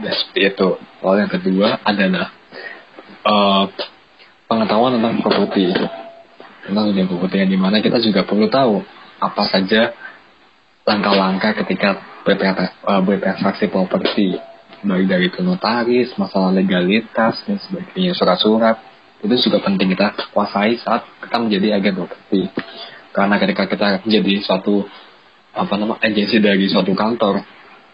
dan 0.03 0.13
seperti 0.13 0.41
itu. 0.53 0.69
Lalu 0.99 1.17
yang 1.23 1.31
kedua 1.31 1.67
adalah 1.87 2.27
eh, 3.23 3.63
pengetahuan 4.51 4.99
tentang 4.99 5.23
properti 5.23 5.71
tentang 6.63 6.91
dunia 6.91 7.05
properti 7.07 7.35
yang 7.43 7.51
di 7.51 7.59
mana 7.59 7.83
kita 7.83 7.99
juga 7.99 8.23
perlu 8.23 8.47
tahu 8.47 8.83
apa 9.19 9.43
saja 9.47 9.91
langkah-langkah 10.83 11.55
ketika 11.63 11.99
bertransaksi, 12.23 12.75
bertransaksi 12.83 13.65
properti. 13.71 14.27
Baik 14.83 15.07
dari 15.07 15.31
itu 15.31 15.39
notaris, 15.39 16.11
masalah 16.19 16.51
legalitas 16.51 17.39
dan 17.47 17.55
sebagainya, 17.55 18.11
surat-surat. 18.19 18.83
Itu 19.23 19.31
juga 19.39 19.63
penting 19.63 19.95
kita 19.95 20.35
kuasai 20.35 20.75
saat 20.83 21.07
kita 21.23 21.39
menjadi 21.39 21.79
agen 21.79 22.03
properti. 22.03 22.51
Karena 23.15 23.39
ketika 23.39 23.63
kita 23.71 23.87
menjadi 24.03 24.43
suatu 24.43 24.83
apa 25.53 25.73
nama 25.79 25.95
agensi 26.01 26.41
dari 26.41 26.65
suatu 26.65 26.91
kantor 26.97 27.45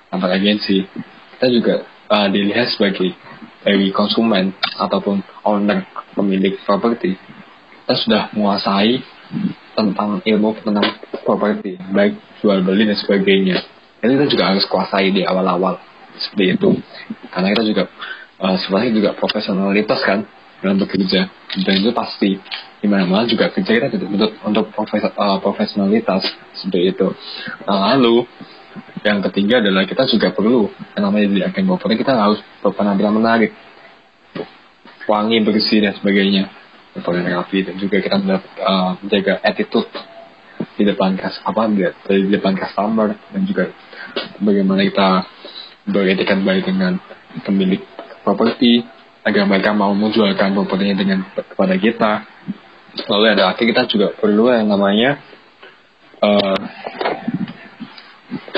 kantor 0.09 0.29
agensi 0.31 0.87
kita 1.35 1.47
juga 1.51 1.75
uh, 2.07 2.27
dilihat 2.31 2.71
sebagai 2.71 3.11
dari 3.61 3.91
konsumen 3.91 4.55
ataupun 4.79 5.19
owner 5.43 5.83
pemilik 6.15 6.55
properti 6.63 7.19
kita 7.89 8.05
sudah 8.05 8.23
menguasai 8.37 9.01
tentang 9.73 10.21
ilmu 10.21 10.61
tentang 10.61 11.01
properti 11.25 11.73
baik 11.89 12.21
jual 12.37 12.61
beli 12.61 12.85
dan 12.85 12.93
sebagainya. 13.01 13.65
Itu 13.97 14.13
kita 14.13 14.29
juga 14.29 14.43
harus 14.53 14.69
kuasai 14.69 15.09
di 15.09 15.25
awal-awal 15.25 15.81
seperti 16.21 16.53
itu. 16.53 16.69
Karena 17.33 17.49
kita 17.49 17.65
juga 17.65 17.89
uh, 18.45 18.61
sebenarnya 18.61 18.93
juga 18.93 19.09
profesionalitas 19.17 20.05
kan 20.05 20.21
dalam 20.61 20.77
bekerja. 20.77 21.33
Dan 21.65 21.73
itu 21.81 21.89
pasti 21.89 22.37
di 22.77 22.85
mana-mana 22.85 23.25
juga 23.25 23.49
kerja 23.49 23.81
kita 23.81 23.89
untuk 23.89 24.05
untuk, 24.13 24.31
untuk 24.45 24.65
profes, 24.69 25.09
uh, 25.09 25.41
profesionalitas 25.41 26.29
seperti 26.61 26.93
itu. 26.93 27.09
Nah, 27.65 27.97
lalu 27.97 28.29
yang 29.01 29.17
ketiga 29.25 29.65
adalah 29.65 29.89
kita 29.89 30.05
juga 30.05 30.29
perlu 30.29 30.69
yang 30.93 31.09
namanya 31.09 31.25
di 31.25 31.41
agen 31.41 31.65
properti 31.65 32.05
kita 32.05 32.13
harus 32.13 32.37
berpenampilan 32.61 33.17
menarik. 33.17 33.49
Wangi 35.09 35.41
bersih 35.41 35.81
dan 35.81 35.97
sebagainya 35.97 36.58
berpakaian 36.95 37.37
rapi 37.37 37.65
dan 37.65 37.75
juga 37.77 38.01
kita 38.01 38.17
mendapat, 38.17 38.51
uh, 38.59 38.91
menjaga 39.01 39.33
attitude 39.45 39.89
di 40.75 40.83
depan 40.83 41.15
kas 41.15 41.39
apa 41.43 41.71
di, 41.71 41.83
depan 42.31 42.55
customer 42.55 43.15
dan 43.31 43.41
juga 43.47 43.71
bagaimana 44.43 44.83
kita 44.83 45.09
beretikat 45.87 46.39
baik 46.43 46.67
dengan 46.67 46.99
pemilik 47.43 47.83
properti 48.23 48.83
agar 49.23 49.43
mereka 49.47 49.71
mau 49.75 49.91
menjualkan 49.95 50.55
propertinya 50.55 50.95
dengan 50.97 51.19
kepada 51.35 51.75
kita. 51.75 52.11
Lalu 53.07 53.25
ada 53.37 53.53
akhir 53.53 53.65
kita 53.69 53.81
juga 53.87 54.11
perlu 54.17 54.49
yang 54.49 54.67
namanya 54.67 55.21
uh, 56.19 56.59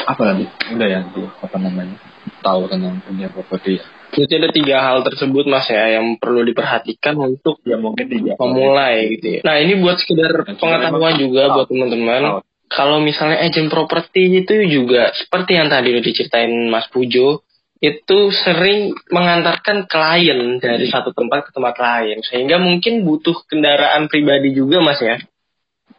apa 0.08 0.22
tadi 0.22 0.46
udah 0.72 0.88
ya 0.88 1.00
apa 1.42 1.58
namanya? 1.60 1.98
Tahu 2.42 2.62
tentang 2.70 3.02
dunia 3.06 3.30
properti 3.30 3.78
Jadi 4.12 4.34
ada 4.44 4.50
tiga 4.52 4.78
hal 4.84 5.08
tersebut 5.08 5.48
mas 5.48 5.72
ya 5.72 6.00
yang 6.00 6.20
perlu 6.20 6.44
diperhatikan 6.44 7.16
untuk 7.16 7.64
ya 7.64 7.80
mungkin 7.80 8.12
tiga 8.12 8.36
memulai 8.36 9.16
gitu 9.16 9.40
ya. 9.40 9.42
Nah 9.48 9.56
ini 9.64 9.80
buat 9.80 10.04
sekedar 10.04 10.44
Nah, 10.44 10.56
pengetahuan 10.60 11.16
juga 11.16 11.42
Oh. 11.48 11.52
buat 11.56 11.68
teman-teman. 11.72 12.22
Oh. 12.28 12.42
Kalau 12.72 13.04
misalnya 13.04 13.44
agent 13.44 13.68
properti 13.68 14.32
itu 14.32 14.52
juga 14.68 15.12
seperti 15.16 15.60
yang 15.60 15.68
tadi 15.68 15.92
udah 15.92 16.04
diceritain 16.04 16.72
Mas 16.72 16.88
Pujo, 16.88 17.44
itu 17.84 18.20
sering 18.32 18.96
mengantarkan 19.12 19.92
klien 19.92 20.60
dari 20.62 20.88
satu 20.88 21.12
tempat 21.12 21.50
ke 21.50 21.52
tempat 21.52 21.76
lain, 21.76 22.24
sehingga 22.24 22.64
mungkin 22.64 23.04
butuh 23.04 23.44
kendaraan 23.48 24.08
pribadi 24.08 24.56
juga 24.56 24.80
Mas 24.80 25.04
ya. 25.04 25.20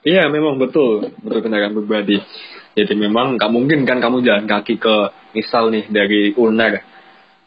Iya 0.01 0.33
memang 0.33 0.57
betul 0.57 1.13
betul 1.21 1.41
kendaraan 1.45 1.77
pribadi. 1.77 2.17
Jadi 2.73 2.95
memang 2.97 3.37
nggak 3.37 3.53
mungkin 3.53 3.85
kan 3.85 4.01
kamu 4.01 4.25
jalan 4.25 4.49
kaki 4.49 4.81
ke 4.81 5.13
misal 5.37 5.69
nih 5.69 5.93
dari 5.93 6.33
Uner 6.41 6.92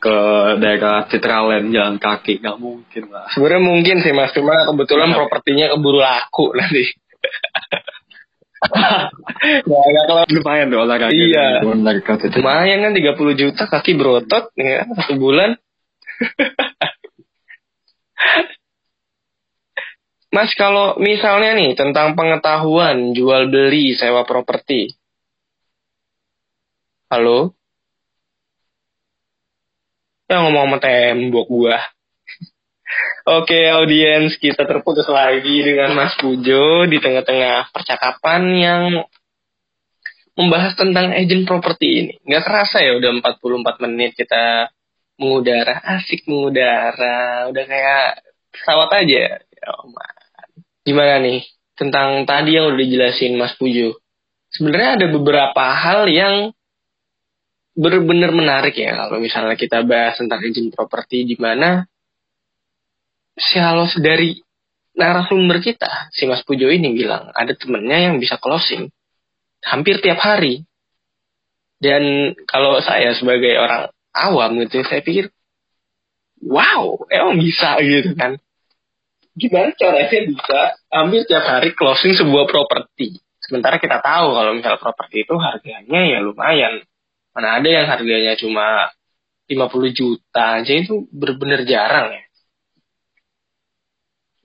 ke 0.05 0.17
daerah 0.61 1.09
Citraland 1.09 1.73
jalan 1.73 1.97
kaki 1.97 2.37
nggak 2.37 2.61
mungkin 2.61 3.09
lah. 3.09 3.25
Sebenarnya 3.33 3.63
mungkin 3.65 4.05
sih 4.05 4.13
Mas, 4.13 4.29
cuma 4.37 4.61
kebetulan 4.69 5.09
Iya. 5.09 5.17
propertinya 5.17 5.65
keburu 5.73 5.97
laku 5.97 6.53
nanti. 6.57 6.85
Nah, 8.65 9.09
nggak 9.65 10.05
kalau 10.05 10.23
Lumayan 10.29 10.69
tuh 10.69 10.79
olahraga. 10.85 11.09
Iya. 11.09 11.65
lumayan 12.37 12.85
kan 12.85 12.93
30 12.93 13.33
juta 13.33 13.63
kaki 13.65 13.97
berotot 13.97 14.53
ya 14.53 14.85
satu 14.85 15.17
bulan. 15.17 15.57
Mas 20.29 20.51
kalau 20.53 20.99
misalnya 20.99 21.55
nih 21.55 21.73
tentang 21.73 22.13
pengetahuan 22.13 23.15
jual 23.15 23.47
beli 23.47 23.95
sewa 23.95 24.27
properti. 24.27 24.91
Halo? 27.07 27.55
Ya 30.25 30.41
ngomong 30.41 30.73
sama 30.73 30.77
tembok 30.81 31.45
gua. 31.45 31.77
Oke 33.37 33.69
audiens 33.69 34.33
kita 34.41 34.65
terputus 34.65 35.05
lagi 35.05 35.61
dengan 35.61 35.93
Mas 35.93 36.17
Pujo 36.17 36.89
di 36.89 36.97
tengah-tengah 36.97 37.69
percakapan 37.69 38.41
yang 38.57 38.83
membahas 40.33 40.73
tentang 40.73 41.13
agent 41.13 41.45
properti 41.45 41.87
ini. 42.01 42.13
Nggak 42.25 42.43
kerasa 42.43 42.81
ya 42.81 42.97
udah 42.97 43.21
44 43.21 43.85
menit 43.85 44.17
kita 44.17 44.73
mengudara, 45.21 45.79
asik 45.95 46.27
mengudara, 46.27 47.47
udah 47.53 47.63
kayak 47.69 48.07
pesawat 48.49 48.89
aja. 49.05 49.39
Ya. 49.39 49.71
Gimana 50.81 51.21
nih 51.21 51.45
tentang 51.77 52.25
tadi 52.25 52.57
yang 52.57 52.73
udah 52.73 52.79
dijelasin 52.81 53.37
Mas 53.37 53.53
Pujo? 53.61 54.01
Sebenarnya 54.49 55.03
ada 55.03 55.07
beberapa 55.11 55.63
hal 55.75 56.07
yang 56.07 56.54
benar-benar 57.75 58.31
menarik 58.31 58.75
ya 58.79 58.95
kalau 58.95 59.19
misalnya 59.19 59.59
kita 59.59 59.83
bahas 59.83 60.15
tentang 60.15 60.39
agent 60.39 60.71
properti 60.71 61.27
di 61.27 61.35
mana 61.35 61.83
si 63.35 63.59
halos 63.59 63.99
dari 63.99 64.39
narasumber 64.95 65.59
kita, 65.59 66.07
si 66.15 66.23
Mas 66.23 66.41
Pujo 66.47 66.71
ini 66.71 66.95
bilang 66.95 67.29
ada 67.35 67.51
temennya 67.51 68.09
yang 68.09 68.15
bisa 68.17 68.39
closing 68.39 68.87
hampir 69.61 69.99
tiap 69.99 70.23
hari. 70.23 70.63
Dan 71.75 72.33
kalau 72.47 72.79
saya 72.79 73.11
sebagai 73.19 73.59
orang 73.59 73.91
awam 74.15 74.63
gitu, 74.63 74.79
saya 74.87 75.03
pikir, 75.03 75.27
wow, 76.39 76.95
emang 77.11 77.35
bisa 77.35 77.75
gitu 77.83 78.15
kan. 78.15 78.39
Gimana 79.35 79.75
caranya 79.75 80.07
bisa 80.23 80.59
hampir 80.87 81.27
tiap 81.27 81.43
hari 81.43 81.75
closing 81.75 82.15
sebuah 82.15 82.47
properti. 82.47 83.19
Sementara 83.43 83.77
kita 83.77 83.99
tahu 83.99 84.31
kalau 84.31 84.55
misal 84.55 84.79
properti 84.79 85.27
itu 85.27 85.35
harganya 85.35 86.01
ya 86.07 86.23
lumayan. 86.23 86.79
Mana 87.35 87.59
ada 87.59 87.67
yang 87.67 87.85
harganya 87.91 88.39
cuma 88.39 88.89
50 89.51 89.91
juta 89.91 90.63
aja 90.63 90.71
itu 90.71 91.05
benar-benar 91.11 91.67
jarang 91.67 92.15
ya. 92.15 92.25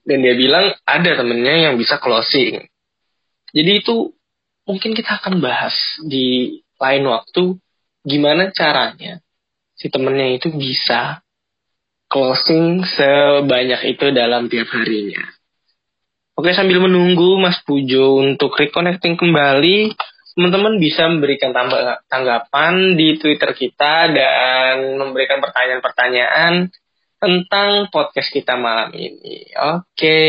Dan 0.03 0.27
dia 0.27 0.35
bilang 0.35 0.75
ada 0.83 1.11
temennya 1.15 1.71
yang 1.71 1.79
bisa 1.79 1.95
closing. 1.97 2.67
Jadi 3.55 3.71
itu 3.79 4.11
mungkin 4.67 4.91
kita 4.91 5.23
akan 5.23 5.39
bahas 5.39 5.73
di 6.03 6.59
lain 6.77 7.07
waktu 7.07 7.55
gimana 8.03 8.49
caranya 8.51 9.21
si 9.77 9.89
temennya 9.89 10.37
itu 10.41 10.49
bisa 10.53 11.21
closing 12.11 12.83
sebanyak 12.83 13.95
itu 13.97 14.11
dalam 14.11 14.51
tiap 14.51 14.67
harinya. 14.75 15.21
Oke 16.35 16.51
sambil 16.51 16.81
menunggu 16.81 17.37
Mas 17.37 17.61
Pujo 17.61 18.19
untuk 18.19 18.57
reconnecting 18.57 19.15
kembali, 19.15 19.93
teman-teman 20.35 20.79
bisa 20.79 21.11
memberikan 21.11 21.51
tanggapan 22.07 22.95
di 22.95 23.19
Twitter 23.19 23.51
kita 23.51 24.07
dan 24.15 24.95
memberikan 24.95 25.43
pertanyaan-pertanyaan 25.43 26.71
tentang 27.19 27.91
podcast 27.91 28.31
kita 28.31 28.55
malam 28.55 28.95
ini. 28.95 29.51
Oke. 29.59 30.19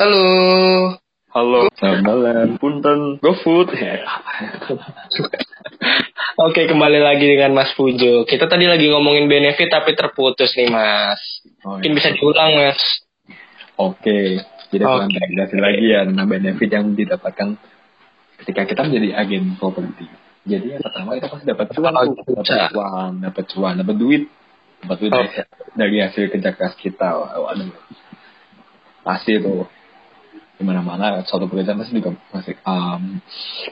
Halo. 0.00 0.96
Halo, 1.30 1.70
selamat 1.78 2.02
malam. 2.02 2.46
Punten, 2.58 3.22
GoFood. 3.22 3.70
Ya. 3.78 4.02
Oke, 6.50 6.66
kembali 6.66 6.98
lagi 6.98 7.22
dengan 7.22 7.54
Mas 7.54 7.70
Pujo. 7.78 8.26
Kita 8.26 8.50
tadi 8.50 8.66
lagi 8.66 8.90
ngomongin 8.90 9.30
benefit 9.30 9.70
tapi 9.70 9.94
terputus 9.94 10.56
nih, 10.58 10.72
Mas. 10.72 11.20
Oh, 11.62 11.78
Mungkin 11.78 11.92
iya. 11.94 11.96
bisa 12.02 12.08
diulang, 12.16 12.50
Mas. 12.58 12.80
Oke, 13.80 14.36
jadi 14.68 14.84
akan 14.84 15.08
jelasin 15.08 15.60
lagi 15.64 15.84
ya 15.88 16.04
tentang 16.04 16.28
benefit 16.28 16.68
yang 16.68 16.92
didapatkan 16.92 17.56
ketika 18.44 18.62
kita 18.68 18.80
menjadi 18.84 19.08
agen 19.16 19.56
properti. 19.56 20.04
Jadi 20.44 20.76
yang 20.76 20.82
pertama 20.84 21.16
kita 21.16 21.28
pasti 21.32 21.44
dapat 21.48 21.66
cuan, 21.72 21.92
dapat 22.12 22.44
cuan, 22.44 23.12
dapat 23.24 23.44
cuan, 23.48 23.74
dapat 23.80 23.96
duit, 23.96 24.22
dapat 24.84 24.96
duit 25.00 25.10
dari, 25.12 25.28
Oke. 25.32 25.42
dari 25.76 25.96
hasil 26.04 26.24
kerja 26.28 26.50
keras 26.52 26.74
kita. 26.76 27.08
Waduh, 27.40 27.72
pasti 29.00 29.40
tuh 29.40 29.64
di 30.60 30.62
mana-mana 30.68 31.24
suatu 31.24 31.48
pekerjaan 31.48 31.80
pasti 31.80 31.96
juga 31.96 32.12
masih 32.36 32.60
um, 32.68 33.16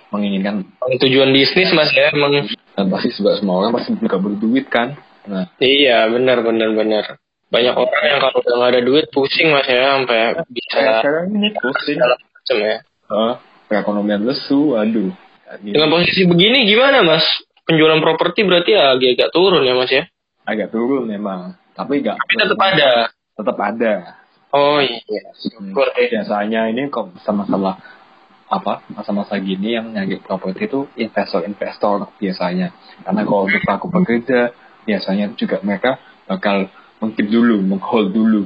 menginginkan 0.09 0.65
Tujuan 1.05 1.37
bisnis, 1.37 1.69
Mas 1.77 1.93
ya, 1.93 2.09
emang. 2.17 2.49
dan 2.49 2.89
pasti 2.89 3.13
semua 3.13 3.61
orang 3.61 3.77
pasti 3.77 3.93
juga 3.93 4.17
berduit 4.17 4.73
kan. 4.73 4.97
Nah, 5.29 5.53
Iya, 5.61 6.09
benar, 6.09 6.41
benar, 6.41 6.73
benar. 6.73 7.05
Banyak 7.49 7.75
orang 7.75 8.05
yang 8.05 8.21
kalau 8.21 8.39
udah 8.39 8.55
nggak 8.55 8.71
ada 8.71 8.83
duit 8.83 9.07
pusing, 9.09 9.49
Mas 9.49 9.65
ya, 9.65 9.97
sampai 9.97 10.21
bisa 10.47 10.69
kayak 10.71 10.95
sekarang 11.01 11.27
ini 11.33 11.49
pusing, 11.55 11.97
macam 11.97 12.57
ya. 12.61 12.77
uh, 13.09 13.33
perekonomian 13.67 14.23
lesu, 14.23 14.77
aduh. 14.77 15.13
Dengan 15.59 15.89
posisi 15.89 16.29
begini 16.29 16.69
gimana, 16.69 17.01
Mas? 17.01 17.25
Penjualan 17.65 18.01
properti 18.01 18.45
berarti 18.45 18.73
ya 18.73 18.93
agak-agak 18.93 19.29
turun 19.31 19.65
ya, 19.65 19.73
Mas 19.73 19.89
ya? 19.89 20.05
agak 20.45 20.73
turun 20.73 21.05
memang, 21.05 21.53
tapi 21.73 22.01
enggak 22.01 22.17
Tapi 22.17 22.33
tetap 22.35 22.57
ada. 22.59 22.91
tetap 23.13 23.59
ada. 23.59 23.93
Oh 24.49 24.81
iya, 24.81 24.97
Hmm, 25.05 25.37
syukur 25.37 25.93
deh. 25.93 26.09
biasanya 26.09 26.69
ini 26.69 26.89
kok 26.89 27.13
sama-sama 27.21 27.77
apa 28.49 28.81
masa-masa 28.89 29.37
gini 29.37 29.77
yang 29.77 29.93
nyari 29.93 30.17
properti 30.19 30.65
itu 30.65 30.89
investor-investor 30.97 32.09
biasanya 32.17 32.73
karena 33.05 33.21
kalau 33.23 33.45
untuk 33.45 33.61
pelaku 33.61 33.87
pekerja 33.93 34.57
biasanya 34.83 35.37
juga 35.37 35.61
mereka 35.61 36.01
bakal 36.25 36.73
mengkeep 36.99 37.29
dulu, 37.31 37.57
menghold 37.63 38.09
dulu 38.11 38.43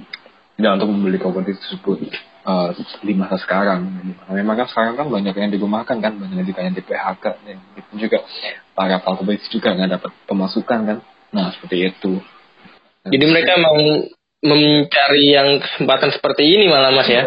tidak 0.56 0.78
untuk 0.78 0.88
membeli 0.94 1.18
properti 1.18 1.58
tersebut 1.58 1.98
eh, 2.46 2.68
di 3.02 3.12
masa 3.16 3.40
sekarang. 3.40 3.82
Memang 4.30 4.54
kan 4.62 4.68
sekarang 4.68 4.94
kan 4.94 5.06
banyak 5.08 5.34
yang 5.34 5.50
dirumahkan 5.50 5.96
kan, 5.98 6.12
banyak 6.14 6.54
yang 6.54 6.76
di 6.76 6.84
PHK 6.84 7.24
dan 7.42 7.58
itu 7.74 7.92
juga 7.96 8.22
para 8.76 9.00
pelaku 9.00 9.22
bisnis 9.26 9.50
juga 9.50 9.74
nggak 9.74 9.90
dapat 10.00 10.10
pemasukan 10.28 10.78
kan. 10.86 10.98
Nah 11.32 11.50
seperti 11.56 11.90
itu. 11.90 12.20
Jadi 13.02 13.24
mereka 13.26 13.58
emang 13.58 14.06
mencari 14.42 15.34
yang 15.34 15.58
kesempatan 15.58 16.10
seperti 16.14 16.46
ini 16.46 16.70
malah, 16.70 16.94
Mas 16.94 17.10
ya? 17.10 17.26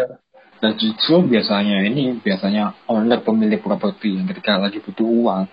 Dan 0.56 0.72
justru 0.80 1.20
biasanya 1.28 1.84
ini 1.84 2.16
biasanya 2.16 2.88
owner 2.88 3.20
pemilik 3.20 3.60
properti 3.60 4.16
yang 4.16 4.24
ketika 4.24 4.56
lagi 4.56 4.80
butuh 4.80 5.04
uang 5.04 5.44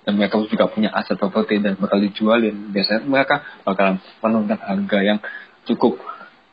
dan 0.00 0.12
mereka 0.14 0.40
juga 0.40 0.64
punya 0.66 0.88
aset 0.90 1.14
properti 1.14 1.58
dan 1.58 1.76
bakal 1.76 1.98
dijualin 1.98 2.70
biasanya 2.70 3.04
mereka 3.04 3.36
bakal 3.62 3.96
menurunkan 4.20 4.58
harga 4.58 4.98
yang 5.00 5.18
cukup 5.62 6.00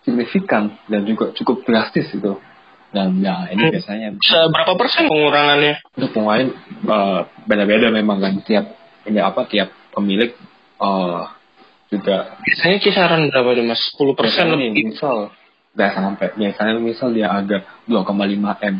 signifikan 0.02 0.76
dan 0.86 1.04
juga 1.04 1.32
cukup 1.34 1.64
drastis 1.64 2.08
gitu 2.08 2.40
dan 2.88 3.20
ya 3.20 3.48
ini 3.50 3.60
Hmm. 3.62 3.74
biasanya 3.74 4.08
Seberapa 4.18 4.74
persen 4.76 5.06
pengurangannya? 5.06 5.84
untuk 5.94 6.12
pemain 6.14 6.48
eh, 6.48 7.20
beda-beda 7.44 7.88
memang 7.90 8.18
kan 8.18 8.34
tiap 8.42 8.66
ini 9.04 9.20
apa 9.20 9.44
tiap 9.46 9.68
pemilik 9.92 10.32
eh, 10.78 11.22
juga 11.88 12.36
Biasanya 12.44 12.78
kisaran 12.80 13.32
berapa 13.32 13.50
nih, 13.54 13.64
Mas? 13.66 13.80
10 13.96 14.12
persen 14.14 14.52
lebih. 14.52 14.92
misal 14.92 15.32
nggak 15.72 15.92
sampai 15.94 16.28
biasanya 16.34 16.74
misal 16.78 17.12
dia 17.12 17.30
agak 17.30 17.64
2,5 17.86 18.04
m 18.66 18.76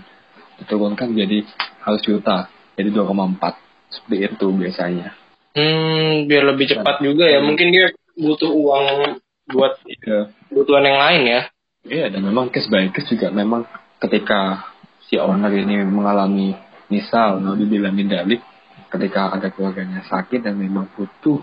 diturunkan 0.58 1.08
jadi 1.14 1.46
harus 1.82 2.02
juta 2.02 2.48
jadi 2.74 2.90
2,4 2.90 3.67
seperti 3.98 4.30
itu 4.30 4.48
biasanya 4.54 5.18
Hmm, 5.58 6.30
biar 6.30 6.54
lebih 6.54 6.70
cepat 6.70 7.02
juga 7.02 7.26
ya. 7.26 7.42
Mungkin 7.42 7.74
dia 7.74 7.90
butuh 8.14 8.54
uang 8.54 9.18
buat 9.50 9.82
ya 9.88 10.30
kebutuhan 10.52 10.86
yang 10.86 11.00
lain 11.02 11.22
ya. 11.26 11.42
iya 11.88 12.06
dan 12.12 12.22
memang 12.22 12.52
case 12.52 12.68
by 12.68 12.92
case 12.94 13.10
juga 13.10 13.32
memang 13.32 13.64
ketika 13.98 14.70
si 15.08 15.16
owner 15.16 15.50
ini 15.50 15.82
mengalami 15.88 16.52
misal 16.92 17.40
mau 17.40 17.56
dibilangin 17.56 18.12
dalik 18.12 18.44
ketika 18.92 19.32
ada 19.34 19.48
keluarganya 19.50 20.04
sakit 20.04 20.44
dan 20.44 20.60
memang 20.60 20.92
butuh 20.94 21.40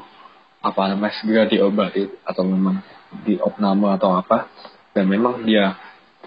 apa 0.61 0.93
namanya 0.93 1.17
segera 1.17 1.49
diobati 1.49 2.09
atau 2.29 2.45
memang 2.45 2.85
diopname 3.25 3.89
atau 3.97 4.21
apa 4.21 4.53
dan 4.93 5.09
memang 5.09 5.49
dia 5.49 5.81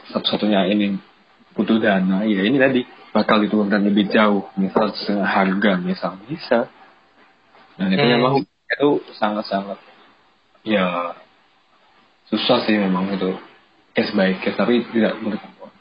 satu-satunya 0.10 0.66
ini 0.74 0.98
butuh 1.54 1.78
dana 1.78 2.26
ya 2.26 2.42
ini 2.42 2.58
tadi 2.58 2.82
bakal 3.18 3.42
diturunkan 3.42 3.82
lebih 3.82 4.14
jauh 4.14 4.46
misal 4.54 4.94
setengah 4.94 5.26
harga 5.26 5.72
misal. 5.82 6.14
Bisa. 6.30 6.70
Dan 7.82 7.90
itu 7.90 8.06
Hmm. 8.06 8.14
memang 8.14 8.34
itu 8.46 8.90
sangat-sangat 9.18 9.82
ya 10.62 11.18
susah 12.30 12.62
sih 12.70 12.78
memang 12.78 13.10
itu. 13.18 13.34
Case 13.98 14.14
by 14.14 14.38
case 14.38 14.54
tapi 14.54 14.86
tidak 14.94 15.18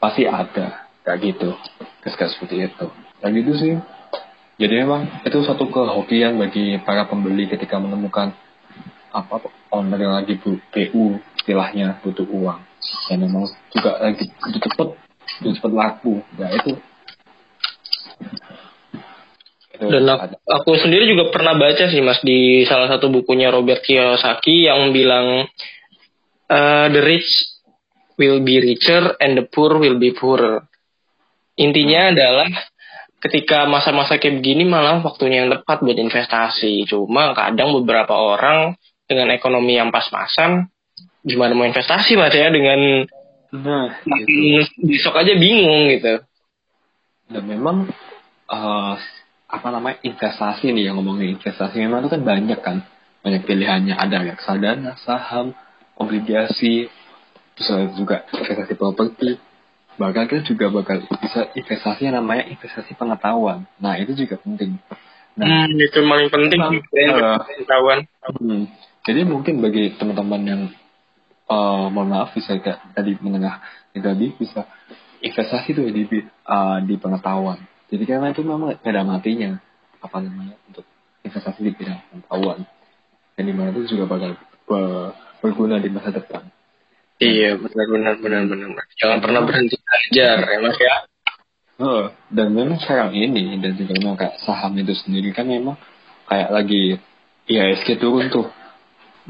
pasti 0.01 0.25
ada 0.25 0.89
kayak 1.05 1.21
gitu. 1.21 1.53
Case-case 2.01 2.33
seperti 2.33 2.65
itu. 2.65 2.85
Dan 3.21 3.29
gitu 3.37 3.53
sih 3.53 3.73
jadi 4.57 4.81
memang 4.81 5.21
itu 5.21 5.37
satu 5.45 5.69
kehokian 5.69 6.41
bagi 6.41 6.81
para 6.81 7.05
pembeli 7.05 7.45
ketika 7.45 7.77
menemukan 7.77 8.33
apa 9.13 9.45
owner 9.69 10.01
yang 10.01 10.17
lagi 10.17 10.33
bu, 10.41 10.57
PU 10.73 11.21
istilahnya 11.37 12.01
butuh 12.01 12.25
uang. 12.25 12.57
Dan 13.05 13.21
memang 13.21 13.45
juga 13.69 14.01
lagi 14.01 14.25
butuh 14.41 14.61
cepet 14.65 14.89
butuh 15.45 15.53
cepet 15.61 15.71
laku. 15.77 16.13
Ya 16.41 16.49
itu 16.57 16.73
itu 19.77 19.85
Dan 19.85 20.09
aku, 20.09 20.23
ada. 20.25 20.35
aku 20.41 20.71
sendiri 20.81 21.05
juga 21.05 21.29
pernah 21.29 21.53
baca 21.53 21.85
sih 21.85 22.01
mas 22.01 22.17
di 22.25 22.65
salah 22.65 22.89
satu 22.89 23.13
bukunya 23.13 23.53
Robert 23.53 23.85
Kiyosaki 23.85 24.65
yang 24.65 24.89
bilang 24.89 25.45
eh, 26.49 26.87
the 26.89 27.01
rich 27.05 27.29
will 28.17 28.41
be 28.41 28.57
richer 28.57 29.13
and 29.21 29.37
the 29.37 29.45
poor 29.45 29.77
will 29.77 30.01
be 30.01 30.09
poorer. 30.17 30.65
Intinya 31.57 32.09
adalah 32.09 32.49
ketika 33.21 33.69
masa-masa 33.69 34.17
kayak 34.17 34.41
begini 34.41 34.65
malah 34.65 35.01
waktunya 35.05 35.45
yang 35.45 35.53
tepat 35.53 35.85
buat 35.85 35.97
investasi. 35.97 36.89
Cuma 36.89 37.37
kadang 37.37 37.73
beberapa 37.77 38.13
orang 38.17 38.73
dengan 39.05 39.29
ekonomi 39.31 39.77
yang 39.77 39.93
pas-pasan 39.93 40.67
gimana 41.27 41.51
mau 41.55 41.67
investasi 41.67 42.15
mas 42.15 42.31
ya 42.31 42.47
dengan 42.47 43.03
nah 43.51 43.95
makin 44.03 44.63
besok 44.83 45.23
aja 45.23 45.35
bingung 45.39 45.87
gitu. 45.91 46.23
dan 47.31 47.43
memang 47.43 47.87
eh, 48.47 48.93
apa 49.57 49.67
namanya 49.73 49.97
investasi 50.05 50.71
nih 50.71 50.89
yang 50.89 51.01
ngomongin 51.01 51.35
investasi 51.37 51.81
memang 51.81 52.05
itu 52.05 52.09
kan 52.13 52.23
banyak 52.23 52.59
kan 52.61 52.77
banyak 53.25 53.41
pilihannya 53.43 53.97
ada 53.97 54.23
reksadana 54.23 54.95
saham 55.01 55.57
obligasi 55.97 56.87
terus 57.57 57.69
ada 57.73 57.89
juga 57.97 58.23
investasi 58.31 58.73
properti 58.77 59.41
bahkan 59.97 60.29
kita 60.29 60.45
juga 60.45 60.69
bakal 60.69 61.01
bisa 61.09 61.49
investasi 61.57 62.05
yang 62.05 62.21
namanya 62.21 62.45
investasi 62.47 62.93
pengetahuan 62.93 63.65
nah 63.81 63.97
itu 63.97 64.13
juga 64.13 64.37
penting 64.37 64.77
nah 65.37 65.69
Hmm, 65.69 65.77
itu 65.77 66.01
paling 66.01 66.29
penting 66.33 66.59
eh, 66.65 67.37
pengetahuan. 67.45 68.09
Hmm. 68.41 68.65
Jadi 69.05 69.21
mungkin 69.21 69.61
bagi 69.61 69.93
teman-teman 69.93 70.41
yang 70.41 70.61
eh 71.47 71.85
mohon 71.93 72.09
maaf 72.09 72.33
bisa 72.33 72.57
kayak 72.57 72.81
tadi 72.97 73.15
menengah 73.21 73.61
tadi 73.93 74.33
bisa 74.33 74.65
investasi 75.21 75.77
tuh 75.77 75.85
di 75.93 76.09
eh, 76.09 76.77
di 76.89 76.95
pengetahuan. 76.97 77.61
Jadi 77.87 78.03
karena 78.03 78.35
itu 78.35 78.41
memang 78.43 78.75
gak 78.75 78.83
ada 78.83 79.03
matinya 79.07 79.51
apa 80.03 80.17
namanya 80.19 80.55
untuk 80.67 80.83
investasi 81.23 81.59
di 81.63 81.71
bidang 81.71 81.99
pengetahuan. 82.11 82.67
Dan 83.37 83.43
di 83.47 83.53
mana 83.53 83.69
itu 83.71 83.95
juga 83.95 84.05
bakal 84.09 84.35
be- 84.67 85.13
berguna 85.39 85.79
di 85.79 85.89
masa 85.93 86.11
depan. 86.11 86.43
Iya, 87.17 87.57
benar 87.57 87.85
benar 87.89 88.13
benar 88.21 88.41
benar. 88.45 88.85
Jangan 89.01 89.19
pernah 89.23 89.41
berhenti 89.41 89.75
belajar 89.79 90.37
ya 90.37 90.57
Mas 90.61 90.77
ya. 90.77 90.95
Oh, 91.77 92.09
dan 92.33 92.57
memang 92.57 92.81
sekarang 92.81 93.13
ini 93.13 93.61
dan 93.61 93.77
juga 93.77 93.93
memang 94.01 94.17
kayak 94.17 94.41
saham 94.41 94.73
itu 94.81 94.97
sendiri 94.97 95.29
kan 95.29 95.45
memang 95.45 95.77
kayak 96.25 96.49
lagi 96.49 96.97
IHSG 97.45 98.01
turun 98.01 98.33
tuh 98.33 98.49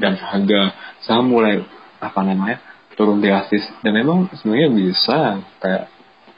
dan 0.00 0.16
harga 0.16 0.72
saham 1.04 1.28
mulai 1.28 1.60
apa 2.00 2.20
namanya 2.24 2.58
turun 2.96 3.20
drastis 3.20 3.62
dan 3.84 3.92
memang 3.92 4.32
sebenarnya 4.32 4.68
bisa 4.72 5.44
kayak 5.60 5.92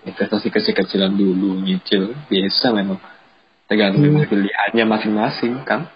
investasi 0.05 0.49
kecil-kecilan 0.49 1.13
dulu 1.13 1.61
nyicil 1.61 2.17
biasa 2.29 2.73
memang. 2.73 3.01
Tergantung 3.71 4.03
dengan 4.03 4.27
pilihannya 4.27 4.85
masing-masing 4.89 5.63
kan? 5.63 5.87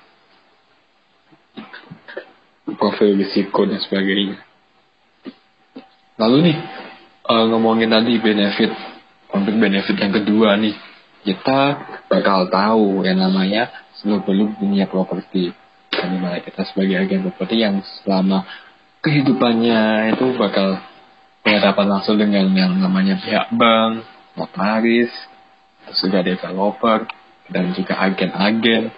Profil 2.79 3.19
risiko 3.19 3.67
dan 3.67 3.83
sebagainya. 3.83 4.39
Lalu 6.15 6.37
nih 6.51 6.57
eh, 7.27 7.45
ngomongin 7.51 7.91
tadi 7.91 8.15
benefit 8.23 8.71
untuk 9.35 9.55
benefit 9.59 9.97
yang 9.99 10.15
kedua 10.15 10.55
nih. 10.55 10.77
Kita 11.25 11.61
bakal 12.07 12.53
tahu 12.53 13.03
yang 13.03 13.17
namanya 13.17 13.73
seluk-beluk 13.99 14.61
dunia 14.61 14.85
properti. 14.87 15.51
Di 15.89 16.19
mana 16.21 16.39
kita 16.45 16.69
sebagai 16.69 17.01
agen 17.01 17.25
properti 17.25 17.65
yang 17.65 17.81
selama 18.05 18.45
kehidupannya 19.01 20.13
itu 20.15 20.37
bakal 20.37 20.79
berhadapan 21.45 21.87
langsung 21.87 22.17
dengan 22.17 22.49
yang 22.57 22.73
namanya 22.81 23.21
pihak 23.21 23.53
bank, 23.53 24.03
notaris, 24.35 25.13
terus 25.85 26.01
juga 26.01 26.25
developer 26.25 27.05
dan 27.53 27.77
juga 27.77 28.01
agen-agen 28.01 28.89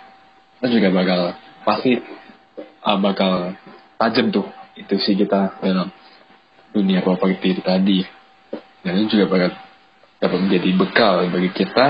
kita 0.56 0.66
juga 0.72 0.88
bakal 0.88 1.20
pasti 1.66 2.00
uh, 2.86 2.98
bakal 2.98 3.52
tajam 4.00 4.32
tuh 4.32 4.46
itu 4.78 4.94
sih 5.02 5.18
kita 5.18 5.60
dalam 5.60 5.92
dunia 6.72 7.04
properti 7.04 7.58
itu 7.58 7.62
tadi 7.64 8.00
dan 8.80 8.92
itu 9.02 9.18
juga 9.18 9.26
bakal 9.28 9.50
dapat 10.16 10.38
menjadi 10.40 10.68
bekal 10.78 11.14
bagi 11.28 11.50
kita 11.52 11.86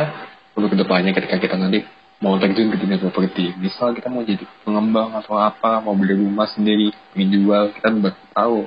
untuk 0.58 0.74
ke 0.74 0.78
depannya 0.82 1.14
ketika 1.14 1.36
kita 1.38 1.54
nanti 1.54 1.84
mau 2.16 2.40
terjun 2.40 2.72
ke 2.72 2.80
dunia 2.80 2.96
properti. 2.96 3.52
Misal 3.60 3.92
kita 3.92 4.08
mau 4.08 4.24
jadi 4.24 4.40
pengembang 4.64 5.12
atau 5.20 5.36
apa, 5.36 5.84
mau 5.84 5.92
beli 5.92 6.16
rumah 6.16 6.48
sendiri, 6.48 6.88
ingin 7.12 7.28
jual, 7.44 7.64
kita 7.76 7.92
bakal 7.92 8.24
tahu 8.32 8.58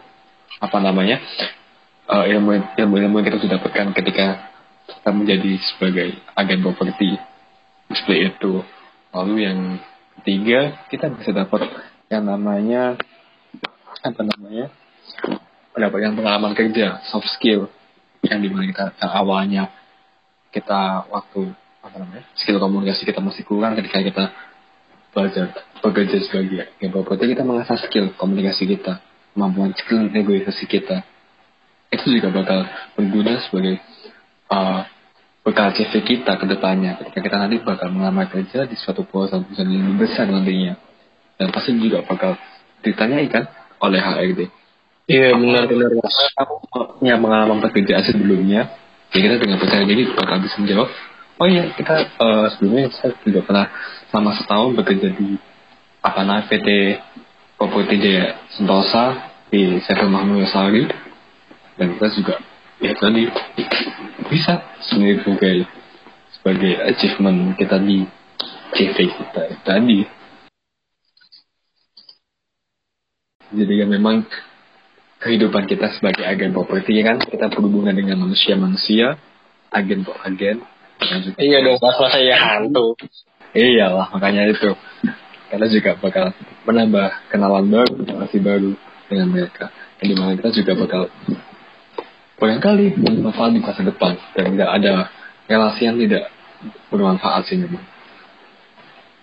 apa 0.61 0.77
namanya 0.79 1.17
eh, 2.09 2.25
ilmu 2.35 2.49
ilmu 2.75 2.95
ilmu 2.97 3.15
yang 3.21 3.27
kita 3.29 3.37
sudah 3.39 3.53
dapatkan 3.61 3.87
ketika 3.93 4.27
kita 4.89 5.09
menjadi 5.13 5.51
sebagai 5.73 6.07
agen 6.33 6.59
properti. 6.65 7.09
Seperti 7.89 8.17
itu. 8.33 8.53
Lalu 9.09 9.35
yang 9.41 9.59
ketiga 10.21 10.85
kita 10.89 11.09
bisa 11.13 11.31
dapat 11.33 11.65
yang 12.09 12.25
namanya 12.25 12.97
apa 14.01 14.21
namanya? 14.25 14.73
Mendapatkan 15.73 16.13
pengalaman 16.17 16.53
kerja 16.57 17.01
soft 17.09 17.29
skill 17.37 17.69
yang 18.25 18.41
di 18.41 18.49
mana 18.51 18.67
kita 18.67 18.85
yang 18.99 19.11
awalnya 19.13 19.63
kita 20.49 21.09
waktu 21.09 21.53
apa 21.81 21.95
namanya? 21.97 22.25
Skill 22.37 22.61
komunikasi 22.61 23.05
kita 23.05 23.21
masih 23.21 23.45
kurang 23.45 23.77
ketika 23.77 24.01
kita 24.01 24.23
belajar 25.09 25.45
bekerja 25.81 26.17
sebagai 26.21 26.69
agen 26.77 26.91
properti 26.93 27.33
kita 27.33 27.41
mengasah 27.41 27.77
skill 27.81 28.13
komunikasi 28.13 28.69
kita 28.69 29.01
kemampuan 29.33 29.73
skill 29.73 30.05
negosiasi 30.05 30.69
kita 30.69 31.01
itu 31.89 32.05
juga 32.17 32.29
bakal 32.29 32.69
berguna 32.93 33.41
sebagai 33.45 33.81
uh, 34.53 34.85
bekal 35.41 35.73
CV 35.73 35.93
kita 36.05 36.37
ke 36.37 36.45
depannya. 36.45 37.01
Ketika 37.01 37.19
kita 37.25 37.37
nanti 37.41 37.57
bakal 37.61 37.89
melamar 37.89 38.29
kerja 38.29 38.69
di 38.69 38.77
suatu 38.77 39.05
perusahaan-perusahaan 39.05 39.69
yang 39.69 39.85
lebih 39.93 40.05
besar 40.05 40.29
nantinya. 40.29 40.77
Dan 41.39 41.49
pasti 41.55 41.73
juga 41.79 42.03
bakal 42.03 42.35
ditanyai 42.83 43.27
kan 43.31 43.47
oleh 43.79 43.99
HRD 43.99 44.39
Iya 45.09 45.33
benar 45.39 45.65
benar 45.65 45.89
Mas. 45.97 46.17
kamu 46.37 46.53
punya 46.99 47.15
pengalaman 47.17 47.59
pekerjaan 47.65 48.03
sebelumnya? 48.05 48.69
Ya 49.09 49.19
kita 49.25 49.41
dengan 49.41 49.57
percaya 49.57 49.81
diri 49.89 50.05
bakal 50.13 50.37
bisa 50.37 50.61
menjawab 50.61 50.85
oh 51.39 51.47
iya 51.49 51.73
kita 51.73 52.13
eh, 52.13 52.45
sebelumnya 52.53 52.93
saya 52.93 53.17
juga 53.25 53.41
pernah 53.41 53.65
selama 54.13 54.37
setahun 54.37 54.77
bekerja 54.77 55.09
di 55.17 55.39
apa 56.05 56.21
namanya 56.21 56.45
PT 56.45 56.67
Properti 57.57 57.95
Jaya 57.99 58.37
Sentosa 58.53 59.33
di 59.49 59.81
Sevel 59.81 60.13
Mahmud 60.13 60.45
Sari 60.45 60.85
dan 61.79 61.95
kita 61.95 62.07
juga 62.11 62.35
ya 62.83 62.91
tadi 62.99 63.23
bisa 64.27 64.67
sebagai 64.83 65.23
sebagai 65.23 65.57
sebagai 66.35 66.73
achievement 66.91 67.55
kita 67.55 67.79
di 67.79 68.03
CV 68.75 68.97
kita 69.07 69.43
tadi. 69.63 70.03
Jadi 73.49 73.73
kan 73.81 73.89
memang 73.89 74.15
kehidupan 75.23 75.65
kita 75.65 75.89
sebagai 75.97 76.21
agen 76.21 76.53
properti 76.53 77.01
ya 77.01 77.15
kan? 77.15 77.17
Kita 77.17 77.49
berhubungan 77.49 77.97
dengan 77.97 78.21
manusia-manusia 78.27 79.17
agen 79.73 80.05
kok 80.05 80.19
agen. 80.21 80.61
Iya 81.39 81.63
dong 81.63 81.79
Mas 81.79 81.97
masa 81.97 82.19
ya 82.19 82.37
hantu. 82.37 82.93
iyalah 83.55 84.13
makanya 84.13 84.51
itu. 84.51 84.75
Kita 85.49 85.65
juga 85.65 85.97
bakal 85.97 86.35
menambah 86.69 87.33
kenalan 87.33 87.65
baru 87.65 87.93
relasi 88.05 88.37
baru 88.37 88.71
dengan 89.09 89.27
mereka. 89.33 89.73
Dan 89.97 90.05
di 90.13 90.15
mana 90.15 90.37
kita 90.37 90.53
juga 90.53 90.71
bakal 90.77 91.01
barangkali 92.39 92.97
bermanfaat 92.97 93.51
di 93.51 93.61
masa 93.61 93.81
depan 93.83 94.15
dan 94.33 94.45
tidak 94.55 94.69
ada 94.71 94.93
relasi 95.45 95.81
yang 95.85 95.97
tidak 95.99 96.31
bermanfaat 96.89 97.45
sih 97.51 97.59
memang. 97.59 97.83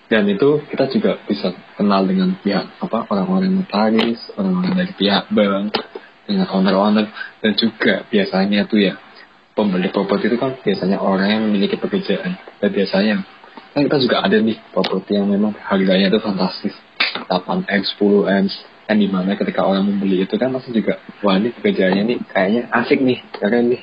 Dan 0.06 0.22
itu 0.30 0.62
kita 0.70 0.86
juga 0.86 1.18
bisa 1.26 1.50
kenal 1.74 2.06
dengan 2.06 2.38
pihak 2.38 2.78
apa 2.78 3.10
orang-orang 3.10 3.58
notaris 3.58 4.22
orang-orang 4.38 4.78
dari 4.78 4.92
pihak 4.94 5.26
bank 5.34 5.74
dengan 6.30 6.46
owner-owner 6.46 7.06
dan 7.42 7.52
juga 7.58 8.06
biasanya 8.06 8.70
tuh 8.70 8.78
ya 8.86 8.94
pembeli 9.58 9.90
properti 9.90 10.30
itu 10.30 10.38
kan 10.38 10.54
biasanya 10.62 11.02
orang 11.02 11.26
yang 11.26 11.42
memiliki 11.50 11.74
pekerjaan. 11.80 12.38
Dan 12.62 12.70
biasanya 12.70 13.14
kan 13.74 13.80
kita 13.82 13.98
juga 13.98 14.16
ada 14.22 14.36
nih 14.38 14.60
properti 14.70 15.18
yang 15.18 15.26
memang 15.26 15.56
harganya 15.58 16.12
itu 16.12 16.20
fantastis. 16.22 16.76
8 17.26 17.66
m 17.66 17.82
10 17.82 18.28
m 18.28 18.46
kan 18.86 18.96
di 18.96 19.10
mana 19.10 19.34
ketika 19.34 19.66
orang 19.66 19.82
membeli 19.82 20.22
itu 20.22 20.38
kan 20.38 20.54
masih 20.54 20.70
juga 20.70 21.02
wah 21.18 21.34
ini 21.34 21.50
pekerjaannya 21.50 22.02
nih 22.06 22.18
kayaknya 22.30 22.62
asik 22.70 23.02
nih 23.02 23.18
keren 23.34 23.74
nih. 23.74 23.82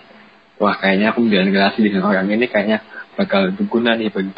Wah 0.63 0.79
kayaknya 0.79 1.11
aku 1.11 1.27
menjalin 1.27 1.51
relasi 1.51 1.79
dengan 1.83 2.07
orang 2.07 2.31
ini 2.31 2.47
kayaknya 2.47 2.79
bakal 3.19 3.51
berguna 3.51 3.99
nih 3.99 4.07
bagi 4.09 4.31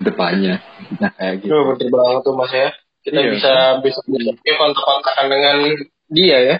depannya 0.00 0.60
nah 1.00 1.12
kayak 1.12 1.44
gitu. 1.44 1.52
Oh, 1.52 1.68
betul 1.72 1.88
banget 1.92 2.20
tuh 2.24 2.34
mas 2.36 2.52
ya. 2.52 2.68
Kita 3.04 3.18
Iya. 3.22 3.30
bisa 3.38 3.52
bisa 3.84 4.00
bisa 4.08 4.52
kontak-kontakan 4.56 5.26
dengan 5.30 5.56
dia 6.10 6.38
ya. 6.42 6.56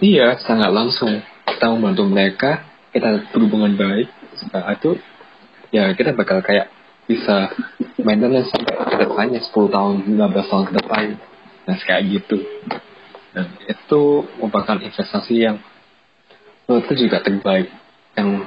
iya 0.00 0.26
sangat 0.46 0.70
langsung. 0.70 1.18
Kita 1.50 1.66
membantu 1.66 2.06
mereka 2.06 2.62
kita 2.94 3.26
berhubungan 3.34 3.74
baik. 3.74 4.06
Setelah 4.38 4.72
itu 4.78 4.96
ya 5.74 5.90
kita 5.98 6.14
bakal 6.14 6.40
kayak 6.46 6.70
bisa 7.10 7.50
maintenance 8.00 8.54
sampai 8.54 8.74
ke 8.86 8.96
depannya 9.02 9.40
10 9.42 9.50
tahun 9.66 9.94
15 10.14 10.46
tahun 10.46 10.64
ke 10.70 10.74
depan. 10.78 11.04
Nah 11.66 11.76
kayak 11.82 12.02
gitu 12.06 12.38
dan 13.30 13.46
itu 13.66 14.02
merupakan 14.38 14.78
investasi 14.78 15.34
yang 15.46 15.56
menurutku 16.66 16.94
juga 16.98 17.22
terbaik 17.22 17.70
yang 18.18 18.46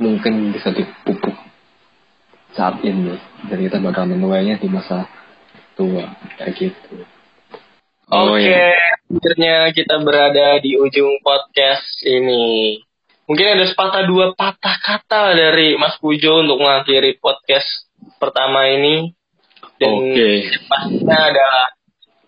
mungkin 0.00 0.54
bisa 0.54 0.70
dipupuk 0.70 1.34
saat 2.54 2.82
ini 2.82 3.18
dan 3.46 3.58
kita 3.58 3.78
bakal 3.78 4.06
menuainya 4.10 4.58
di 4.58 4.66
masa 4.66 5.06
tua 5.78 6.14
kayak 6.38 6.54
gitu 6.58 7.06
Oh, 8.10 8.34
Oke, 8.34 8.42
iya. 8.42 8.74
akhirnya 9.06 9.70
kita 9.70 10.02
berada 10.02 10.58
di 10.58 10.74
ujung 10.74 11.22
podcast 11.22 12.02
ini. 12.02 12.82
Mungkin 13.30 13.54
ada 13.54 13.70
sepatah 13.70 14.02
dua 14.02 14.34
patah 14.34 14.82
kata 14.82 15.38
dari 15.38 15.78
Mas 15.78 15.94
Pujo 16.02 16.42
untuk 16.42 16.58
mengakhiri 16.58 17.22
podcast 17.22 17.86
pertama 18.18 18.66
ini. 18.66 19.14
Dan 19.78 19.94
Oke. 19.94 20.42
pastinya 20.66 21.30
adalah 21.30 21.70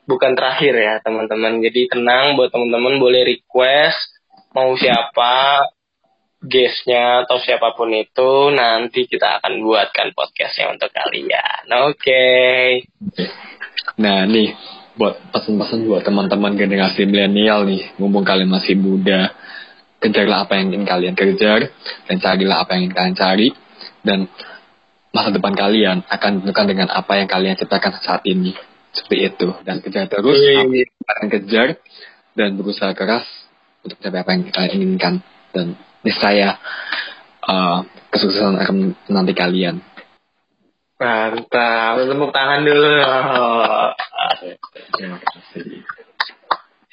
bukan 0.07 0.33
terakhir 0.35 0.75
ya 0.75 0.95
teman-teman. 1.03 1.63
Jadi 1.63 1.91
tenang 1.91 2.35
buat 2.39 2.51
teman-teman 2.51 2.99
boleh 2.99 3.23
request 3.27 3.99
mau 4.53 4.75
siapa 4.77 5.65
guestnya 6.43 7.23
atau 7.23 7.39
siapa 7.39 7.73
pun 7.79 7.89
itu 7.95 8.51
nanti 8.51 9.07
kita 9.07 9.39
akan 9.39 9.63
buatkan 9.63 10.11
podcastnya 10.13 10.75
untuk 10.75 10.91
kalian. 10.91 11.63
Oke. 11.87 12.27
Nah 14.03 14.27
nih 14.27 14.51
buat 14.99 15.23
pesan-pesan 15.33 15.89
buat 15.89 16.03
teman-teman 16.05 16.53
generasi 16.59 17.09
milenial 17.09 17.65
nih, 17.65 17.97
mumpung 17.97 18.27
kalian 18.27 18.51
masih 18.51 18.77
muda, 18.77 19.33
kejarlah 20.03 20.45
apa 20.45 20.59
yang 20.61 20.75
ingin 20.75 20.85
kalian 20.85 21.15
kejar 21.17 21.73
dan 22.11 22.17
carilah 22.19 22.67
apa 22.67 22.77
yang 22.77 22.91
ingin 22.91 22.97
kalian 22.99 23.17
cari 23.17 23.49
dan 24.03 24.27
masa 25.15 25.31
depan 25.31 25.55
kalian 25.55 26.03
akan 26.11 26.31
ditentukan 26.43 26.67
dengan 26.67 26.89
apa 26.91 27.23
yang 27.23 27.29
kalian 27.31 27.55
ciptakan 27.55 28.03
saat 28.03 28.27
ini 28.27 28.53
seperti 28.93 29.33
itu 29.33 29.49
dan 29.65 29.81
kejar 29.81 30.07
terus 30.09 30.37
apa 30.37 30.69
yang 30.69 30.91
kalian 31.09 31.29
kejar 31.29 31.69
dan 32.37 32.49
berusaha 32.57 32.93
keras 32.93 33.25
untuk 33.83 33.99
mencapai 33.99 34.21
apa 34.21 34.31
yang 34.33 34.43
kalian 34.53 34.73
inginkan 34.79 35.15
dan 35.53 35.67
niscaya 36.05 36.61
uh, 37.47 37.83
kesuksesan 38.13 38.59
akan 38.63 38.77
menanti 39.11 39.35
kalian. 39.35 39.83
Mantap, 41.03 41.99
tepuk 41.99 42.31
tangan 42.31 42.63
dulu. 42.63 42.95
Terima 44.95 45.19
kasih. 45.19 45.83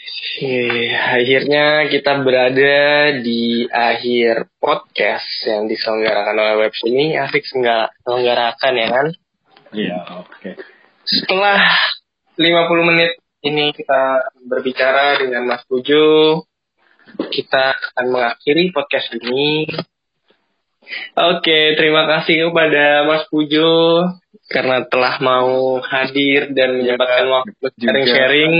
Oke, 0.09 0.89
akhirnya 0.95 1.85
kita 1.91 2.23
berada 2.25 2.77
di 3.21 3.69
akhir 3.69 4.49
podcast 4.57 5.29
yang 5.45 5.69
diselenggarakan 5.69 6.35
oleh 6.41 6.55
Webs 6.65 6.81
ini. 6.89 7.13
Asik 7.21 7.45
selenggarakan 7.45 8.73
ya 8.73 8.87
kan? 8.89 9.07
Iya, 9.69 9.99
oke. 10.25 10.78
Setelah 11.09 11.59
50 12.37 12.89
menit 12.93 13.17
ini 13.41 13.73
kita 13.73 14.29
berbicara 14.45 15.17
dengan 15.17 15.49
Mas 15.49 15.65
Pujo, 15.65 16.45
kita 17.33 17.73
akan 17.73 18.05
mengakhiri 18.13 18.69
podcast 18.69 19.09
ini. 19.17 19.65
Oke, 21.17 21.73
terima 21.77 22.05
kasih 22.05 22.49
kepada 22.49 23.09
Mas 23.09 23.25
Pujo 23.29 24.05
karena 24.49 24.85
telah 24.85 25.21
mau 25.21 25.81
hadir 25.81 26.53
dan 26.53 26.77
menyempatkan 26.77 27.25
waktu 27.29 27.53
juga. 27.53 27.85
sharing-sharing. 27.85 28.53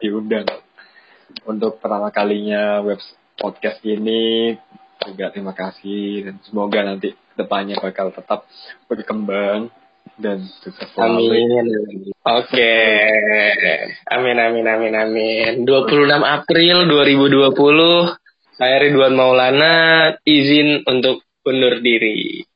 diundang 0.00 0.44
untuk 1.44 1.80
pertama 1.80 2.08
kalinya 2.14 2.80
web 2.80 3.00
podcast 3.36 3.80
ini 3.84 4.54
juga 5.04 5.28
terima 5.34 5.52
kasih 5.52 6.24
dan 6.24 6.34
semoga 6.46 6.80
nanti 6.80 7.12
depannya 7.36 7.76
bakal 7.76 8.14
tetap 8.14 8.48
berkembang 8.88 9.68
dan 10.18 10.46
sukses 10.62 10.86
selalu. 10.94 11.32
Amin. 11.32 11.66
Oke. 12.22 12.76
Amin 14.10 14.36
amin 14.38 14.66
amin 14.66 14.94
amin. 14.94 15.50
26 15.66 16.10
April 16.22 16.76
2020 16.86 18.54
saya 18.54 18.76
Ridwan 18.78 19.18
Maulana 19.18 19.74
izin 20.22 20.86
untuk 20.86 21.26
undur 21.42 21.82
diri. 21.82 22.46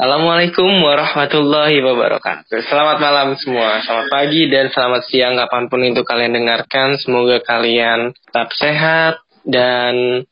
Assalamualaikum 0.00 0.80
warahmatullahi 0.80 1.76
wabarakatuh. 1.84 2.56
Selamat 2.64 3.04
malam 3.04 3.36
semua, 3.36 3.84
selamat 3.84 4.08
pagi 4.08 4.48
dan 4.48 4.72
selamat 4.72 5.04
siang 5.12 5.36
kapan 5.36 5.68
pun 5.68 5.84
itu 5.84 6.00
kalian 6.08 6.40
dengarkan. 6.40 6.96
Semoga 6.96 7.44
kalian 7.44 8.16
tetap 8.16 8.48
sehat 8.56 9.20
dan 9.44 10.24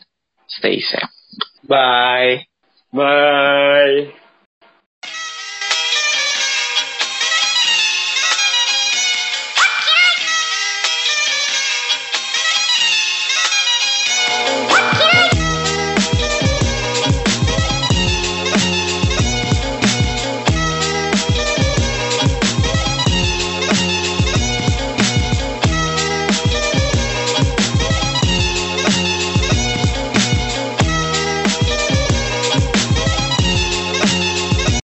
stay 0.49 0.81
safe. 0.81 1.13
Bye. 1.69 2.49
Bye. 2.97 4.28